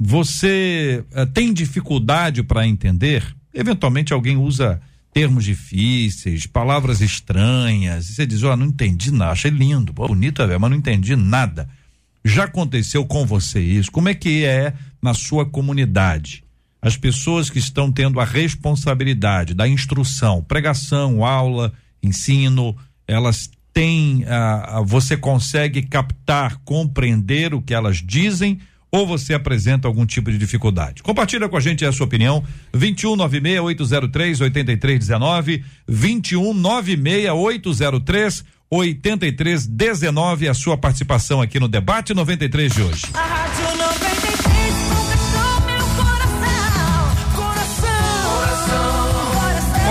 Você 0.00 1.04
uh, 1.12 1.26
tem 1.26 1.52
dificuldade 1.52 2.42
para 2.42 2.66
entender? 2.66 3.22
Eventualmente 3.52 4.14
alguém 4.14 4.38
usa 4.38 4.80
termos 5.12 5.44
difíceis, 5.44 6.46
palavras 6.46 7.02
estranhas, 7.02 8.08
e 8.08 8.14
você 8.14 8.26
diz, 8.26 8.42
ó, 8.42 8.54
oh, 8.54 8.56
não 8.56 8.66
entendi 8.66 9.10
nada, 9.10 9.32
achei 9.32 9.50
lindo, 9.50 9.92
bonito, 9.92 10.40
é, 10.40 10.58
mas 10.58 10.70
não 10.70 10.76
entendi 10.76 11.14
nada. 11.16 11.68
Já 12.24 12.44
aconteceu 12.44 13.04
com 13.04 13.26
você 13.26 13.60
isso? 13.60 13.92
Como 13.92 14.08
é 14.08 14.14
que 14.14 14.44
é 14.44 14.72
na 15.02 15.12
sua 15.12 15.44
comunidade? 15.44 16.44
As 16.80 16.96
pessoas 16.96 17.50
que 17.50 17.58
estão 17.58 17.92
tendo 17.92 18.20
a 18.20 18.24
responsabilidade 18.24 19.52
da 19.52 19.68
instrução, 19.68 20.42
pregação, 20.42 21.24
aula, 21.24 21.72
ensino, 22.02 22.76
elas 23.06 23.50
tem, 23.78 24.24
ah, 24.26 24.82
você 24.84 25.16
consegue 25.16 25.82
captar, 25.82 26.56
compreender 26.64 27.54
o 27.54 27.62
que 27.62 27.72
elas 27.72 27.98
dizem 27.98 28.58
ou 28.90 29.06
você 29.06 29.34
apresenta 29.34 29.86
algum 29.86 30.04
tipo 30.04 30.32
de 30.32 30.36
dificuldade? 30.36 31.00
Compartilha 31.00 31.48
com 31.48 31.56
a 31.56 31.60
gente 31.60 31.84
a 31.84 31.92
sua 31.92 32.06
opinião. 32.06 32.42
2196 32.72 33.60
803 33.60 34.40
8319 34.40 35.64
2196 35.86 37.30
803 37.30 38.44
8319 38.68 40.48
a 40.48 40.54
sua 40.54 40.76
participação 40.76 41.40
aqui 41.40 41.60
no 41.60 41.68
debate 41.68 42.12
93 42.12 42.74
de 42.74 42.82
hoje. 42.82 43.02
A 43.14 43.20
Rádio 43.20 43.76
93 43.78 44.17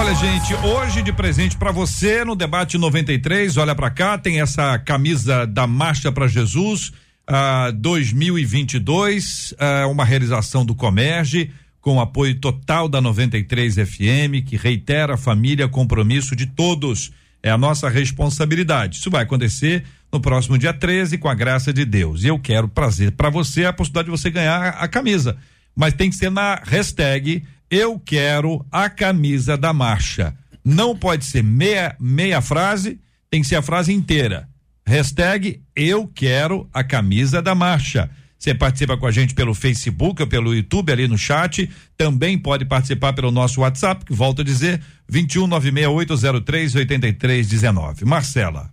Olha, 0.08 0.16
gente, 0.16 0.54
hoje 0.66 1.02
de 1.02 1.12
presente 1.12 1.58
para 1.58 1.70
você 1.70 2.24
no 2.24 2.34
debate 2.34 2.78
93, 2.78 3.58
olha 3.58 3.76
para 3.76 3.90
cá, 3.90 4.18
tem 4.18 4.40
essa 4.40 4.80
camisa 4.80 5.46
da 5.46 5.68
Marcha 5.68 6.10
para 6.14 6.30
Jesus 6.30 6.94
uh, 7.30 7.74
2022, 7.74 9.52
uh, 9.52 9.92
uma 9.92 10.06
realização 10.06 10.66
do 10.66 10.74
Comerge 10.74 11.52
com 11.82 12.00
apoio 12.00 12.36
total 12.36 12.88
da 12.88 13.02
93 13.02 13.76
FM, 13.76 14.46
que 14.46 14.56
reitera 14.56 15.16
a 15.16 15.18
família, 15.18 15.68
compromisso 15.68 16.38
de 16.38 16.46
todos. 16.46 17.12
É 17.44 17.52
a 17.52 17.58
nossa 17.58 17.90
responsabilidade. 17.90 19.00
Isso 19.00 19.12
vai 19.12 19.24
acontecer 19.24 19.84
no 20.10 20.22
próximo 20.22 20.58
dia 20.58 20.72
13, 20.72 21.18
com 21.18 21.28
a 21.28 21.36
graça 21.36 21.74
de 21.74 21.84
Deus. 21.84 22.24
E 22.24 22.28
eu 22.28 22.40
quero 22.40 22.70
trazer 22.70 23.12
para 23.12 23.30
você 23.30 23.66
a 23.66 23.74
possibilidade 23.74 24.06
de 24.06 24.12
você 24.12 24.30
ganhar 24.30 24.70
a 24.70 24.88
camisa. 24.88 25.36
Mas 25.76 25.94
tem 25.94 26.10
que 26.10 26.16
ser 26.16 26.32
na 26.32 26.62
hashtag 26.64 27.44
eu 27.70 28.00
quero 28.00 28.66
a 28.72 28.90
camisa 28.90 29.58
da 29.58 29.74
marcha. 29.74 30.34
Não 30.64 30.96
pode 30.96 31.26
ser 31.26 31.44
meia, 31.44 31.94
meia 32.00 32.40
frase, 32.42 33.00
tem 33.30 33.42
que 33.42 33.48
ser 33.48 33.58
a 33.58 33.62
frase 33.62 33.94
inteira. 33.94 34.48
Hashtag 34.86 35.62
eu 35.76 36.08
quero 36.08 36.70
a 36.74 36.82
camisa 36.84 37.42
da 37.42 37.54
marcha. 37.54 38.10
Você 38.40 38.54
participa 38.54 38.96
com 38.96 39.08
a 39.08 39.12
gente 39.12 39.34
pelo 39.34 39.56
Facebook 39.56 40.22
ou 40.22 40.28
pelo 40.28 40.54
YouTube 40.54 40.92
ali 40.92 41.08
no 41.08 41.18
chat. 41.18 41.68
Também 41.98 42.38
pode 42.38 42.66
participar 42.66 43.14
pelo 43.14 43.32
nosso 43.32 43.62
WhatsApp, 43.62 44.06
que 44.06 44.14
volto 44.14 44.42
a 44.42 44.46
dizer, 44.46 44.80
21968038319. 45.12 48.06
Marcela. 48.06 48.70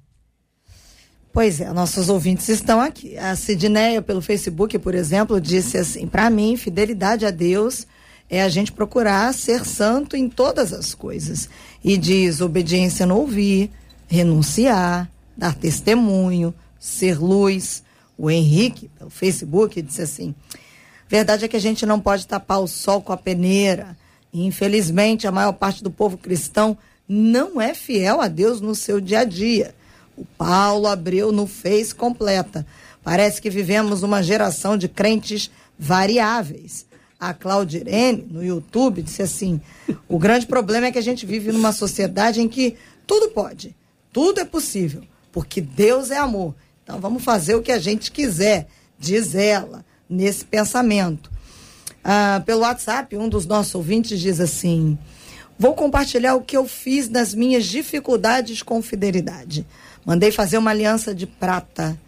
Pois 1.33 1.61
é, 1.61 1.73
nossos 1.73 2.09
ouvintes 2.09 2.49
estão 2.49 2.81
aqui. 2.81 3.19
A 3.19 3.35
Sidneia, 3.35 4.01
pelo 4.01 4.21
Facebook, 4.21 4.79
por 4.79 4.95
exemplo, 4.95 5.41
disse 5.41 5.77
assim: 5.79 6.07
para 6.07 6.31
mim, 6.31 6.57
fidelidade 6.57 7.27
a 7.27 7.33
Deus 7.33 7.89
é 8.29 8.43
a 8.43 8.49
gente 8.49 8.73
procurar 8.73 9.33
ser 9.35 9.65
santo 9.65 10.17
em 10.17 10.29
todas 10.29 10.73
as 10.73 10.95
coisas. 10.95 11.49
E 11.83 11.97
diz 11.97 12.41
obediência 12.41 13.07
no 13.07 13.17
ouvir, 13.19 13.71
renunciar, 14.09 15.11
dar 15.37 15.55
testemunho, 15.55 16.55
ser 16.79 17.19
luz. 17.19 17.83
O 18.17 18.31
Henrique, 18.31 18.89
pelo 18.99 19.11
Facebook, 19.11 19.81
disse 19.83 20.03
assim: 20.03 20.35
verdade 21.09 21.45
é 21.45 21.49
que 21.49 21.57
a 21.57 21.61
gente 21.61 21.85
não 21.85 22.01
pode 22.01 22.27
tapar 22.27 22.61
o 22.61 22.69
sol 22.69 23.03
com 23.03 23.13
a 23.13 23.17
peneira. 23.17 23.97
Infelizmente, 24.33 25.27
a 25.27 25.33
maior 25.33 25.53
parte 25.53 25.83
do 25.83 25.91
povo 25.91 26.17
cristão 26.17 26.77
não 27.09 27.61
é 27.61 27.75
fiel 27.75 28.21
a 28.21 28.29
Deus 28.29 28.61
no 28.61 28.75
seu 28.75 29.01
dia 29.01 29.21
a 29.21 29.25
dia. 29.25 29.75
O 30.17 30.25
Paulo 30.25 30.87
abriu 30.87 31.31
no 31.31 31.47
Fez 31.47 31.93
completa. 31.93 32.67
Parece 33.03 33.41
que 33.41 33.51
vivemos 33.51 34.03
uma 34.03 34.23
geração 34.23 34.77
de 34.77 34.89
crentes 34.89 35.51
variáveis 35.79 36.87
a 37.29 37.33
Claudirene, 37.33 38.27
no 38.31 38.45
YouTube, 38.45 39.03
disse 39.03 39.23
assim: 39.23 39.61
o 40.09 40.19
grande 40.19 40.47
problema 40.47 40.87
é 40.87 40.93
que 40.93 40.99
a 40.99 41.03
gente 41.03 41.25
vive 41.25 41.53
numa 41.53 41.73
sociedade 41.73 42.41
em 42.41 42.49
que 42.49 42.77
tudo 43.07 43.31
pode, 43.31 43.75
tudo 44.13 44.41
é 44.41 44.45
possível, 44.45 45.03
porque 45.33 45.61
Deus 45.61 46.11
é 46.11 46.19
amor. 46.19 46.55
Então 46.83 47.01
vamos 47.01 47.25
fazer 47.25 47.55
o 47.55 47.63
que 47.63 47.73
a 47.73 47.79
gente 47.79 48.11
quiser, 48.11 48.69
diz 48.99 49.35
ela, 49.35 49.85
nesse 50.09 50.45
pensamento. 50.45 51.33
Ah, 52.03 52.43
pelo 52.45 52.61
WhatsApp, 52.61 53.17
um 53.17 53.29
dos 53.29 53.47
nossos 53.47 53.75
ouvintes 53.75 54.21
diz 54.21 54.39
assim: 54.39 54.99
Vou 55.59 55.75
compartilhar 55.75 56.35
o 56.35 56.43
que 56.43 56.57
eu 56.57 56.69
fiz 56.69 57.09
nas 57.09 57.33
minhas 57.33 57.65
dificuldades 57.65 58.63
com 58.63 58.83
fidelidade. 58.83 59.67
Mandei 60.05 60.31
fazer 60.31 60.59
uma 60.59 60.71
aliança 60.71 61.15
de 61.15 61.27
prata. 61.27 61.99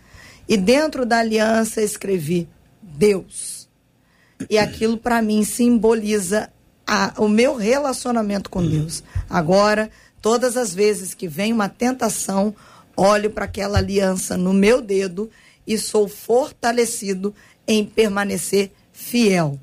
E 0.46 0.56
dentro 0.56 1.06
da 1.06 1.18
aliança 1.18 1.82
escrevi 1.82 2.46
Deus 2.82 3.55
e 4.49 4.59
aquilo 4.59 4.97
para 4.97 5.22
mim 5.22 5.45
simboliza 5.45 6.51
a, 6.87 7.14
o 7.18 7.28
meu 7.28 7.57
relacionamento 7.57 8.49
com 8.51 8.66
Deus. 8.66 9.03
Agora, 9.28 9.91
todas 10.20 10.57
as 10.57 10.74
vezes 10.74 11.14
que 11.14 11.26
vem 11.26 11.53
uma 11.53 11.68
tentação, 11.68 12.55
olho 12.97 13.30
para 13.30 13.45
aquela 13.45 13.78
aliança 13.78 14.37
no 14.37 14.53
meu 14.53 14.80
dedo 14.80 15.30
e 15.66 15.76
sou 15.76 16.09
fortalecido 16.09 17.34
em 17.66 17.84
permanecer 17.84 18.70
fiel. 18.93 19.59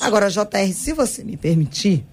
Agora, 0.00 0.30
JR, 0.30 0.72
se 0.72 0.92
você 0.92 1.22
me 1.22 1.36
permitir, 1.36 2.04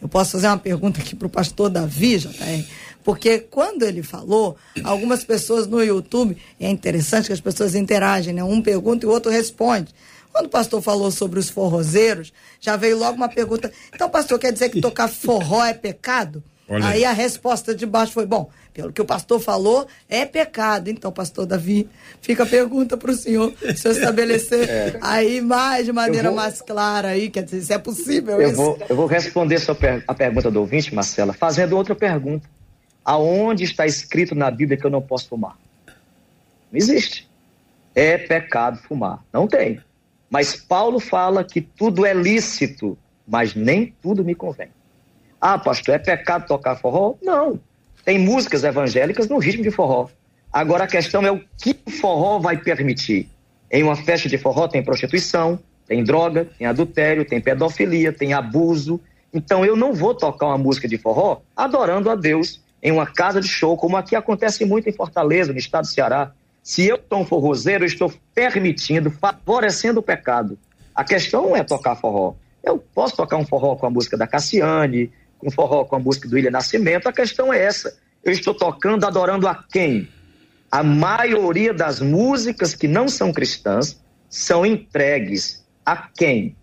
eu 0.00 0.08
posso 0.08 0.32
fazer 0.32 0.46
uma 0.46 0.58
pergunta 0.58 1.00
aqui 1.00 1.14
para 1.14 1.26
o 1.26 1.30
pastor 1.30 1.68
Davi, 1.68 2.18
JR, 2.18 2.64
porque 3.04 3.38
quando 3.38 3.84
ele 3.84 4.02
falou, 4.02 4.56
algumas 4.84 5.24
pessoas 5.24 5.66
no 5.66 5.82
YouTube, 5.82 6.36
é 6.60 6.68
interessante 6.68 7.26
que 7.26 7.32
as 7.32 7.40
pessoas 7.40 7.74
interagem, 7.74 8.34
né? 8.34 8.44
Um 8.44 8.60
pergunta 8.60 9.04
e 9.04 9.08
o 9.08 9.12
outro 9.12 9.30
responde. 9.30 9.94
Quando 10.38 10.46
o 10.46 10.50
pastor 10.50 10.80
falou 10.80 11.10
sobre 11.10 11.40
os 11.40 11.50
forrozeiros, 11.50 12.32
já 12.60 12.76
veio 12.76 12.96
logo 12.96 13.16
uma 13.16 13.28
pergunta. 13.28 13.72
Então, 13.92 14.08
pastor, 14.08 14.38
quer 14.38 14.52
dizer 14.52 14.68
que 14.68 14.80
tocar 14.80 15.08
forró 15.08 15.64
é 15.64 15.74
pecado? 15.74 16.44
Olha 16.68 16.86
aí 16.86 17.04
a 17.04 17.10
resposta 17.10 17.74
de 17.74 17.84
baixo 17.84 18.12
foi: 18.12 18.24
bom, 18.24 18.48
pelo 18.72 18.92
que 18.92 19.02
o 19.02 19.04
pastor 19.04 19.40
falou, 19.40 19.88
é 20.08 20.24
pecado. 20.24 20.90
Então, 20.90 21.10
pastor 21.10 21.44
Davi, 21.44 21.88
fica 22.20 22.44
a 22.44 22.46
pergunta 22.46 22.96
para 22.96 23.10
o 23.10 23.16
senhor, 23.16 23.52
se 23.74 23.88
eu 23.88 23.90
estabelecer 23.90 24.62
é. 24.70 24.98
aí 25.00 25.40
mais 25.40 25.86
de 25.86 25.92
maneira 25.92 26.28
vou, 26.28 26.36
mais 26.36 26.62
clara 26.62 27.08
aí, 27.08 27.30
quer 27.30 27.42
dizer, 27.42 27.60
se 27.62 27.72
é 27.72 27.78
possível 27.78 28.40
eu 28.40 28.50
isso. 28.50 28.56
Vou, 28.56 28.78
eu 28.88 28.94
vou 28.94 29.06
responder 29.06 29.60
per 29.74 30.04
a 30.06 30.14
pergunta 30.14 30.52
do 30.52 30.60
ouvinte, 30.60 30.94
Marcela, 30.94 31.32
fazendo 31.32 31.76
outra 31.76 31.96
pergunta. 31.96 32.48
Aonde 33.04 33.64
está 33.64 33.86
escrito 33.86 34.36
na 34.36 34.52
Bíblia 34.52 34.78
que 34.78 34.86
eu 34.86 34.90
não 34.90 35.02
posso 35.02 35.30
fumar? 35.30 35.58
Não 36.70 36.78
existe. 36.78 37.28
É 37.92 38.16
pecado 38.16 38.78
fumar. 38.86 39.24
Não 39.32 39.48
tem. 39.48 39.80
Mas 40.30 40.54
Paulo 40.54 41.00
fala 41.00 41.42
que 41.42 41.60
tudo 41.60 42.04
é 42.04 42.12
lícito, 42.12 42.98
mas 43.26 43.54
nem 43.54 43.94
tudo 44.02 44.24
me 44.24 44.34
convém. 44.34 44.68
Ah, 45.40 45.58
pastor, 45.58 45.94
é 45.94 45.98
pecado 45.98 46.46
tocar 46.46 46.76
forró? 46.76 47.14
Não. 47.22 47.60
Tem 48.04 48.18
músicas 48.18 48.64
evangélicas 48.64 49.28
no 49.28 49.38
ritmo 49.38 49.62
de 49.62 49.70
forró. 49.70 50.08
Agora 50.52 50.84
a 50.84 50.88
questão 50.88 51.24
é 51.24 51.30
o 51.30 51.40
que 51.56 51.78
o 51.86 51.90
forró 51.90 52.38
vai 52.38 52.56
permitir. 52.56 53.28
Em 53.70 53.82
uma 53.82 53.96
festa 53.96 54.28
de 54.28 54.38
forró 54.38 54.66
tem 54.66 54.82
prostituição, 54.82 55.58
tem 55.86 56.02
droga, 56.02 56.46
tem 56.58 56.66
adultério, 56.66 57.24
tem 57.24 57.40
pedofilia, 57.40 58.12
tem 58.12 58.32
abuso. 58.32 59.00
Então 59.32 59.64
eu 59.64 59.76
não 59.76 59.92
vou 59.92 60.14
tocar 60.14 60.46
uma 60.46 60.58
música 60.58 60.88
de 60.88 60.98
forró 60.98 61.42
adorando 61.54 62.10
a 62.10 62.14
Deus 62.14 62.60
em 62.82 62.92
uma 62.92 63.06
casa 63.06 63.40
de 63.40 63.48
show, 63.48 63.76
como 63.76 63.96
aqui 63.96 64.14
acontece 64.16 64.64
muito 64.64 64.88
em 64.88 64.92
Fortaleza, 64.92 65.52
no 65.52 65.58
estado 65.58 65.82
do 65.82 65.88
Ceará. 65.88 66.32
Se 66.68 66.86
eu 66.86 67.00
um 67.12 67.24
forrozeiro, 67.24 67.84
eu 67.84 67.86
estou 67.86 68.12
permitindo, 68.34 69.10
favorecendo 69.10 70.00
o 70.00 70.02
pecado. 70.02 70.58
A 70.94 71.02
questão 71.02 71.44
não 71.44 71.56
é 71.56 71.64
tocar 71.64 71.96
forró. 71.96 72.34
Eu 72.62 72.76
posso 72.76 73.16
tocar 73.16 73.38
um 73.38 73.46
forró 73.46 73.74
com 73.74 73.86
a 73.86 73.90
música 73.90 74.18
da 74.18 74.26
Cassiane, 74.26 75.10
um 75.42 75.50
forró 75.50 75.86
com 75.86 75.96
a 75.96 75.98
música 75.98 76.28
do 76.28 76.34
William 76.34 76.50
Nascimento. 76.50 77.08
A 77.08 77.12
questão 77.12 77.50
é 77.50 77.64
essa. 77.64 77.98
Eu 78.22 78.32
estou 78.32 78.52
tocando, 78.52 79.06
adorando 79.06 79.48
a 79.48 79.54
quem? 79.54 80.10
A 80.70 80.82
maioria 80.82 81.72
das 81.72 82.00
músicas 82.00 82.74
que 82.74 82.86
não 82.86 83.08
são 83.08 83.32
cristãs 83.32 83.98
são 84.28 84.66
entregues 84.66 85.64
a 85.86 85.96
quem? 85.96 86.54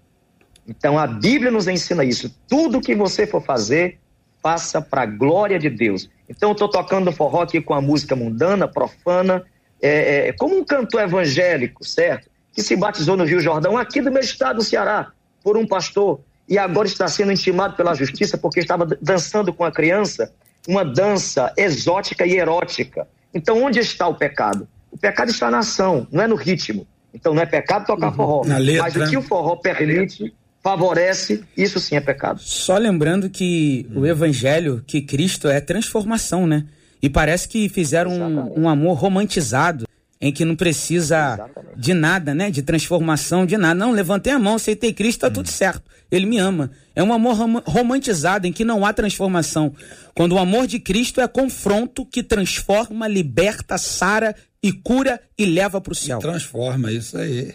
Então 0.67 0.99
a 0.99 1.07
Bíblia 1.07 1.49
nos 1.49 1.67
ensina 1.67 2.03
isso. 2.03 2.29
Tudo 2.47 2.79
que 2.79 2.93
você 2.93 3.25
for 3.25 3.41
fazer, 3.41 3.97
faça 4.39 4.79
para 4.79 5.01
a 5.01 5.07
glória 5.07 5.57
de 5.57 5.71
Deus. 5.71 6.07
Então 6.29 6.49
eu 6.49 6.53
estou 6.53 6.69
tocando 6.69 7.11
forró 7.11 7.41
aqui 7.41 7.59
com 7.59 7.73
a 7.73 7.81
música 7.81 8.15
mundana, 8.15 8.67
profana, 8.67 9.43
é, 9.81 10.29
é, 10.29 10.33
como 10.33 10.57
um 10.57 10.63
cantor 10.63 11.01
evangélico, 11.01 11.85
certo? 11.85 12.29
Que 12.53 12.61
se 12.61 12.75
batizou 12.75 13.17
no 13.17 13.25
Rio 13.25 13.39
Jordão, 13.39 13.77
aqui 13.77 14.01
do 14.01 14.11
meu 14.11 14.21
estado, 14.21 14.57
do 14.57 14.63
Ceará, 14.63 15.11
por 15.43 15.57
um 15.57 15.67
pastor, 15.67 16.19
e 16.47 16.57
agora 16.57 16.87
está 16.87 17.07
sendo 17.07 17.31
intimado 17.31 17.75
pela 17.75 17.93
justiça 17.93 18.37
porque 18.37 18.59
estava 18.59 18.85
dançando 19.01 19.53
com 19.53 19.63
a 19.63 19.71
criança 19.71 20.31
uma 20.67 20.83
dança 20.83 21.53
exótica 21.57 22.25
e 22.25 22.37
erótica. 22.37 23.07
Então, 23.33 23.63
onde 23.63 23.79
está 23.79 24.07
o 24.07 24.15
pecado? 24.15 24.67
O 24.91 24.97
pecado 24.97 25.29
está 25.29 25.51
na 25.51 25.59
ação, 25.59 26.07
não 26.11 26.23
é 26.23 26.27
no 26.27 26.35
ritmo. 26.35 26.87
Então, 27.13 27.33
não 27.33 27.41
é 27.41 27.45
pecado 27.45 27.85
tocar 27.85 28.07
uhum. 28.07 28.13
forró. 28.13 28.41
Letra, 28.57 28.83
mas 28.83 28.95
o 28.95 29.09
que 29.09 29.17
o 29.17 29.21
forró 29.21 29.55
permite, 29.55 30.33
favorece, 30.63 31.43
isso 31.55 31.79
sim 31.79 31.95
é 31.95 32.01
pecado. 32.01 32.39
Só 32.39 32.77
lembrando 32.77 33.29
que 33.29 33.87
o 33.93 34.05
evangelho, 34.05 34.83
que 34.85 35.01
Cristo 35.01 35.47
é 35.47 35.59
transformação, 35.61 36.47
né? 36.47 36.65
E 37.05 37.09
parece 37.09 37.47
que 37.47 37.69
fizeram 37.69 38.11
um, 38.11 38.61
um, 38.61 38.67
amor 38.67 38.97
romantizado, 38.97 39.87
em 40.19 40.33
que 40.33 40.43
não 40.43 40.55
precisa 40.55 41.35
Exatamente. 41.35 41.79
de 41.79 41.93
nada, 41.93 42.33
né? 42.33 42.49
De 42.49 42.63
transformação, 42.63 43.45
de 43.45 43.55
nada. 43.57 43.75
Não, 43.75 43.91
levantei 43.91 44.33
a 44.33 44.39
mão, 44.39 44.55
aceitei 44.55 44.91
Cristo, 44.91 45.19
tá 45.19 45.27
hum. 45.27 45.33
tudo 45.33 45.47
certo. 45.47 45.83
Ele 46.09 46.25
me 46.25 46.39
ama. 46.39 46.71
É 46.95 47.03
um 47.03 47.13
amor 47.13 47.35
rom 47.35 47.61
romantizado, 47.63 48.47
em 48.47 48.51
que 48.51 48.65
não 48.65 48.83
há 48.83 48.91
transformação. 48.91 49.71
Quando 50.15 50.31
o 50.31 50.39
amor 50.39 50.65
de 50.65 50.79
Cristo 50.79 51.21
é 51.21 51.27
confronto 51.27 52.03
que 52.07 52.23
transforma, 52.23 53.07
liberta, 53.07 53.77
sara 53.77 54.35
e 54.63 54.71
cura 54.71 55.21
e 55.37 55.45
leva 55.45 55.79
para 55.79 55.93
o 55.93 55.95
céu. 55.95 56.17
E 56.17 56.21
transforma, 56.21 56.91
isso 56.91 57.19
aí. 57.19 57.53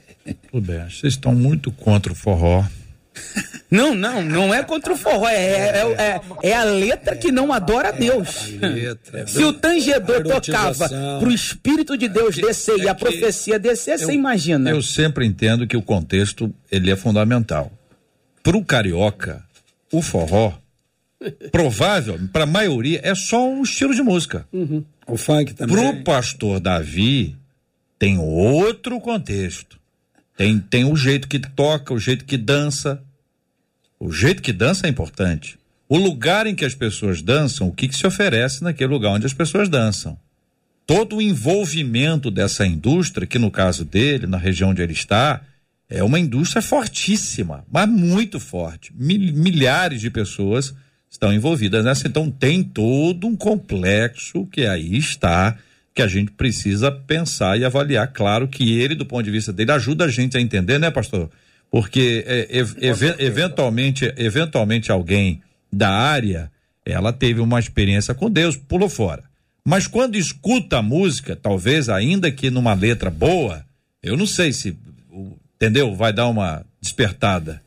Tudo 0.53 0.64
bem, 0.64 0.88
vocês 0.88 1.14
estão 1.14 1.34
muito 1.34 1.72
contra 1.72 2.12
o 2.12 2.14
forró. 2.14 2.64
Não, 3.70 3.94
não, 3.94 4.20
não 4.22 4.52
é 4.52 4.64
contra 4.64 4.92
o 4.92 4.96
forró, 4.96 5.28
é, 5.28 5.36
é, 5.36 6.20
é, 6.42 6.50
é 6.50 6.54
a 6.54 6.64
letra 6.64 7.14
que 7.14 7.30
não 7.30 7.52
adora 7.52 7.90
a 7.90 7.92
Deus. 7.92 8.52
É 9.12 9.26
Se 9.28 9.44
o 9.44 9.52
tangedor 9.52 10.24
tocava 10.24 10.88
para 10.88 11.28
o 11.28 11.32
Espírito 11.32 11.96
de 11.96 12.08
Deus 12.08 12.34
descer 12.34 12.78
e 12.78 12.88
a 12.88 12.94
profecia 12.94 13.58
descer, 13.58 13.98
você 13.98 14.12
imagina. 14.12 14.70
Eu 14.70 14.82
sempre 14.82 15.24
entendo 15.24 15.66
que 15.66 15.76
o 15.76 15.82
contexto 15.82 16.52
ele 16.70 16.90
é 16.90 16.96
fundamental. 16.96 17.70
Para 18.42 18.56
o 18.56 18.64
carioca, 18.64 19.44
o 19.92 20.02
forró, 20.02 20.52
provável, 21.52 22.18
para 22.32 22.44
a 22.44 22.46
maioria, 22.46 23.00
é 23.04 23.14
só 23.14 23.48
um 23.48 23.62
estilo 23.62 23.94
de 23.94 24.02
música. 24.02 24.46
Uhum. 24.52 24.84
O 25.06 25.16
funk 25.16 25.54
também. 25.54 25.76
Para 25.76 25.90
o 25.90 26.04
pastor 26.04 26.60
Davi, 26.60 27.36
tem 27.98 28.18
outro 28.18 28.98
contexto. 29.00 29.78
Tem, 30.36 30.58
tem 30.58 30.84
o 30.84 30.96
jeito 30.96 31.28
que 31.28 31.38
toca, 31.38 31.92
o 31.92 31.98
jeito 31.98 32.24
que 32.24 32.38
dança. 32.38 33.02
O 34.03 34.11
jeito 34.11 34.40
que 34.40 34.51
dança 34.51 34.86
é 34.86 34.90
importante. 34.90 35.59
O 35.86 35.98
lugar 35.98 36.46
em 36.46 36.55
que 36.55 36.64
as 36.64 36.74
pessoas 36.74 37.20
dançam, 37.20 37.68
o 37.68 37.72
que, 37.72 37.86
que 37.86 37.94
se 37.94 38.07
oferece 38.07 38.64
naquele 38.64 38.90
lugar 38.90 39.11
onde 39.11 39.26
as 39.26 39.34
pessoas 39.34 39.68
dançam. 39.68 40.18
Todo 40.86 41.16
o 41.16 41.22
envolvimento 41.22 42.30
dessa 42.30 42.66
indústria, 42.66 43.26
que 43.26 43.38
no 43.38 43.51
caso 43.51 43.84
dele, 43.84 44.26
na 44.26 44.38
região 44.38 44.70
onde 44.70 44.80
ele 44.80 44.94
está, 44.94 45.42
é 45.86 46.03
uma 46.03 46.18
indústria 46.18 46.62
fortíssima, 46.62 47.62
mas 47.70 47.86
muito 47.90 48.40
forte. 48.40 48.90
Mil, 48.96 49.34
milhares 49.34 50.01
de 50.01 50.09
pessoas 50.09 50.72
estão 51.11 51.30
envolvidas 51.30 51.84
nessa. 51.84 52.09
Então 52.09 52.30
tem 52.30 52.62
todo 52.62 53.26
um 53.26 53.36
complexo 53.36 54.46
que 54.46 54.64
aí 54.64 54.96
está 54.96 55.59
que 55.92 56.01
a 56.01 56.09
gente 56.09 56.30
precisa 56.30 56.90
pensar 56.90 57.59
e 57.59 57.66
avaliar. 57.66 58.11
Claro 58.12 58.48
que 58.48 58.80
ele, 58.80 58.94
do 58.94 59.05
ponto 59.05 59.24
de 59.24 59.30
vista 59.30 59.53
dele, 59.53 59.72
ajuda 59.72 60.07
a 60.07 60.09
gente 60.09 60.38
a 60.38 60.40
entender, 60.40 60.78
né, 60.78 60.90
pastor? 60.90 61.30
Porque 61.70 62.24
é, 62.26 62.58
ev 62.58 62.76
eventualmente, 63.18 64.12
eventualmente 64.16 64.90
alguém 64.90 65.42
da 65.72 65.90
área, 65.90 66.50
ela 66.84 67.12
teve 67.12 67.40
uma 67.40 67.60
experiência 67.60 68.14
com 68.14 68.28
Deus, 68.28 68.56
pulou 68.56 68.88
fora. 68.88 69.22
Mas 69.64 69.86
quando 69.86 70.16
escuta 70.16 70.78
a 70.78 70.82
música, 70.82 71.36
talvez 71.36 71.88
ainda 71.88 72.30
que 72.30 72.50
numa 72.50 72.74
letra 72.74 73.10
boa, 73.10 73.64
eu 74.02 74.16
não 74.16 74.26
sei 74.26 74.52
se, 74.52 74.76
entendeu? 75.54 75.94
Vai 75.94 76.12
dar 76.12 76.26
uma 76.26 76.64
despertada. 76.80 77.62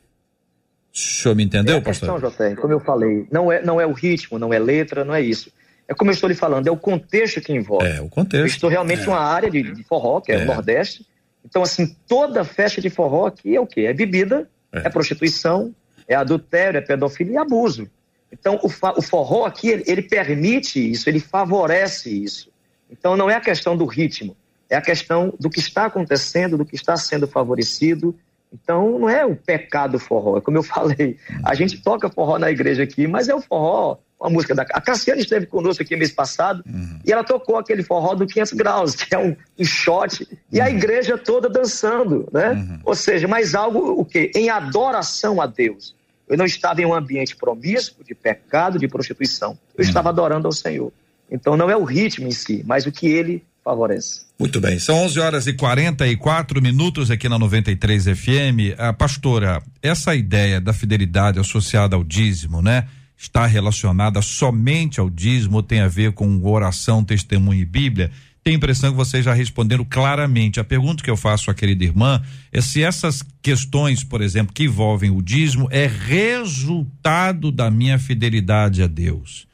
O 0.92 0.98
senhor 0.98 1.34
me 1.34 1.44
entendeu, 1.44 1.76
é 1.76 1.80
pastor? 1.80 2.12
Questão, 2.12 2.30
José, 2.30 2.54
como 2.56 2.72
eu 2.72 2.80
falei, 2.80 3.26
não 3.30 3.50
é, 3.50 3.62
não 3.64 3.80
é 3.80 3.86
o 3.86 3.92
ritmo, 3.92 4.38
não 4.38 4.52
é 4.52 4.58
letra, 4.58 5.04
não 5.04 5.14
é 5.14 5.22
isso 5.22 5.50
é 5.86 5.94
como 5.94 6.10
eu 6.10 6.14
estou 6.14 6.28
lhe 6.28 6.34
falando, 6.34 6.66
é 6.66 6.70
o 6.70 6.76
contexto 6.76 7.40
que 7.40 7.52
envolve. 7.52 7.86
É, 7.86 8.00
o 8.00 8.08
contexto. 8.08 8.42
Eu 8.42 8.46
estou 8.46 8.70
realmente 8.70 9.02
é. 9.02 9.08
uma 9.08 9.20
área 9.20 9.50
de, 9.50 9.62
de, 9.62 9.82
forró, 9.84 10.20
que 10.20 10.32
é, 10.32 10.36
é, 10.36 10.42
o 10.42 10.46
Nordeste. 10.46 11.06
Então, 11.44 11.62
assim, 11.62 11.94
toda 12.08 12.44
festa 12.44 12.80
de 12.80 12.88
forró 12.88 13.26
aqui 13.26 13.54
é 13.54 13.60
o 13.60 13.66
quê? 13.66 13.82
É 13.82 13.92
bebida, 13.92 14.48
é, 14.72 14.86
é 14.86 14.88
prostituição, 14.88 15.74
é 16.08 16.14
adultério, 16.14 16.78
é 16.78 16.80
pedofilia 16.80 17.34
e 17.34 17.36
abuso. 17.36 17.88
Então, 18.32 18.58
o, 18.62 18.66
o 18.66 19.02
forró 19.02 19.44
aqui, 19.44 19.68
ele, 19.68 19.84
ele, 19.86 20.02
permite 20.02 20.90
isso, 20.90 21.08
ele 21.08 21.20
favorece 21.20 22.10
isso. 22.10 22.50
Então, 22.90 23.16
não 23.16 23.30
é 23.30 23.36
a 23.36 23.40
questão 23.40 23.76
do 23.76 23.84
ritmo, 23.84 24.36
é 24.68 24.76
a 24.76 24.80
questão 24.80 25.32
do 25.38 25.50
que 25.50 25.60
está 25.60 25.86
acontecendo, 25.86 26.58
do 26.58 26.64
que 26.64 26.74
está 26.74 26.96
sendo 26.96 27.28
favorecido. 27.28 28.14
Então, 28.52 28.98
não 28.98 29.08
é 29.08 29.24
o 29.24 29.36
pecado 29.36 29.98
forró, 29.98 30.38
é 30.38 30.40
como 30.40 30.56
eu 30.56 30.62
falei. 30.64 31.16
A 31.44 31.54
gente 31.54 31.80
toca 31.82 32.10
forró 32.10 32.38
na 32.38 32.50
igreja 32.50 32.82
aqui, 32.82 33.06
mas 33.06 33.28
é 33.28 33.34
o 33.34 33.40
forró 33.40 33.98
uma 34.20 34.30
música 34.30 34.54
da. 34.54 34.62
A 34.62 34.80
Cassiane 34.80 35.22
esteve 35.22 35.46
conosco 35.46 35.82
aqui 35.82 35.96
mês 35.96 36.12
passado 36.12 36.62
uhum. 36.66 36.98
e 37.04 37.12
ela 37.12 37.24
tocou 37.24 37.56
aquele 37.56 37.82
forró 37.82 38.14
do 38.14 38.26
500 38.26 38.52
graus, 38.52 38.94
que 38.96 39.14
é 39.14 39.18
um, 39.18 39.36
um 39.58 39.64
shot, 39.64 40.26
e 40.50 40.60
a 40.60 40.64
uhum. 40.64 40.70
igreja 40.70 41.18
toda 41.18 41.48
dançando, 41.48 42.28
né? 42.32 42.52
Uhum. 42.52 42.80
Ou 42.84 42.94
seja, 42.94 43.28
mas 43.28 43.54
algo 43.54 44.00
o 44.00 44.04
quê? 44.04 44.30
Em 44.34 44.48
adoração 44.48 45.40
a 45.40 45.46
Deus. 45.46 45.94
Eu 46.26 46.38
não 46.38 46.46
estava 46.46 46.80
em 46.80 46.86
um 46.86 46.94
ambiente 46.94 47.36
promíscuo, 47.36 48.02
de 48.02 48.14
pecado, 48.14 48.78
de 48.78 48.88
prostituição. 48.88 49.58
Eu 49.76 49.82
uhum. 49.82 49.88
estava 49.88 50.08
adorando 50.08 50.46
ao 50.46 50.52
Senhor. 50.52 50.90
Então 51.30 51.56
não 51.56 51.68
é 51.68 51.76
o 51.76 51.84
ritmo 51.84 52.26
em 52.26 52.32
si, 52.32 52.62
mas 52.66 52.86
o 52.86 52.92
que 52.92 53.06
ele 53.06 53.44
favorece. 53.64 54.24
Muito 54.38 54.60
bem, 54.60 54.78
são 54.78 54.96
11 55.04 55.20
horas 55.20 55.46
e 55.46 55.54
44 55.54 56.60
minutos 56.60 57.10
aqui 57.10 57.28
na 57.28 57.38
93 57.38 58.04
FM. 58.04 58.76
A 58.76 58.92
pastora, 58.92 59.62
essa 59.82 60.14
ideia 60.14 60.60
da 60.60 60.72
fidelidade 60.72 61.38
associada 61.38 61.96
ao 61.96 62.04
dízimo, 62.04 62.60
né? 62.60 62.86
Está 63.16 63.46
relacionada 63.46 64.20
somente 64.20 65.00
ao 65.00 65.08
dízimo 65.08 65.62
tem 65.62 65.80
a 65.80 65.88
ver 65.88 66.12
com 66.12 66.44
oração, 66.44 67.04
testemunho 67.04 67.60
e 67.60 67.64
Bíblia? 67.64 68.10
Tenho 68.42 68.56
a 68.56 68.58
impressão 68.58 68.90
que 68.90 68.96
vocês 68.96 69.24
já 69.24 69.32
responderam 69.32 69.86
claramente. 69.88 70.60
A 70.60 70.64
pergunta 70.64 71.02
que 71.02 71.10
eu 71.10 71.16
faço 71.16 71.50
à 71.50 71.54
querida 71.54 71.82
irmã 71.82 72.22
é 72.52 72.60
se 72.60 72.82
essas 72.82 73.24
questões, 73.40 74.04
por 74.04 74.20
exemplo, 74.20 74.52
que 74.52 74.64
envolvem 74.64 75.10
o 75.10 75.22
dízimo, 75.22 75.66
é 75.70 75.86
resultado 75.86 77.50
da 77.50 77.70
minha 77.70 77.98
fidelidade 77.98 78.82
a 78.82 78.86
Deus. 78.86 79.46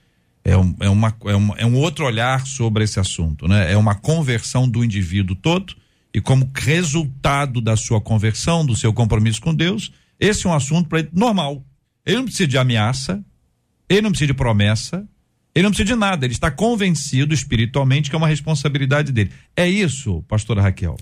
É 0.45 0.57
um, 0.57 0.75
é, 0.81 0.89
uma, 0.89 1.17
é, 1.27 1.37
um, 1.37 1.57
é 1.59 1.67
um 1.67 1.77
outro 1.77 2.05
olhar 2.05 2.47
sobre 2.47 2.83
esse 2.83 2.99
assunto, 2.99 3.47
né? 3.47 3.73
É 3.73 3.77
uma 3.77 3.95
conversão 3.95 4.69
do 4.69 4.83
indivíduo 4.83 5.37
todo 5.37 5.77
e 6.13 6.21
como 6.21 6.51
resultado 6.55 7.61
da 7.61 7.77
sua 7.77 8.01
conversão, 8.01 8.67
do 8.67 8.77
seu 8.77 8.93
compromisso 8.93 9.41
com 9.41 9.55
Deus, 9.55 9.93
esse 10.19 10.47
é 10.47 10.51
um 10.51 10.55
assunto 10.55 10.89
para 10.89 11.01
ele 11.01 11.11
normal. 11.13 11.65
Ele 12.05 12.17
não 12.17 12.25
precisa 12.25 12.49
de 12.49 12.59
ameaça, 12.59 13.25
ele 13.91 14.03
não 14.03 14.11
precisa 14.11 14.29
de 14.29 14.35
promessa, 14.35 15.07
ele 15.53 15.65
não 15.65 15.71
precisa 15.71 15.95
de 15.95 15.99
nada, 15.99 16.25
ele 16.25 16.33
está 16.33 16.51
convencido 16.51 17.35
espiritualmente 17.35 18.09
que 18.09 18.15
é 18.15 18.19
uma 18.19 18.29
responsabilidade 18.29 19.11
dele. 19.11 19.33
É 19.57 19.69
isso, 19.69 20.23
pastora 20.29 20.63
Raquel? 20.63 20.97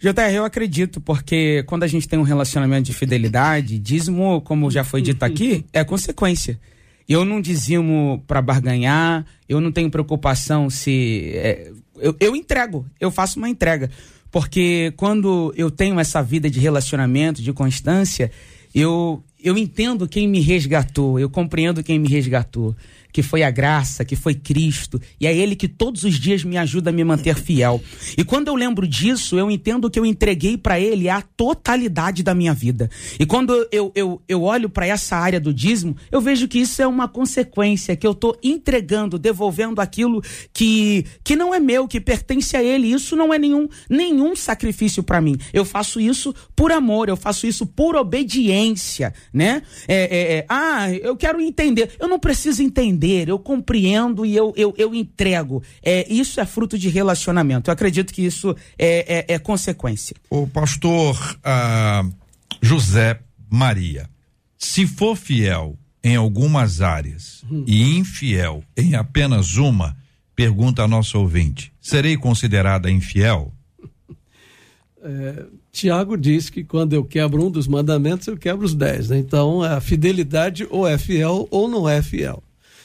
JR, 0.00 0.32
eu 0.32 0.44
acredito, 0.44 1.00
porque 1.00 1.62
quando 1.66 1.82
a 1.82 1.86
gente 1.86 2.08
tem 2.08 2.18
um 2.18 2.22
relacionamento 2.22 2.86
de 2.86 2.94
fidelidade, 2.94 3.78
dízimo, 3.78 4.40
como 4.42 4.70
já 4.70 4.84
foi 4.84 5.02
dito 5.02 5.22
aqui, 5.24 5.64
é 5.74 5.84
consequência. 5.84 6.58
Eu 7.06 7.24
não 7.24 7.40
dizimo 7.40 8.22
para 8.26 8.40
barganhar, 8.40 9.26
eu 9.48 9.60
não 9.60 9.72
tenho 9.72 9.90
preocupação 9.90 10.70
se. 10.70 11.32
É, 11.34 11.72
eu, 11.98 12.16
eu 12.20 12.36
entrego, 12.36 12.86
eu 13.00 13.10
faço 13.10 13.38
uma 13.38 13.48
entrega. 13.48 13.90
Porque 14.30 14.94
quando 14.96 15.52
eu 15.56 15.70
tenho 15.70 15.98
essa 15.98 16.22
vida 16.22 16.48
de 16.48 16.60
relacionamento, 16.60 17.42
de 17.42 17.52
constância, 17.52 18.30
eu, 18.72 19.22
eu 19.42 19.56
entendo 19.56 20.08
quem 20.08 20.28
me 20.28 20.40
resgatou, 20.40 21.18
eu 21.18 21.30
compreendo 21.30 21.82
quem 21.82 21.98
me 21.98 22.08
resgatou. 22.08 22.74
Que 23.12 23.22
foi 23.22 23.42
a 23.42 23.50
graça, 23.50 24.04
que 24.04 24.16
foi 24.16 24.34
Cristo, 24.34 25.00
e 25.20 25.26
é 25.26 25.34
Ele 25.34 25.56
que 25.56 25.68
todos 25.68 26.04
os 26.04 26.18
dias 26.18 26.44
me 26.44 26.56
ajuda 26.56 26.90
a 26.90 26.92
me 26.92 27.04
manter 27.04 27.36
fiel. 27.36 27.80
E 28.16 28.24
quando 28.24 28.48
eu 28.48 28.54
lembro 28.54 28.86
disso, 28.86 29.38
eu 29.38 29.50
entendo 29.50 29.90
que 29.90 29.98
eu 29.98 30.06
entreguei 30.06 30.56
para 30.56 30.78
Ele 30.78 31.08
a 31.08 31.22
totalidade 31.22 32.22
da 32.22 32.34
minha 32.34 32.54
vida. 32.54 32.90
E 33.18 33.26
quando 33.26 33.66
eu, 33.72 33.92
eu, 33.94 34.20
eu 34.28 34.42
olho 34.42 34.68
para 34.68 34.86
essa 34.86 35.16
área 35.16 35.40
do 35.40 35.52
dízimo, 35.52 35.96
eu 36.10 36.20
vejo 36.20 36.48
que 36.48 36.58
isso 36.58 36.82
é 36.82 36.86
uma 36.86 37.08
consequência, 37.08 37.96
que 37.96 38.06
eu 38.06 38.12
estou 38.12 38.36
entregando, 38.42 39.18
devolvendo 39.18 39.80
aquilo 39.80 40.22
que, 40.52 41.04
que 41.22 41.36
não 41.36 41.54
é 41.54 41.60
meu, 41.60 41.86
que 41.86 42.00
pertence 42.00 42.56
a 42.56 42.62
Ele. 42.62 42.92
Isso 42.92 43.16
não 43.16 43.32
é 43.32 43.38
nenhum, 43.38 43.68
nenhum 43.88 44.34
sacrifício 44.36 45.02
para 45.02 45.20
mim. 45.20 45.36
Eu 45.52 45.64
faço 45.64 46.00
isso 46.00 46.34
por 46.54 46.72
amor, 46.72 47.08
eu 47.08 47.16
faço 47.16 47.46
isso 47.46 47.66
por 47.66 47.96
obediência, 47.96 49.12
né? 49.32 49.62
É, 49.86 49.94
é, 49.94 50.36
é, 50.38 50.46
ah, 50.48 50.92
eu 50.92 51.16
quero 51.16 51.40
entender. 51.40 51.90
Eu 51.98 52.08
não 52.08 52.18
preciso 52.18 52.62
entender, 52.62 52.99
eu 53.08 53.38
compreendo 53.38 54.26
e 54.26 54.36
eu, 54.36 54.52
eu, 54.56 54.74
eu 54.76 54.94
entrego. 54.94 55.62
É, 55.82 56.10
isso 56.12 56.40
é 56.40 56.46
fruto 56.46 56.78
de 56.78 56.88
relacionamento. 56.88 57.70
Eu 57.70 57.72
acredito 57.72 58.12
que 58.12 58.22
isso 58.22 58.56
é, 58.78 59.26
é, 59.28 59.34
é 59.34 59.38
consequência. 59.38 60.16
O 60.28 60.46
pastor 60.46 61.38
ah, 61.44 62.04
José 62.60 63.20
Maria, 63.48 64.08
se 64.58 64.86
for 64.86 65.16
fiel 65.16 65.76
em 66.02 66.16
algumas 66.16 66.80
áreas 66.80 67.42
hum. 67.50 67.64
e 67.66 67.96
infiel 67.96 68.62
em 68.76 68.94
apenas 68.94 69.56
uma, 69.56 69.96
pergunta 70.34 70.82
a 70.82 70.88
nosso 70.88 71.18
ouvinte, 71.18 71.72
serei 71.80 72.16
considerada 72.16 72.90
infiel? 72.90 73.52
É, 75.02 75.46
Tiago 75.72 76.14
diz 76.14 76.50
que 76.50 76.62
quando 76.62 76.92
eu 76.92 77.02
quebro 77.02 77.46
um 77.46 77.50
dos 77.50 77.66
mandamentos, 77.66 78.26
eu 78.26 78.36
quebro 78.36 78.66
os 78.66 78.74
dez. 78.74 79.08
Né? 79.08 79.18
Então, 79.18 79.62
a 79.62 79.80
fidelidade 79.80 80.66
ou 80.68 80.86
é 80.86 80.98
fiel 80.98 81.48
ou 81.50 81.68
não 81.68 81.88
é 81.88 82.02
fiel. 82.02 82.42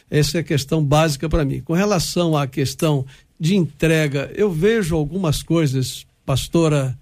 Essa 0.09 0.37
é 0.37 0.41
a 0.41 0.43
questão 0.43 0.83
básica 0.83 1.27
para 1.27 1.45
mim. 1.45 1.61
Com 1.61 1.73
relação 1.73 2.37
à 2.37 2.47
questão 2.47 3.05
de 3.39 3.55
entrega, 3.55 4.31
eu 4.35 4.51
vejo 4.51 4.95
algumas 4.95 5.43
coisas, 5.43 6.05
pastora 6.25 6.97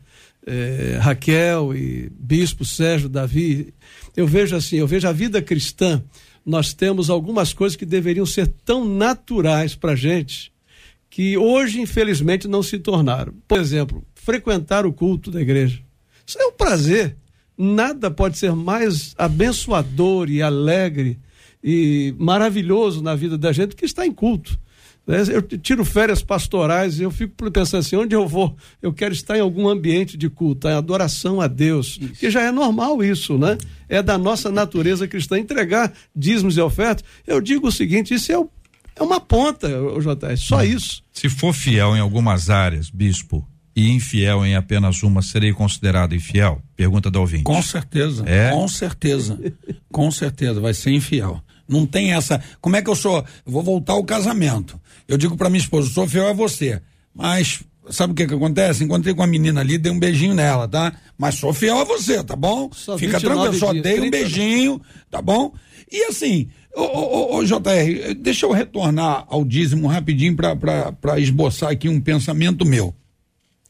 eh, 0.46 0.98
Raquel 1.00 1.76
e 1.76 2.10
bispo 2.10 2.66
Sérgio 2.66 3.10
Davi, 3.10 3.74
eu 4.16 4.28
vejo 4.28 4.56
assim, 4.56 4.78
eu 4.78 4.88
vejo 4.88 5.08
a 5.08 5.12
vida 5.12 5.42
cristã, 5.42 6.04
nós 6.46 6.74
temos 6.74 7.10
algumas 7.10 7.54
coisas 7.54 7.76
que 7.76 7.86
deveriam 7.86 8.26
ser 8.26 8.48
tão 8.66 8.86
naturais 8.86 9.76
para 9.76 9.96
gente, 9.96 10.52
que 11.10 11.38
hoje, 11.38 11.80
infelizmente, 11.80 12.48
não 12.48 12.64
se 12.64 12.80
tornaram. 12.80 13.34
Por 13.48 13.60
exemplo, 13.60 14.04
frequentar 14.16 14.86
o 14.86 14.92
culto 14.92 15.30
da 15.30 15.42
igreja. 15.42 15.80
Isso 16.26 16.40
é 16.40 16.46
um 16.46 16.52
prazer. 16.52 17.16
Nada 17.58 18.10
pode 18.10 18.38
ser 18.38 18.54
mais 18.54 19.14
abençoador 19.18 20.30
e 20.30 20.42
alegre 20.42 21.20
e 21.64 22.14
maravilhoso 22.18 23.02
na 23.02 23.16
vida 23.16 23.38
da 23.38 23.52
gente 23.52 23.76
que 23.76 23.86
está 23.86 24.06
em 24.06 24.12
culto. 24.12 24.60
Né? 25.06 25.18
Eu 25.30 25.42
tiro 25.42 25.84
férias 25.84 26.22
pastorais 26.22 27.00
e 27.00 27.04
eu 27.04 27.12
fico 27.12 27.34
pensando 27.52 27.80
assim: 27.82 27.96
onde 27.96 28.16
eu 28.16 28.28
vou? 28.28 28.56
Eu 28.82 28.94
quero 28.94 29.14
estar 29.14 29.38
em 29.38 29.42
algum 29.42 29.68
ambiente 29.68 30.18
de 30.18 30.30
culto, 30.30 30.68
em 30.68 30.74
adoração 30.74 31.42
a 31.42 31.48
Deus, 31.48 31.98
isso. 32.02 32.14
que 32.14 32.30
já 32.30 32.42
é 32.42 32.52
normal 32.52 33.04
isso, 33.04 33.38
né? 33.38 33.58
É 33.88 34.02
da 34.02 34.18
nossa 34.18 34.50
natureza 34.50 35.08
cristã 35.08 35.38
entregar 35.38 35.94
dízimos 36.16 36.58
e 36.58 36.62
ofertas. 36.62 37.04
Eu 37.28 37.42
digo 37.42 37.68
o 37.68 37.72
seguinte: 37.72 38.14
isso 38.14 38.32
é, 38.32 38.38
o, 38.38 38.50
é 38.96 39.04
uma 39.04 39.20
ponta, 39.20 39.68
o 39.82 40.00
JS, 40.00 40.42
só 40.42 40.60
hum. 40.60 40.64
isso. 40.64 41.04
Se 41.12 41.30
for 41.30 41.54
fiel 41.54 41.96
em 41.96 42.00
algumas 42.00 42.50
áreas, 42.50 42.90
bispo, 42.90 43.46
e 43.76 43.90
infiel 43.90 44.46
em 44.46 44.56
apenas 44.56 45.04
uma, 45.04 45.22
serei 45.22 45.52
considerado 45.52 46.16
infiel? 46.16 46.62
Pergunta 46.76 47.10
do 47.10 47.20
ouvinte. 47.20 47.44
Com 47.44 47.62
certeza. 47.62 48.24
É? 48.26 48.52
Com 48.52 48.68
certeza. 48.68 49.40
Com 49.92 50.12
certeza, 50.12 50.62
vai 50.62 50.74
ser 50.74 50.92
infiel. 50.92 51.44
Não 51.68 51.86
tem 51.86 52.14
essa. 52.14 52.42
Como 52.60 52.76
é 52.76 52.82
que 52.82 52.90
eu 52.90 52.96
sou? 52.96 53.18
Eu 53.46 53.52
vou 53.52 53.64
voltar 53.64 53.94
ao 53.94 54.04
casamento. 54.04 54.80
Eu 55.08 55.18
digo 55.18 55.38
para 55.38 55.50
minha 55.50 55.62
esposa, 55.62 55.90
sou 55.90 56.08
fiel 56.08 56.28
a 56.28 56.34
você. 56.34 56.82
Mas 57.14 57.64
sabe 57.90 58.14
o 58.14 58.16
que 58.16 58.28
que 58.28 58.34
acontece? 58.34 58.84
Encontrei 58.84 59.14
com 59.14 59.24
a 59.24 59.28
menina 59.28 59.62
ali, 59.62 59.78
dei 59.78 59.92
um 59.92 60.00
beijinho 60.00 60.34
nela, 60.34 60.68
tá? 60.68 60.94
Mas 61.18 61.36
sou 61.36 61.54
fiel 61.54 61.80
a 61.80 61.84
você, 61.84 62.24
tá 62.24 62.36
bom? 62.36 62.70
Só 62.74 62.98
Fica 62.98 63.20
tranquilo, 63.20 63.54
só 63.54 63.74
dei 63.74 64.00
um 64.00 64.10
beijinho, 64.10 64.82
tá 65.10 65.22
bom? 65.22 65.54
E 65.92 66.06
assim, 66.06 66.50
ô, 66.76 66.82
ô, 66.82 67.36
ô, 67.36 67.44
JR, 67.44 68.16
deixa 68.18 68.46
eu 68.46 68.52
retornar 68.52 69.26
ao 69.28 69.46
dízimo 69.46 69.88
rapidinho 69.88 70.36
para 70.36 71.20
esboçar 71.20 71.70
aqui 71.70 71.88
um 71.88 72.02
pensamento 72.02 72.66
meu. 72.66 72.96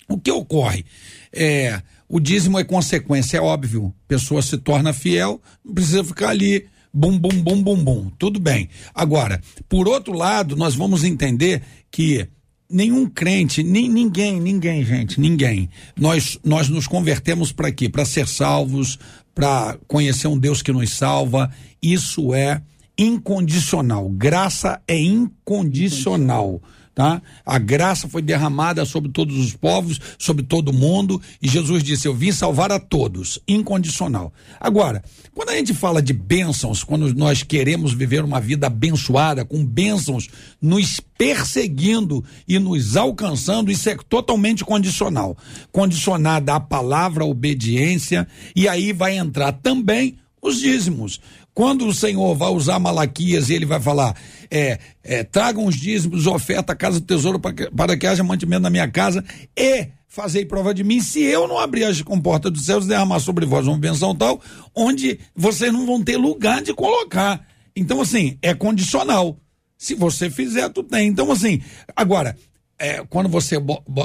O 0.07 0.17
que 0.17 0.31
ocorre? 0.31 0.85
É, 1.31 1.81
o 2.07 2.19
dízimo 2.19 2.59
é 2.59 2.63
consequência, 2.63 3.37
é 3.37 3.41
óbvio. 3.41 3.93
A 4.05 4.07
pessoa 4.07 4.41
se 4.41 4.57
torna 4.57 4.93
fiel, 4.93 5.41
não 5.65 5.73
precisa 5.73 6.03
ficar 6.03 6.29
ali 6.29 6.65
bum, 6.93 7.17
bum, 7.17 7.41
bum, 7.41 7.63
bum, 7.63 7.83
bum. 7.83 8.11
Tudo 8.19 8.39
bem. 8.39 8.69
Agora, 8.93 9.41
por 9.67 9.87
outro 9.87 10.13
lado, 10.13 10.55
nós 10.55 10.75
vamos 10.75 11.03
entender 11.03 11.61
que 11.89 12.27
nenhum 12.69 13.07
crente, 13.07 13.63
nem 13.63 13.89
ninguém, 13.89 14.39
ninguém, 14.39 14.85
gente, 14.85 15.19
ninguém. 15.19 15.69
Nós 15.97 16.39
nós 16.43 16.69
nos 16.69 16.87
convertemos 16.87 17.51
para 17.51 17.71
quê? 17.71 17.89
Para 17.89 18.05
ser 18.05 18.27
salvos, 18.27 18.99
para 19.33 19.77
conhecer 19.87 20.27
um 20.27 20.37
Deus 20.37 20.61
que 20.61 20.71
nos 20.71 20.91
salva. 20.91 21.51
Isso 21.81 22.33
é 22.33 22.61
incondicional. 22.97 24.09
Graça 24.09 24.81
é 24.87 24.99
incondicional 24.99 26.61
tá? 26.93 27.21
A 27.45 27.57
graça 27.57 28.07
foi 28.07 28.21
derramada 28.21 28.85
sobre 28.85 29.11
todos 29.11 29.37
os 29.37 29.53
povos, 29.53 29.99
sobre 30.17 30.43
todo 30.43 30.73
mundo, 30.73 31.21
e 31.41 31.47
Jesus 31.47 31.83
disse: 31.83 32.07
Eu 32.07 32.13
vim 32.13 32.31
salvar 32.31 32.71
a 32.71 32.79
todos, 32.79 33.39
incondicional. 33.47 34.31
Agora, 34.59 35.03
quando 35.33 35.49
a 35.49 35.55
gente 35.55 35.73
fala 35.73 36.01
de 36.01 36.13
bênçãos, 36.13 36.83
quando 36.83 37.13
nós 37.13 37.43
queremos 37.43 37.93
viver 37.93 38.23
uma 38.23 38.39
vida 38.39 38.67
abençoada, 38.67 39.43
com 39.43 39.65
bênçãos 39.65 40.29
nos 40.61 40.99
perseguindo 41.17 42.23
e 42.47 42.59
nos 42.59 42.95
alcançando, 42.95 43.71
isso 43.71 43.89
é 43.89 43.95
totalmente 44.09 44.63
condicional. 44.63 45.37
Condicionada 45.71 46.53
à 46.53 46.59
palavra, 46.59 47.23
à 47.23 47.27
obediência, 47.27 48.27
e 48.55 48.67
aí 48.67 48.93
vai 48.93 49.17
entrar 49.17 49.53
também 49.53 50.17
os 50.41 50.59
dízimos. 50.59 51.21
Quando 51.53 51.85
o 51.85 51.93
Senhor 51.93 52.33
vai 52.35 52.49
usar 52.49 52.79
Malaquias 52.79 53.49
e 53.49 53.53
ele 53.53 53.65
vai 53.65 53.79
falar, 53.79 54.15
é, 54.49 54.79
é 55.03 55.23
tragam 55.23 55.65
os 55.65 55.75
dízimos, 55.75 56.25
oferta, 56.25 56.75
casa 56.75 56.99
do 56.99 57.05
tesouro 57.05 57.39
para 57.39 57.53
que, 57.53 57.69
para 57.69 57.97
que 57.97 58.07
haja 58.07 58.23
mantimento 58.23 58.63
na 58.63 58.69
minha 58.69 58.89
casa 58.89 59.23
e 59.55 59.87
fazei 60.07 60.45
prova 60.45 60.73
de 60.73 60.83
mim, 60.83 61.01
se 61.01 61.21
eu 61.21 61.47
não 61.47 61.57
abrir 61.57 61.83
as 61.85 62.01
comportas 62.01 62.51
dos 62.51 62.65
céus 62.65 62.85
derramar 62.85 63.19
sobre 63.19 63.45
vós 63.45 63.65
uma 63.65 63.77
benção 63.77 64.15
tal, 64.15 64.41
onde 64.75 65.19
vocês 65.35 65.73
não 65.73 65.85
vão 65.85 66.03
ter 66.03 66.17
lugar 66.17 66.61
de 66.61 66.73
colocar. 66.73 67.45
Então, 67.75 67.99
assim, 67.99 68.37
é 68.41 68.53
condicional. 68.53 69.37
Se 69.75 69.95
você 69.95 70.29
fizer, 70.29 70.69
tu 70.69 70.83
tem. 70.83 71.07
Então, 71.07 71.31
assim, 71.31 71.61
agora, 71.95 72.37
é, 72.77 73.03
quando 73.09 73.27
você 73.27 73.57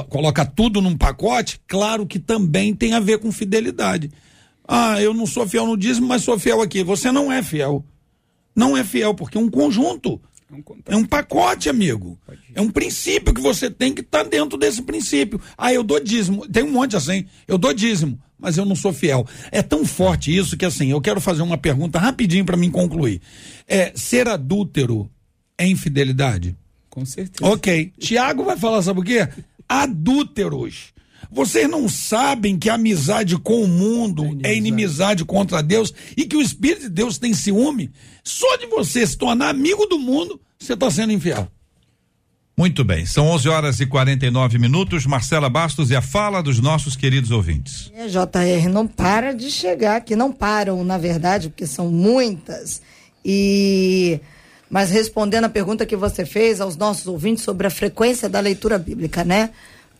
coloca 0.09 0.45
tudo 0.45 0.81
num 0.81 0.97
pacote, 0.97 1.61
claro 1.67 2.07
que 2.07 2.17
também 2.17 2.73
tem 2.73 2.93
a 2.93 2.99
ver 2.99 3.19
com 3.19 3.31
fidelidade. 3.31 4.09
Ah, 4.71 5.01
eu 5.01 5.15
não 5.15 5.25
sou 5.25 5.47
fiel 5.47 5.65
no 5.65 5.75
dízimo, 5.75 6.07
mas 6.07 6.21
sou 6.21 6.37
fiel 6.37 6.61
aqui. 6.61 6.83
Você 6.83 7.11
não 7.11 7.31
é 7.31 7.41
fiel. 7.41 7.83
Não 8.55 8.77
é 8.77 8.83
fiel, 8.83 9.15
porque 9.15 9.35
é 9.35 9.41
um 9.41 9.49
conjunto. 9.49 10.21
É 10.85 10.95
um 10.95 11.03
pacote, 11.03 11.69
amigo. 11.69 12.19
É 12.53 12.61
um 12.61 12.69
princípio 12.69 13.33
que 13.33 13.41
você 13.41 13.71
tem 13.71 13.95
que 13.95 14.01
estar 14.01 14.23
tá 14.23 14.29
dentro 14.29 14.59
desse 14.59 14.83
princípio. 14.83 15.41
Ah, 15.57 15.73
eu 15.73 15.83
dou 15.83 15.99
dízimo. 15.99 16.47
Tem 16.47 16.61
um 16.61 16.71
monte 16.71 16.95
assim. 16.95 17.25
Eu 17.47 17.57
dou 17.57 17.73
dízimo, 17.73 18.19
mas 18.37 18.57
eu 18.57 18.65
não 18.65 18.75
sou 18.75 18.93
fiel. 18.93 19.25
É 19.51 19.63
tão 19.63 19.83
forte 19.83 20.35
isso 20.35 20.55
que 20.55 20.65
assim, 20.65 20.91
eu 20.91 21.01
quero 21.01 21.19
fazer 21.19 21.41
uma 21.41 21.57
pergunta 21.57 21.97
rapidinho 21.97 22.45
para 22.45 22.57
mim 22.57 22.69
concluir. 22.69 23.21
É, 23.67 23.91
ser 23.95 24.27
adúltero 24.27 25.09
é 25.57 25.65
infidelidade? 25.65 26.55
Com 26.91 27.03
certeza. 27.05 27.51
Ok. 27.51 27.91
Tiago 27.97 28.43
vai 28.43 28.57
falar, 28.57 28.83
sabe 28.83 28.99
o 28.99 29.03
quê? 29.03 29.27
Adúlteros 29.67 30.93
vocês 31.31 31.69
não 31.69 31.87
sabem 31.87 32.57
que 32.57 32.69
a 32.69 32.75
amizade 32.75 33.37
com 33.37 33.63
o 33.63 33.67
mundo 33.67 34.23
é 34.23 34.25
inimizade. 34.25 34.47
é 34.47 34.55
inimizade 34.57 35.25
contra 35.25 35.61
Deus 35.61 35.93
e 36.17 36.25
que 36.25 36.35
o 36.35 36.41
Espírito 36.41 36.81
de 36.81 36.89
Deus 36.89 37.17
tem 37.17 37.33
ciúme? 37.33 37.91
Só 38.23 38.57
de 38.57 38.67
você 38.67 39.05
se 39.05 39.17
tornar 39.17 39.49
amigo 39.49 39.85
do 39.85 39.99
mundo, 39.99 40.39
você 40.57 40.73
está 40.73 40.89
sendo 40.89 41.13
infiel. 41.13 41.47
Muito 42.57 42.83
bem, 42.83 43.05
são 43.05 43.25
11 43.27 43.47
horas 43.47 43.79
e 43.79 43.85
49 43.85 44.59
minutos. 44.59 45.05
Marcela 45.05 45.49
Bastos 45.49 45.91
e 45.91 45.95
a 45.95 46.01
fala 46.01 46.43
dos 46.43 46.59
nossos 46.59 46.93
queridos 46.93 47.31
ouvintes. 47.31 47.89
É, 47.95 48.07
JR, 48.07 48.69
não 48.69 48.85
para 48.85 49.33
de 49.33 49.49
chegar 49.49 49.95
aqui, 49.95 50.13
não 50.13 50.29
param, 50.29 50.83
na 50.83 50.97
verdade, 50.97 51.47
porque 51.47 51.65
são 51.65 51.89
muitas. 51.89 52.81
E 53.23 54.19
mas 54.69 54.91
respondendo 54.91 55.45
a 55.45 55.49
pergunta 55.49 55.85
que 55.85 55.95
você 55.95 56.25
fez 56.25 56.61
aos 56.61 56.75
nossos 56.75 57.07
ouvintes 57.07 57.43
sobre 57.43 57.65
a 57.65 57.71
frequência 57.71 58.29
da 58.29 58.39
leitura 58.39 58.77
bíblica, 58.77 59.23
né? 59.23 59.51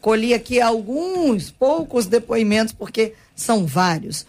Colhi 0.02 0.34
aqui 0.34 0.62
alguns 0.62 1.52
poucos 1.52 2.06
depoimentos, 2.06 2.74
porque 2.74 3.14
são 3.36 3.66
vários. 3.66 4.26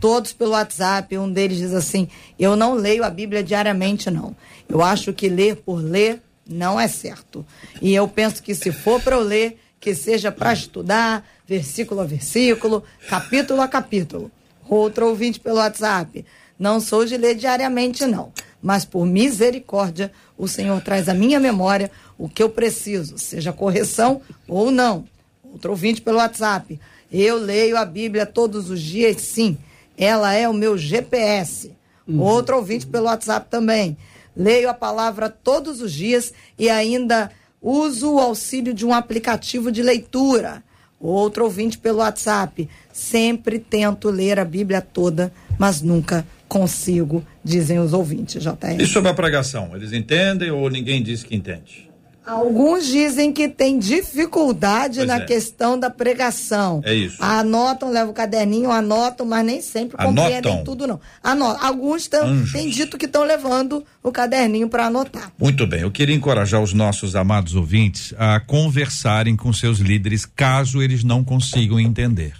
Todos 0.00 0.32
pelo 0.32 0.52
WhatsApp. 0.52 1.16
Um 1.18 1.30
deles 1.30 1.58
diz 1.58 1.74
assim: 1.74 2.08
Eu 2.38 2.56
não 2.56 2.74
leio 2.74 3.04
a 3.04 3.10
Bíblia 3.10 3.42
diariamente, 3.42 4.10
não. 4.10 4.34
Eu 4.68 4.82
acho 4.82 5.12
que 5.12 5.28
ler 5.28 5.56
por 5.56 5.76
ler 5.76 6.22
não 6.48 6.80
é 6.80 6.88
certo. 6.88 7.44
E 7.82 7.94
eu 7.94 8.08
penso 8.08 8.42
que 8.42 8.54
se 8.54 8.72
for 8.72 9.00
para 9.00 9.16
eu 9.16 9.22
ler, 9.22 9.58
que 9.80 9.94
seja 9.94 10.32
para 10.32 10.52
estudar, 10.52 11.26
versículo 11.46 12.00
a 12.00 12.04
versículo, 12.04 12.82
capítulo 13.08 13.60
a 13.60 13.68
capítulo. 13.68 14.30
Outro 14.68 15.08
ouvinte 15.08 15.40
pelo 15.40 15.58
WhatsApp. 15.58 16.24
Não 16.58 16.80
sou 16.80 17.04
de 17.04 17.16
ler 17.16 17.34
diariamente, 17.34 18.04
não. 18.06 18.32
Mas 18.60 18.84
por 18.84 19.06
misericórdia, 19.06 20.10
o 20.36 20.48
Senhor 20.48 20.80
traz 20.80 21.08
à 21.08 21.14
minha 21.14 21.38
memória 21.38 21.90
o 22.18 22.28
que 22.28 22.42
eu 22.42 22.50
preciso, 22.50 23.16
seja 23.16 23.52
correção 23.52 24.20
ou 24.48 24.70
não. 24.70 25.04
Outro 25.44 25.70
ouvinte 25.70 26.02
pelo 26.02 26.18
WhatsApp. 26.18 26.78
Eu 27.10 27.38
leio 27.38 27.76
a 27.76 27.84
Bíblia 27.84 28.26
todos 28.26 28.68
os 28.68 28.80
dias, 28.82 29.22
sim. 29.22 29.56
Ela 29.96 30.34
é 30.34 30.48
o 30.48 30.52
meu 30.52 30.76
GPS. 30.76 31.72
Uhum. 32.06 32.20
Outro 32.20 32.56
ouvinte 32.56 32.86
pelo 32.86 33.06
WhatsApp 33.06 33.46
também. 33.48 33.96
Leio 34.36 34.68
a 34.68 34.74
palavra 34.74 35.28
todos 35.30 35.80
os 35.80 35.92
dias 35.92 36.32
e 36.58 36.68
ainda 36.68 37.30
uso 37.62 38.14
o 38.14 38.18
auxílio 38.18 38.74
de 38.74 38.84
um 38.84 38.92
aplicativo 38.92 39.72
de 39.72 39.82
leitura. 39.82 40.62
Outro 41.00 41.44
ouvinte 41.44 41.78
pelo 41.78 41.98
WhatsApp. 41.98 42.68
Sempre 42.92 43.58
tento 43.58 44.10
ler 44.10 44.38
a 44.38 44.44
Bíblia 44.44 44.80
toda, 44.80 45.32
mas 45.58 45.80
nunca 45.80 46.26
consigo, 46.48 47.24
dizem 47.44 47.78
os 47.78 47.92
ouvintes, 47.92 48.42
JR. 48.42 48.80
E 48.80 48.86
sobre 48.86 49.10
a 49.10 49.14
pregação, 49.14 49.76
eles 49.76 49.92
entendem 49.92 50.50
ou 50.50 50.68
ninguém 50.70 51.02
diz 51.02 51.22
que 51.22 51.36
entende? 51.36 51.87
Alguns 52.28 52.86
dizem 52.86 53.32
que 53.32 53.48
tem 53.48 53.78
dificuldade 53.78 54.96
pois 54.96 55.08
na 55.08 55.16
é. 55.16 55.24
questão 55.24 55.80
da 55.80 55.88
pregação. 55.88 56.82
É 56.84 56.92
isso. 56.92 57.16
Anotam, 57.18 57.90
levam 57.90 58.10
o 58.10 58.14
caderninho, 58.14 58.70
anotam, 58.70 59.24
mas 59.24 59.46
nem 59.46 59.62
sempre 59.62 59.96
anotam. 59.98 60.24
compreendem 60.24 60.62
tudo, 60.62 60.86
não. 60.86 61.00
Anotam. 61.24 61.66
Alguns 61.66 62.06
têm 62.52 62.68
dito 62.68 62.98
que 62.98 63.06
estão 63.06 63.24
levando 63.24 63.82
o 64.02 64.12
caderninho 64.12 64.68
para 64.68 64.88
anotar. 64.88 65.32
Muito 65.38 65.66
bem. 65.66 65.80
Eu 65.80 65.90
queria 65.90 66.14
encorajar 66.14 66.62
os 66.62 66.74
nossos 66.74 67.16
amados 67.16 67.54
ouvintes 67.54 68.12
a 68.18 68.38
conversarem 68.40 69.34
com 69.34 69.50
seus 69.50 69.78
líderes 69.78 70.26
caso 70.26 70.82
eles 70.82 71.02
não 71.02 71.24
consigam 71.24 71.80
entender. 71.80 72.34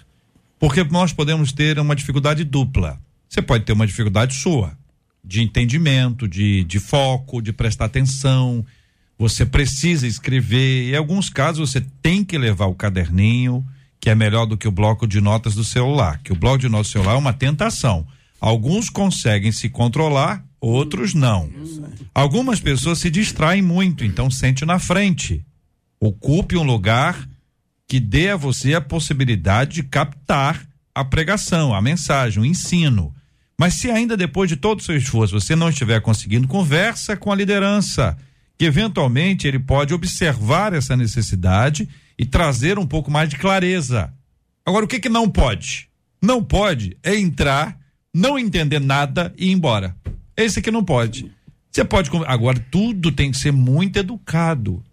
Porque 0.59 0.83
nós 0.83 1.11
podemos 1.11 1.51
ter 1.51 1.79
uma 1.79 1.95
dificuldade 1.95 2.43
dupla. 2.43 2.99
Você 3.27 3.41
pode 3.41 3.65
ter 3.65 3.73
uma 3.73 3.87
dificuldade 3.87 4.35
sua, 4.35 4.77
de 5.23 5.41
entendimento, 5.41 6.27
de, 6.27 6.63
de 6.63 6.79
foco, 6.79 7.41
de 7.41 7.51
prestar 7.51 7.85
atenção 7.85 8.63
você 9.19 9.45
precisa 9.45 10.07
escrever. 10.07 10.93
Em 10.93 10.95
alguns 10.95 11.29
casos 11.29 11.69
você 11.69 11.85
tem 12.01 12.23
que 12.23 12.37
levar 12.37 12.67
o 12.67 12.73
caderninho, 12.73 13.65
que 13.99 14.09
é 14.09 14.15
melhor 14.15 14.45
do 14.45 14.55
que 14.55 14.67
o 14.67 14.71
bloco 14.71 15.05
de 15.05 15.19
notas 15.19 15.53
do 15.53 15.63
celular. 15.65 16.21
Que 16.23 16.31
o 16.31 16.35
bloco 16.35 16.59
de 16.59 16.69
notas 16.69 16.87
do 16.87 16.91
celular 16.93 17.15
é 17.15 17.17
uma 17.17 17.33
tentação. 17.33 18.07
Alguns 18.39 18.89
conseguem 18.89 19.51
se 19.51 19.67
controlar, 19.67 20.41
outros 20.61 21.13
não. 21.13 21.49
Algumas 22.15 22.61
pessoas 22.61 22.99
se 22.99 23.11
distraem 23.11 23.61
muito, 23.61 24.05
então 24.05 24.31
sente 24.31 24.65
na 24.65 24.79
frente. 24.79 25.45
Ocupe 25.99 26.55
um 26.55 26.63
lugar 26.63 27.27
que 27.85 27.99
dê 27.99 28.29
a 28.29 28.37
você 28.37 28.73
a 28.73 28.79
possibilidade 28.79 29.73
de 29.73 29.83
captar 29.83 30.65
a 30.95 31.03
pregação, 31.03 31.75
a 31.75 31.81
mensagem, 31.81 32.41
o 32.41 32.45
ensino. 32.45 33.13
Mas 33.57 33.73
se 33.73 33.91
ainda 33.91 34.15
depois 34.15 34.47
de 34.47 34.55
todo 34.55 34.79
o 34.79 34.83
seu 34.83 34.95
esforço 34.95 35.37
você 35.37 35.57
não 35.57 35.67
estiver 35.67 35.99
conseguindo, 35.99 36.47
conversa 36.47 37.17
com 37.17 37.33
a 37.33 37.35
liderança 37.35 38.17
que 38.59 38.65
eventualmente 38.65 39.47
ele 39.47 39.57
pode 39.57 39.93
observar 39.93 40.73
essa 40.73 40.97
necessidade 40.97 41.87
e 42.17 42.25
trazer 42.25 42.77
um 42.77 42.85
pouco 42.85 43.09
mais 43.09 43.29
de 43.29 43.37
clareza. 43.37 44.13
Agora, 44.65 44.83
o 44.83 44.87
que 44.87 44.99
que 44.99 45.07
não 45.07 45.29
pode? 45.29 45.87
Não 46.21 46.43
pode 46.43 46.97
é 47.01 47.17
entrar, 47.17 47.79
não 48.13 48.37
entender 48.37 48.81
nada 48.81 49.33
e 49.37 49.47
ir 49.47 49.53
embora. 49.53 49.95
Esse 50.35 50.61
que 50.61 50.71
não 50.71 50.83
pode. 50.83 51.31
Você 51.71 51.85
pode. 51.85 52.09
Agora, 52.27 52.59
tudo 52.69 53.13
tem 53.13 53.31
que 53.31 53.37
ser 53.37 53.53
muito 53.53 53.97
educado. 53.97 54.83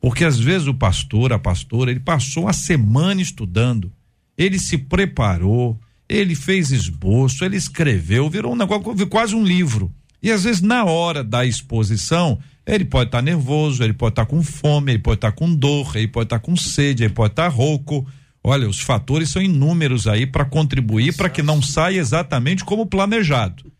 Porque 0.00 0.24
às 0.24 0.38
vezes 0.38 0.66
o 0.66 0.74
pastor, 0.74 1.32
a 1.32 1.38
pastora, 1.38 1.92
ele 1.92 2.00
passou 2.00 2.48
a 2.48 2.52
semana 2.52 3.22
estudando, 3.22 3.92
ele 4.36 4.58
se 4.58 4.76
preparou, 4.76 5.78
ele 6.08 6.34
fez 6.34 6.72
esboço, 6.72 7.44
ele 7.44 7.56
escreveu, 7.56 8.28
virou 8.28 8.52
um 8.52 8.56
negócio, 8.56 9.06
quase 9.06 9.36
um 9.36 9.44
livro. 9.44 9.94
E 10.20 10.32
às 10.32 10.42
vezes, 10.42 10.60
na 10.60 10.84
hora 10.84 11.22
da 11.22 11.46
exposição, 11.46 12.40
ele 12.66 12.84
pode 12.84 13.08
estar 13.08 13.18
tá 13.18 13.22
nervoso, 13.22 13.82
ele 13.82 13.92
pode 13.92 14.12
estar 14.12 14.24
tá 14.24 14.30
com 14.30 14.42
fome, 14.42 14.92
ele 14.92 14.98
pode 15.02 15.18
estar 15.18 15.32
tá 15.32 15.36
com 15.36 15.54
dor, 15.54 15.96
ele 15.96 16.08
pode 16.08 16.26
estar 16.26 16.38
tá 16.38 16.44
com 16.44 16.56
sede, 16.56 17.04
ele 17.04 17.12
pode 17.12 17.32
estar 17.32 17.44
tá 17.44 17.48
rouco. 17.48 18.06
Olha, 18.42 18.68
os 18.68 18.80
fatores 18.80 19.30
são 19.30 19.40
inúmeros 19.40 20.06
aí 20.06 20.26
para 20.26 20.44
contribuir 20.44 21.16
para 21.16 21.30
que 21.30 21.42
não 21.42 21.62
saia 21.62 21.98
exatamente 21.98 22.64
como 22.64 22.86
planejado. 22.86 23.70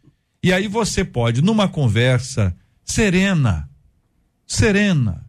E 0.42 0.52
aí 0.52 0.68
você 0.68 1.04
pode, 1.04 1.42
numa 1.42 1.68
conversa 1.68 2.54
serena, 2.84 3.68
serena, 4.46 5.24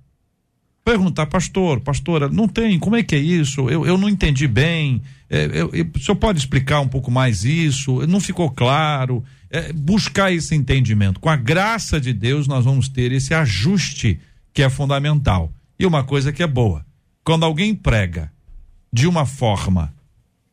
perguntar, 0.86 1.26
pastor, 1.26 1.80
pastora, 1.82 2.30
não 2.30 2.48
tem, 2.48 2.78
como 2.78 2.96
é 2.96 3.02
que 3.02 3.16
é 3.16 3.20
isso? 3.20 3.68
Eu, 3.68 3.88
eu 3.88 3.98
não 3.98 4.08
entendi 4.08 4.48
bem. 4.48 5.02
É, 5.28 5.46
eu, 5.46 5.72
eu, 5.74 5.90
o 5.94 6.00
senhor 6.00 6.16
pode 6.16 6.38
explicar 6.38 6.80
um 6.80 6.88
pouco 6.88 7.10
mais 7.10 7.44
isso? 7.44 8.06
Não 8.06 8.20
ficou 8.20 8.52
claro 8.52 9.24
é, 9.50 9.74
buscar 9.74 10.32
esse 10.32 10.54
entendimento. 10.54 11.20
Com 11.20 11.28
a 11.28 11.36
graça 11.36 12.00
de 12.00 12.14
Deus, 12.14 12.48
nós 12.48 12.64
vamos 12.64 12.88
ter 12.88 13.12
esse 13.12 13.34
ajuste 13.34 14.20
que 14.54 14.62
é 14.62 14.70
fundamental. 14.70 15.52
E 15.80 15.88
uma 15.88 16.04
coisa 16.04 16.32
que 16.32 16.44
é 16.44 16.48
boa: 16.48 16.86
quando 17.24 17.46
alguém 17.46 17.74
prega 17.74 18.32
de 18.94 19.08
uma 19.08 19.26
forma 19.26 19.92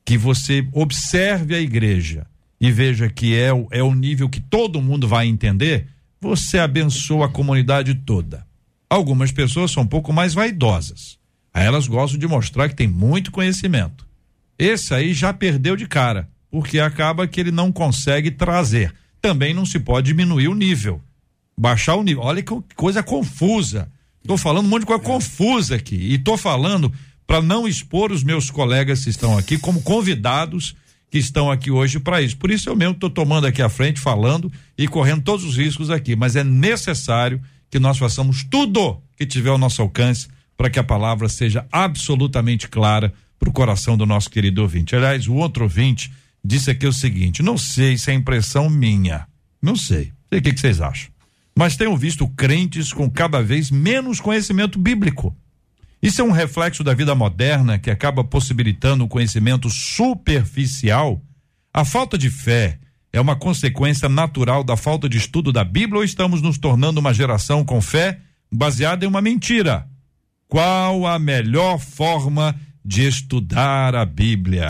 que 0.02 0.16
você 0.16 0.66
observe 0.72 1.54
a 1.54 1.60
igreja 1.60 2.26
e 2.58 2.72
veja 2.72 3.08
que 3.10 3.34
é, 3.34 3.50
é 3.70 3.82
o 3.82 3.94
nível 3.94 4.30
que 4.30 4.40
todo 4.40 4.80
mundo 4.80 5.06
vai 5.06 5.26
entender, 5.26 5.88
você 6.18 6.58
abençoa 6.58 7.26
a 7.26 7.28
comunidade 7.28 7.94
toda. 7.94 8.46
Algumas 8.92 9.32
pessoas 9.32 9.70
são 9.70 9.84
um 9.84 9.86
pouco 9.86 10.12
mais 10.12 10.34
vaidosas. 10.34 11.18
Aí 11.54 11.64
elas 11.64 11.88
gostam 11.88 12.20
de 12.20 12.28
mostrar 12.28 12.68
que 12.68 12.74
tem 12.74 12.86
muito 12.86 13.30
conhecimento. 13.30 14.06
Esse 14.58 14.92
aí 14.92 15.14
já 15.14 15.32
perdeu 15.32 15.74
de 15.76 15.86
cara 15.86 16.28
porque 16.50 16.78
acaba 16.78 17.26
que 17.26 17.40
ele 17.40 17.50
não 17.50 17.72
consegue 17.72 18.30
trazer. 18.30 18.94
Também 19.18 19.54
não 19.54 19.64
se 19.64 19.80
pode 19.80 20.08
diminuir 20.08 20.48
o 20.48 20.54
nível. 20.54 21.00
Baixar 21.56 21.96
o 21.96 22.02
nível. 22.02 22.22
Olha 22.22 22.42
que 22.42 22.52
coisa 22.76 23.02
confusa. 23.02 23.90
Estou 24.20 24.36
falando 24.36 24.66
um 24.66 24.68
monte 24.68 24.80
de 24.80 24.88
coisa 24.88 25.02
confusa 25.02 25.76
aqui. 25.76 25.96
E 25.96 26.16
estou 26.16 26.36
falando 26.36 26.92
para 27.26 27.40
não 27.40 27.66
expor 27.66 28.12
os 28.12 28.22
meus 28.22 28.50
colegas 28.50 29.04
que 29.04 29.08
estão 29.08 29.38
aqui 29.38 29.56
como 29.56 29.80
convidados 29.80 30.76
que 31.10 31.16
estão 31.16 31.50
aqui 31.50 31.70
hoje 31.70 31.98
para 31.98 32.20
isso. 32.20 32.36
Por 32.36 32.50
isso 32.50 32.68
eu 32.68 32.76
mesmo 32.76 32.92
estou 32.92 33.08
tomando 33.08 33.46
aqui 33.46 33.62
à 33.62 33.70
frente, 33.70 33.98
falando 33.98 34.52
e 34.76 34.86
correndo 34.86 35.22
todos 35.22 35.46
os 35.46 35.56
riscos 35.56 35.88
aqui. 35.88 36.14
Mas 36.14 36.36
é 36.36 36.44
necessário 36.44 37.40
que 37.72 37.80
nós 37.80 37.96
façamos 37.96 38.44
tudo 38.44 39.02
que 39.16 39.24
tiver 39.24 39.48
ao 39.48 39.56
nosso 39.56 39.80
alcance 39.80 40.28
para 40.58 40.68
que 40.68 40.78
a 40.78 40.84
palavra 40.84 41.26
seja 41.26 41.66
absolutamente 41.72 42.68
clara 42.68 43.14
para 43.38 43.48
o 43.48 43.52
coração 43.52 43.96
do 43.96 44.04
nosso 44.04 44.28
querido 44.28 44.60
ouvinte. 44.60 44.94
Aliás, 44.94 45.26
o 45.26 45.32
outro 45.32 45.64
ouvinte 45.64 46.12
disse 46.44 46.70
aqui 46.70 46.86
o 46.86 46.92
seguinte: 46.92 47.42
não 47.42 47.56
sei 47.56 47.96
se 47.96 48.10
é 48.10 48.14
impressão 48.14 48.68
minha, 48.68 49.26
não 49.60 49.74
sei, 49.74 50.12
sei 50.28 50.38
o 50.38 50.42
que, 50.42 50.52
que 50.52 50.60
vocês 50.60 50.82
acham, 50.82 51.10
mas 51.56 51.74
tenho 51.74 51.96
visto 51.96 52.28
crentes 52.28 52.92
com 52.92 53.10
cada 53.10 53.42
vez 53.42 53.70
menos 53.70 54.20
conhecimento 54.20 54.78
bíblico. 54.78 55.34
Isso 56.02 56.20
é 56.20 56.24
um 56.24 56.30
reflexo 56.30 56.84
da 56.84 56.92
vida 56.92 57.14
moderna 57.14 57.78
que 57.78 57.90
acaba 57.90 58.22
possibilitando 58.22 59.04
o 59.04 59.08
conhecimento 59.08 59.70
superficial. 59.70 61.22
A 61.72 61.86
falta 61.86 62.18
de 62.18 62.28
fé 62.28 62.78
é 63.12 63.20
uma 63.20 63.36
consequência 63.36 64.08
natural 64.08 64.64
da 64.64 64.76
falta 64.76 65.08
de 65.08 65.18
estudo 65.18 65.52
da 65.52 65.62
Bíblia 65.64 65.98
ou 65.98 66.04
estamos 66.04 66.40
nos 66.40 66.58
tornando 66.58 66.98
uma 66.98 67.12
geração 67.12 67.64
com 67.64 67.80
fé 67.80 68.20
baseada 68.50 69.04
em 69.04 69.08
uma 69.08 69.20
mentira? 69.20 69.86
Qual 70.48 71.06
a 71.06 71.18
melhor 71.18 71.78
forma 71.78 72.54
de 72.84 73.06
estudar 73.06 73.94
a 73.94 74.04
Bíblia? 74.04 74.68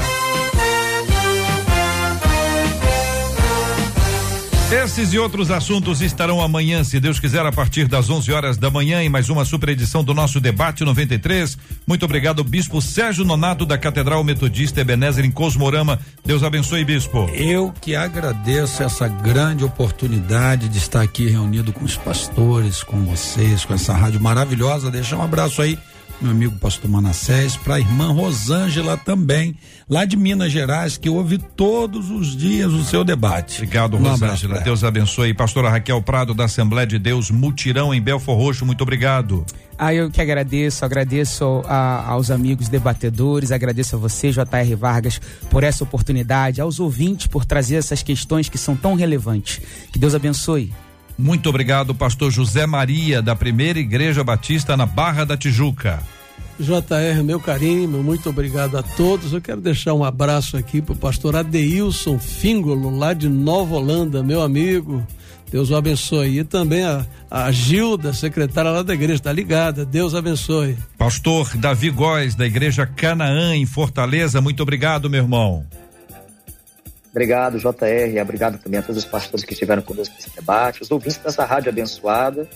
Esses 4.73 5.12
e 5.12 5.18
outros 5.18 5.51
assuntos 5.51 6.01
estarão 6.01 6.41
amanhã, 6.41 6.83
se 6.83 6.99
Deus 6.99 7.20
quiser, 7.20 7.45
a 7.45 7.53
partir 7.53 7.87
das 7.87 8.09
11 8.09 8.33
horas 8.33 8.57
da 8.57 8.70
manhã, 8.70 9.03
em 9.03 9.09
mais 9.11 9.29
uma 9.29 9.45
super 9.45 9.68
edição 9.68 10.03
do 10.03 10.14
nosso 10.14 10.41
Debate 10.41 10.83
93. 10.83 11.59
Muito 11.87 12.07
obrigado, 12.07 12.43
Bispo 12.43 12.81
Sérgio 12.81 13.23
Nonato, 13.23 13.66
da 13.66 13.77
Catedral 13.77 14.25
Metodista 14.25 14.81
Ebenezer, 14.81 15.27
em 15.27 15.31
Cosmorama. 15.31 16.01
Deus 16.25 16.43
abençoe, 16.43 16.87
Bispo. 16.87 17.29
Eu 17.35 17.70
que 17.83 17.95
agradeço 17.95 18.83
essa 18.83 19.07
grande 19.09 19.62
oportunidade 19.62 20.70
de 20.70 20.79
estar 20.79 21.03
aqui 21.03 21.29
reunido 21.29 21.70
com 21.70 21.85
os 21.85 21.99
pastores, 21.99 22.83
com 22.83 23.05
vocês, 23.05 23.66
com 23.66 23.75
essa 23.75 23.93
rádio 23.93 24.23
maravilhosa. 24.23 24.91
Deixar 24.91 25.18
um 25.18 25.23
abraço 25.23 25.61
aí 25.61 25.79
meu 26.23 26.31
amigo 26.31 26.59
pastor 26.59 26.91
Manassés, 26.91 27.57
para 27.57 27.75
a 27.75 27.81
irmã 27.81 28.12
Rosângela 28.12 28.97
também, 28.97 29.57
lá 29.89 30.05
de 30.05 30.16
Minas 30.16 30.53
Gerais, 30.53 30.97
que 30.97 31.11
ouve 31.11 31.39
todos 31.39 32.11
os 32.11 32.37
dias 32.37 32.73
o 32.73 32.85
seu 32.85 33.03
debate. 33.03 33.57
Obrigado, 33.57 33.97
um 33.97 34.03
Rosângela. 34.03 34.61
Deus 34.61 34.85
abençoe. 34.85 35.35
Pastora 35.35 35.68
Raquel 35.68 36.01
Prado, 36.03 36.33
da 36.33 36.45
Assembleia 36.45 36.87
de 36.87 36.99
Deus, 36.99 37.31
Mutirão, 37.31 37.93
em 37.93 38.01
Belfor 38.01 38.37
Roxo, 38.37 38.64
muito 38.64 38.83
obrigado. 38.83 39.45
Ah, 39.77 39.93
eu 39.93 40.11
que 40.11 40.20
agradeço, 40.20 40.85
agradeço 40.85 41.62
a, 41.66 42.09
aos 42.11 42.31
amigos 42.31 42.68
debatedores, 42.68 43.51
agradeço 43.51 43.97
a 43.97 43.99
você, 43.99 44.31
J.R. 44.31 44.75
Vargas, 44.77 45.20
por 45.51 45.64
essa 45.64 45.83
oportunidade, 45.83 46.61
aos 46.61 46.79
ouvintes 46.79 47.27
por 47.27 47.45
trazer 47.45 47.77
essas 47.77 48.03
questões 48.03 48.49
que 48.49 48.59
são 48.59 48.77
tão 48.77 48.95
relevantes. 48.95 49.61
Que 49.93 49.99
Deus 49.99 50.14
abençoe. 50.14 50.73
Muito 51.23 51.49
obrigado, 51.49 51.95
pastor 51.95 52.33
José 52.33 52.66
Maria, 52.66 53.23
da 53.23 53.37
Primeira 53.37 53.79
Igreja 53.79 54.25
Batista 54.25 54.77
na 54.77 54.85
Barra 54.85 55.25
da 55.25 55.37
Tijuca. 55.37 56.03
JR, 56.59 57.23
meu 57.25 57.39
carinho, 57.39 58.03
muito 58.03 58.29
obrigado 58.29 58.77
a 58.77 58.83
todos. 58.83 59.33
Eu 59.33 59.41
quero 59.41 59.61
deixar 59.61 59.95
um 59.95 60.03
abraço 60.03 60.57
aqui 60.57 60.83
para 60.83 60.95
o 60.95 60.97
pastor 60.97 61.37
Adeilson 61.37 62.18
Fingolo, 62.18 62.91
lá 62.91 63.14
de 63.14 63.29
Nova 63.29 63.77
Holanda, 63.77 64.20
meu 64.20 64.43
amigo. 64.43 65.07
Deus 65.49 65.70
o 65.70 65.77
abençoe. 65.77 66.41
E 66.41 66.45
também 66.45 66.83
a, 66.83 67.07
a 67.31 67.53
Gilda, 67.53 68.12
secretária 68.12 68.73
lá 68.73 68.83
da 68.83 68.93
igreja, 68.93 69.14
está 69.14 69.33
ligada. 69.33 69.85
Deus 69.85 70.16
abençoe. 70.16 70.77
Pastor 70.99 71.57
Davi 71.57 71.91
Góes, 71.91 72.35
da 72.35 72.47
igreja 72.47 72.85
Canaã, 72.85 73.55
em 73.55 73.64
Fortaleza, 73.64 74.41
muito 74.41 74.61
obrigado, 74.61 75.09
meu 75.09 75.23
irmão. 75.23 75.64
Obrigado, 77.13 77.59
JR. 77.59 78.21
Obrigado 78.23 78.59
também 78.59 78.81
a 78.81 78.83
todos 78.83 79.05
os 79.05 79.09
pastores 79.09 79.45
que 79.45 79.53
estiveram 79.53 79.83
conosco 79.83 80.15
nesse 80.15 80.35
debate, 80.35 80.83
os 80.83 80.91
ouvintes 80.91 81.19
dessa 81.19 81.45
rádio 81.45 81.69
abençoada. 81.69 82.49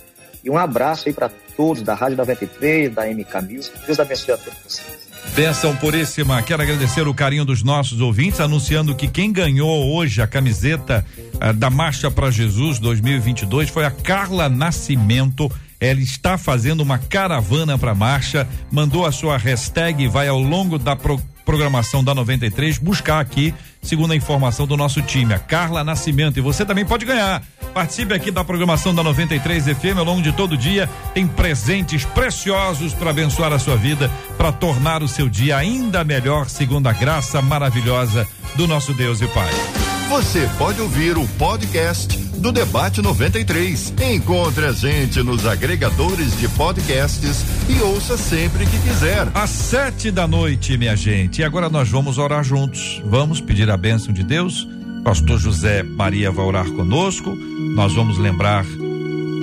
E 0.42 0.50
um 0.50 0.56
abraço 0.56 1.08
aí 1.08 1.14
para 1.14 1.28
todos 1.56 1.82
da 1.82 1.94
Rádio 1.94 2.16
93, 2.16 2.94
da 2.94 3.04
MK 3.06 3.52
Music. 3.52 3.78
Deus 3.84 4.00
abençoe 4.00 4.34
a 4.34 4.38
todos 4.38 4.58
vocês. 4.64 5.06
Benção 5.34 5.76
puríssima. 5.76 6.40
Quero 6.42 6.62
agradecer 6.62 7.06
o 7.06 7.12
carinho 7.12 7.44
dos 7.44 7.62
nossos 7.62 8.00
ouvintes, 8.00 8.40
anunciando 8.40 8.94
que 8.94 9.08
quem 9.08 9.32
ganhou 9.32 9.92
hoje 9.92 10.22
a 10.22 10.26
camiseta 10.26 11.04
uh, 11.34 11.52
da 11.52 11.68
Marcha 11.68 12.10
para 12.10 12.30
Jesus 12.30 12.78
2022 12.78 13.68
foi 13.68 13.84
a 13.84 13.90
Carla 13.90 14.48
Nascimento. 14.48 15.50
Ela 15.78 16.00
está 16.00 16.38
fazendo 16.38 16.80
uma 16.80 16.98
caravana 16.98 17.76
para 17.76 17.94
marcha, 17.94 18.48
mandou 18.70 19.04
a 19.04 19.12
sua 19.12 19.36
hashtag 19.36 20.04
e 20.04 20.08
vai 20.08 20.28
ao 20.28 20.40
longo 20.40 20.78
da 20.78 20.96
pro 20.96 21.20
programação 21.46 22.02
da 22.02 22.12
93 22.12 22.76
buscar 22.76 23.20
aqui, 23.20 23.54
segundo 23.80 24.12
a 24.12 24.16
informação 24.16 24.66
do 24.66 24.76
nosso 24.76 25.00
time, 25.00 25.32
a 25.32 25.38
Carla 25.38 25.84
Nascimento. 25.84 26.36
E 26.38 26.42
você 26.42 26.66
também 26.66 26.84
pode 26.84 27.06
ganhar. 27.06 27.42
Participe 27.72 28.12
aqui 28.12 28.30
da 28.30 28.44
programação 28.44 28.94
da 28.94 29.02
93 29.02 29.64
FM 29.66 29.96
ao 29.96 30.04
longo 30.04 30.20
de 30.20 30.32
todo 30.32 30.52
o 30.52 30.58
dia. 30.58 30.90
Tem 31.14 31.26
presentes 31.26 32.04
preciosos 32.04 32.92
para 32.92 33.10
abençoar 33.10 33.52
a 33.52 33.58
sua 33.58 33.76
vida, 33.76 34.10
para 34.36 34.50
tornar 34.50 35.02
o 35.02 35.08
seu 35.08 35.28
dia 35.28 35.56
ainda 35.56 36.02
melhor, 36.02 36.48
segundo 36.48 36.88
a 36.88 36.92
graça 36.92 37.40
maravilhosa 37.40 38.26
do 38.56 38.66
nosso 38.66 38.92
Deus 38.92 39.20
e 39.20 39.28
Pai. 39.28 39.85
Você 40.08 40.48
pode 40.56 40.80
ouvir 40.80 41.18
o 41.18 41.26
podcast 41.30 42.16
do 42.38 42.52
Debate 42.52 43.02
93. 43.02 43.92
Encontre 44.14 44.66
a 44.66 44.72
gente 44.72 45.20
nos 45.20 45.44
agregadores 45.44 46.38
de 46.38 46.48
podcasts 46.50 47.44
e 47.68 47.82
ouça 47.82 48.16
sempre 48.16 48.64
que 48.66 48.78
quiser. 48.78 49.28
Às 49.34 49.50
sete 49.50 50.12
da 50.12 50.28
noite, 50.28 50.78
minha 50.78 50.94
gente. 50.94 51.40
E 51.40 51.44
agora 51.44 51.68
nós 51.68 51.88
vamos 51.88 52.18
orar 52.18 52.44
juntos. 52.44 53.02
Vamos 53.04 53.40
pedir 53.40 53.68
a 53.68 53.76
bênção 53.76 54.14
de 54.14 54.22
Deus. 54.22 54.66
Pastor 55.02 55.40
José 55.40 55.82
Maria 55.82 56.30
vai 56.30 56.46
orar 56.46 56.70
conosco. 56.70 57.34
Nós 57.74 57.92
vamos 57.92 58.16
lembrar 58.16 58.64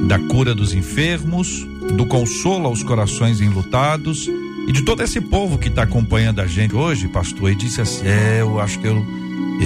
da 0.07 0.17
cura 0.17 0.55
dos 0.55 0.73
enfermos, 0.73 1.67
do 1.97 2.05
consolo 2.05 2.67
aos 2.67 2.81
corações 2.81 3.41
enlutados 3.41 4.29
e 4.65 4.71
de 4.71 4.83
todo 4.83 5.03
esse 5.03 5.19
povo 5.19 5.57
que 5.57 5.67
está 5.67 5.83
acompanhando 5.83 6.39
a 6.39 6.47
gente 6.47 6.73
hoje, 6.73 7.09
pastor. 7.09 7.51
E 7.51 7.55
disse 7.55 7.81
assim: 7.81 8.07
é, 8.07 8.37
eu 8.39 8.61
acho 8.61 8.79
que 8.79 8.87
eu 8.87 9.22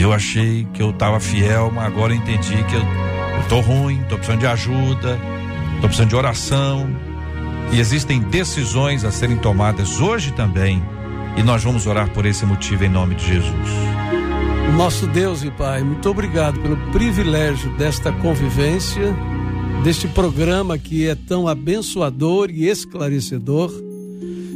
eu 0.08 0.14
achei 0.14 0.66
que 0.74 0.82
eu 0.82 0.92
estava 0.92 1.20
fiel, 1.20 1.72
mas 1.74 1.86
agora 1.86 2.14
eu 2.14 2.18
entendi 2.18 2.64
que 2.64 2.76
eu, 2.76 2.82
tô 3.50 3.60
ruim, 3.60 4.02
tô 4.08 4.16
precisando 4.16 4.40
de 4.40 4.48
ajuda, 4.48 5.20
tô 5.82 5.88
precisando 5.88 6.10
de 6.10 6.16
oração. 6.16 6.90
E 7.72 7.80
existem 7.80 8.22
decisões 8.22 9.04
a 9.04 9.12
serem 9.12 9.38
tomadas 9.38 10.00
hoje 10.00 10.32
também. 10.32 10.82
E 11.36 11.44
nós 11.44 11.64
vamos 11.64 11.86
orar 11.86 12.10
por 12.12 12.26
esse 12.26 12.46
motivo 12.46 12.86
em 12.86 12.90
nome 12.90 13.16
de 13.16 13.26
Jesus. 13.26 13.70
Nosso 14.76 15.08
Deus 15.08 15.44
e 15.44 15.52
Pai, 15.52 15.84
muito 15.84 16.10
obrigado 16.10 16.60
pelo 16.60 16.78
privilégio 16.92 17.70
desta 17.78 18.12
convivência, 18.12 19.16
deste 19.84 20.08
programa 20.08 20.78
que 20.78 21.08
é 21.08 21.16
tão 21.16 21.48
abençoador 21.48 22.50
e 22.50 22.68
esclarecedor. 22.68 23.72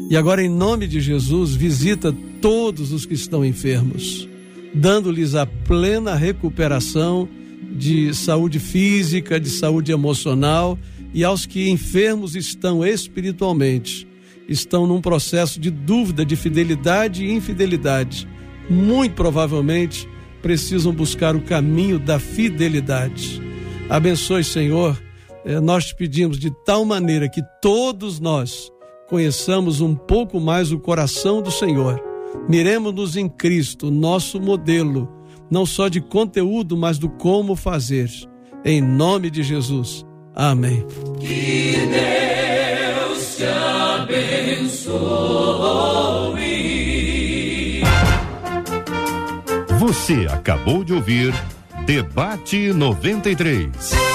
E 0.10 0.16
agora, 0.18 0.44
em 0.44 0.50
nome 0.50 0.88
de 0.88 1.00
Jesus, 1.00 1.56
visita 1.56 2.14
todos 2.42 2.92
os 2.92 3.06
que 3.06 3.14
estão 3.14 3.44
enfermos 3.44 4.31
dando-lhes 4.74 5.36
a 5.36 5.46
plena 5.46 6.16
recuperação 6.16 7.28
de 7.72 8.14
saúde 8.14 8.60
física, 8.60 9.40
de 9.40 9.50
saúde 9.50 9.92
emocional 9.92 10.78
e 11.14 11.24
aos 11.24 11.46
que 11.46 11.70
enfermos 11.70 12.36
estão 12.36 12.86
espiritualmente, 12.86 14.08
estão 14.48 14.88
num 14.88 15.02
processo 15.02 15.60
de 15.60 15.70
dúvida 15.70 16.26
de 16.26 16.36
fidelidade 16.36 17.26
e 17.26 17.32
infidelidade. 17.32 18.28
Muito 18.70 19.16
provavelmente 19.16 20.08
precisam 20.42 20.94
buscar 20.94 21.36
o 21.36 21.42
caminho 21.42 22.00
da 22.00 22.20
fidelidade. 22.20 23.42
Abençoe, 23.90 24.44
Senhor. 24.44 25.02
Eh, 25.46 25.60
nós 25.60 25.86
te 25.86 25.96
pedimos 25.96 26.40
de 26.40 26.52
tal 26.66 26.86
maneira 26.86 27.30
que 27.30 27.42
todos 27.62 28.20
nós 28.20 28.72
conheçamos 29.10 29.82
um 29.82 29.94
pouco 29.94 30.40
mais 30.40 30.72
o 30.72 30.80
coração 30.80 31.42
do 31.42 31.52
Senhor 31.52 32.11
Miremos-nos 32.48 33.16
em 33.16 33.30
Cristo, 33.30 33.90
nosso 33.92 34.40
modelo, 34.40 35.10
não 35.50 35.66
só 35.66 35.88
de 35.88 36.02
conteúdo, 36.02 36.78
mas 36.78 36.98
do 36.98 37.10
como 37.10 37.56
fazer. 37.56 38.10
Em 38.64 38.82
nome 38.82 39.30
de 39.30 39.44
Jesus. 39.44 40.06
Amém. 40.36 40.86
Que 41.20 41.74
Deus 41.88 43.36
te 43.38 43.46
abençoe. 43.46 44.92
Você 49.80 50.28
acabou 50.32 50.84
de 50.84 50.94
ouvir 50.94 51.34
Debate 51.86 52.72
93. 52.72 54.11